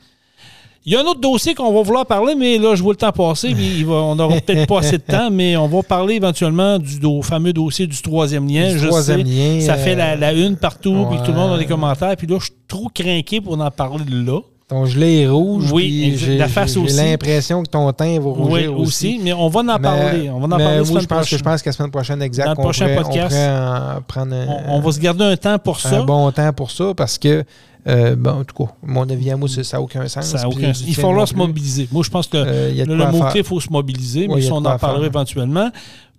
Il 0.84 0.92
y 0.94 0.96
a 0.96 1.00
un 1.02 1.04
autre 1.04 1.20
dossier 1.22 1.54
qu'on 1.54 1.72
va 1.72 1.84
vouloir 1.84 2.08
parler, 2.08 2.34
mais 2.34 2.58
là, 2.58 2.74
je 2.74 2.82
vois 2.82 2.94
le 2.94 2.98
temps 2.98 3.12
passer. 3.12 3.54
puis 3.54 3.86
on 3.88 4.16
n'aura 4.16 4.40
peut-être 4.42 4.66
pas 4.68 4.80
assez 4.80 4.98
de 4.98 5.04
temps, 5.04 5.30
mais 5.32 5.56
on 5.56 5.68
va 5.68 5.84
parler 5.84 6.16
éventuellement 6.16 6.80
du 6.80 7.00
do- 7.00 7.22
fameux 7.22 7.54
dossier 7.54 7.86
du 7.86 8.02
troisième 8.02 8.48
lien. 8.50 8.72
Du 8.72 8.80
je 8.80 8.88
troisième 8.88 9.20
sais, 9.24 9.32
lien, 9.60 9.60
ça 9.62 9.76
fait 9.76 9.94
la, 9.94 10.14
euh, 10.14 10.16
la 10.16 10.34
une 10.34 10.56
partout, 10.58 11.06
puis 11.12 11.20
tout 11.24 11.32
le 11.32 11.38
monde 11.38 11.54
a 11.54 11.58
des 11.60 11.68
commentaires. 11.68 12.18
Puis 12.18 12.26
là, 12.26 12.38
je 12.40 12.46
suis 12.46 12.54
trop 12.68 12.90
craqué 12.92 13.42
pour 13.42 13.62
en 13.62 13.70
parler 13.70 14.06
là. 14.10 14.40
Ton 14.72 14.86
gelé 14.86 15.24
est 15.24 15.28
rouge. 15.28 15.70
Oui, 15.74 16.14
j'ai- 16.16 16.38
l'impression 16.38 17.62
que 17.62 17.68
ton 17.70 17.92
teint 17.92 18.18
va 18.22 18.30
rougir 18.30 18.50
Oui, 18.50 18.68
aussi. 18.68 19.20
Mais 19.22 19.34
on 19.34 19.50
va 19.50 19.60
en 19.60 19.78
parler. 19.80 20.30
On 20.30 20.40
va 20.40 20.46
en 20.46 20.50
parler 20.58 20.86
je 20.86 21.06
pense 21.06 21.30
que 21.30 21.38
je 21.38 21.44
pense 21.44 21.62
que 21.62 21.68
la 21.68 21.74
semaine 21.74 21.92
prochaine, 21.92 22.22
exact. 22.22 22.46
Dans 22.46 22.52
le 22.54 22.60
on 22.60 22.62
prochain 22.64 22.86
pourrait- 22.86 23.04
podcast. 23.04 23.36
On 23.36 23.38
pourrait 23.38 23.98
en 23.98 24.02
prendre 24.08 24.34
un, 24.34 24.48
On, 24.70 24.78
on 24.78 24.80
va 24.80 24.92
se 24.94 25.00
garder 25.02 25.26
un 25.26 25.36
temps 25.36 25.60
pour 25.60 25.78
ça. 25.78 26.00
un 26.00 26.04
bon 26.06 26.32
temps 26.32 26.54
pour 26.54 26.72
ça 26.72 26.94
parce 26.96 27.18
que, 27.18 27.44
euh, 27.86 28.16
bon, 28.16 28.30
en 28.30 28.44
tout 28.46 28.56
cas, 28.64 28.72
mon 28.82 29.10
avis 29.10 29.30
à 29.32 29.36
moi, 29.36 29.50
ça 29.50 29.62
n'a 29.76 29.82
aucun 29.82 30.08
sens. 30.08 30.24
Ça 30.28 30.42
a 30.44 30.48
aucun- 30.48 30.72
du 30.72 30.80
Il 30.88 30.96
faudra 30.96 31.26
se 31.26 31.36
mobiliser. 31.36 31.90
Moi, 31.92 32.04
je 32.06 32.10
pense 32.10 32.28
que 32.28 32.38
Euh, 32.38 32.72
le, 32.86 32.96
mot-clé, 33.12 33.42
il 33.42 33.46
faut 33.46 33.60
se 33.60 33.70
mobiliser, 33.70 34.30
mais 34.30 34.42
ça, 34.42 34.54
on 34.54 34.64
en 34.64 34.78
parlera 34.78 35.06
éventuellement. 35.06 35.70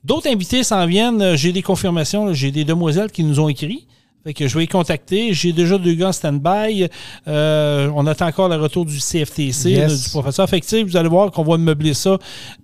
D'autres 0.05 0.29
invités 0.29 0.63
s'en 0.63 0.85
viennent. 0.85 1.37
J'ai 1.37 1.53
des 1.53 1.63
confirmations. 1.63 2.35
J'ai 2.35 2.51
des 2.51 2.65
demoiselles 2.67 3.11
qui 3.11 3.25
nous 3.25 3.41
ont 3.41 3.49
écrit. 3.49 3.87
Fait 4.25 4.35
que 4.35 4.47
je 4.47 4.55
vais 4.55 4.61
les 4.61 4.67
contacter. 4.69 5.35
J'ai 5.35 5.53
déjà 5.53 5.79
deux 5.79 5.95
gars 5.95 6.09
en 6.09 6.13
stand-by. 6.13 6.87
Euh, 7.27 7.91
on 7.95 8.07
attend 8.07 8.27
encore 8.29 8.49
le 8.49 8.57
retour 8.57 8.85
du 8.85 8.99
CFTC, 9.01 9.71
Yes. 9.71 9.91
là, 9.91 9.97
du 9.97 10.11
professeur. 10.11 10.49
Fait 10.49 10.61
que, 10.61 10.85
vous 10.85 10.97
allez 10.97 11.09
voir 11.09 11.31
qu'on 11.33 11.43
va 11.43 11.57
meubler 11.59 11.95
ça. 11.95 12.19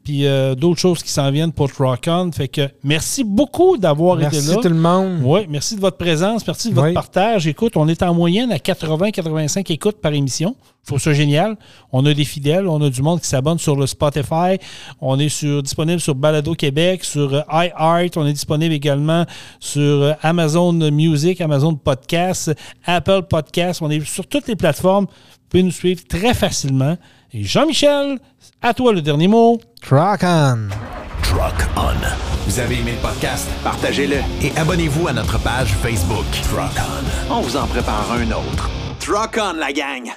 Puis 0.05 0.25
euh, 0.27 0.55
d'autres 0.55 0.79
choses 0.81 1.03
qui 1.03 1.11
s'en 1.11 1.31
viennent 1.31 1.53
pour 1.53 1.69
Rock-On. 1.77 2.31
Fait 2.33 2.49
que 2.49 2.69
merci 2.85 3.25
beaucoup 3.25 3.77
d'avoir 3.77 4.19
été 4.21 4.31
Merci 4.37 4.49
là. 4.51 4.57
tout 4.63 4.69
le 4.69 4.75
monde. 4.75 5.21
Oui, 5.25 5.41
merci 5.49 5.75
de 5.75 5.81
votre 5.81 5.97
présence, 5.97 6.47
merci 6.47 6.71
de 6.71 6.75
votre 6.75 6.89
Oui. 6.89 6.95
partage. 6.95 7.47
Écoute, 7.47 7.77
on 7.77 7.89
est 7.89 8.03
en 8.03 8.15
moyenne 8.15 8.53
à 8.53 8.59
80-85 8.59 9.71
écoutes 9.73 10.01
par 10.01 10.13
émission. 10.13 10.55
Je 10.89 10.93
trouve 10.95 11.03
ça 11.03 11.13
génial. 11.13 11.59
On 11.93 12.07
a 12.07 12.15
des 12.15 12.25
fidèles, 12.25 12.67
on 12.67 12.81
a 12.81 12.89
du 12.89 13.03
monde 13.03 13.21
qui 13.21 13.29
s'abonne 13.29 13.59
sur 13.59 13.77
le 13.77 13.87
Spotify. 13.87 14.57
On 15.03 15.19
est 15.19 15.29
sur, 15.29 15.63
disponible 15.63 16.01
sur 16.01 16.15
Balado 16.15 16.55
Québec, 16.55 17.05
sur 17.05 17.35
euh, 17.35 17.43
iHeart. 17.53 18.17
On 18.17 18.25
est 18.25 18.33
disponible 18.33 18.73
également 18.73 19.27
sur 19.61 19.83
euh, 19.83 20.13
Amazon 20.23 20.73
Music, 20.73 21.43
Amazon 21.43 21.75
Podcast, 21.75 22.55
Apple 22.87 23.25
Podcast. 23.29 23.83
On 23.83 23.91
est 23.91 24.03
sur 24.03 24.27
toutes 24.27 24.49
les 24.49 24.57
plateformes. 24.57 25.05
Vous 25.05 25.49
pouvez 25.51 25.63
nous 25.63 25.71
suivre 25.71 26.01
très 26.09 26.33
facilement. 26.33 26.97
Et 27.35 27.45
Jean-Michel, 27.45 28.19
à 28.63 28.73
toi 28.73 28.95
le 28.95 29.03
dernier 29.03 29.29
mot. 29.29 29.61
Rock 29.91 30.21
on! 30.23 30.69
Truck 31.23 31.69
On. 31.77 31.93
Vous 32.47 32.59
avez 32.61 32.77
aimé 32.77 32.93
le 32.93 33.07
podcast? 33.07 33.47
Partagez-le. 33.63 34.21
Et 34.43 34.57
abonnez-vous 34.57 35.07
à 35.07 35.13
notre 35.13 35.39
page 35.43 35.69
Facebook. 35.83 36.25
Truck 36.51 36.83
On. 37.29 37.35
On 37.35 37.41
vous 37.43 37.59
en 37.59 37.67
prépare 37.67 38.11
un 38.11 38.31
autre. 38.31 38.71
Truck 39.01 39.39
on, 39.39 39.53
la 39.53 39.71
gang! 39.75 40.11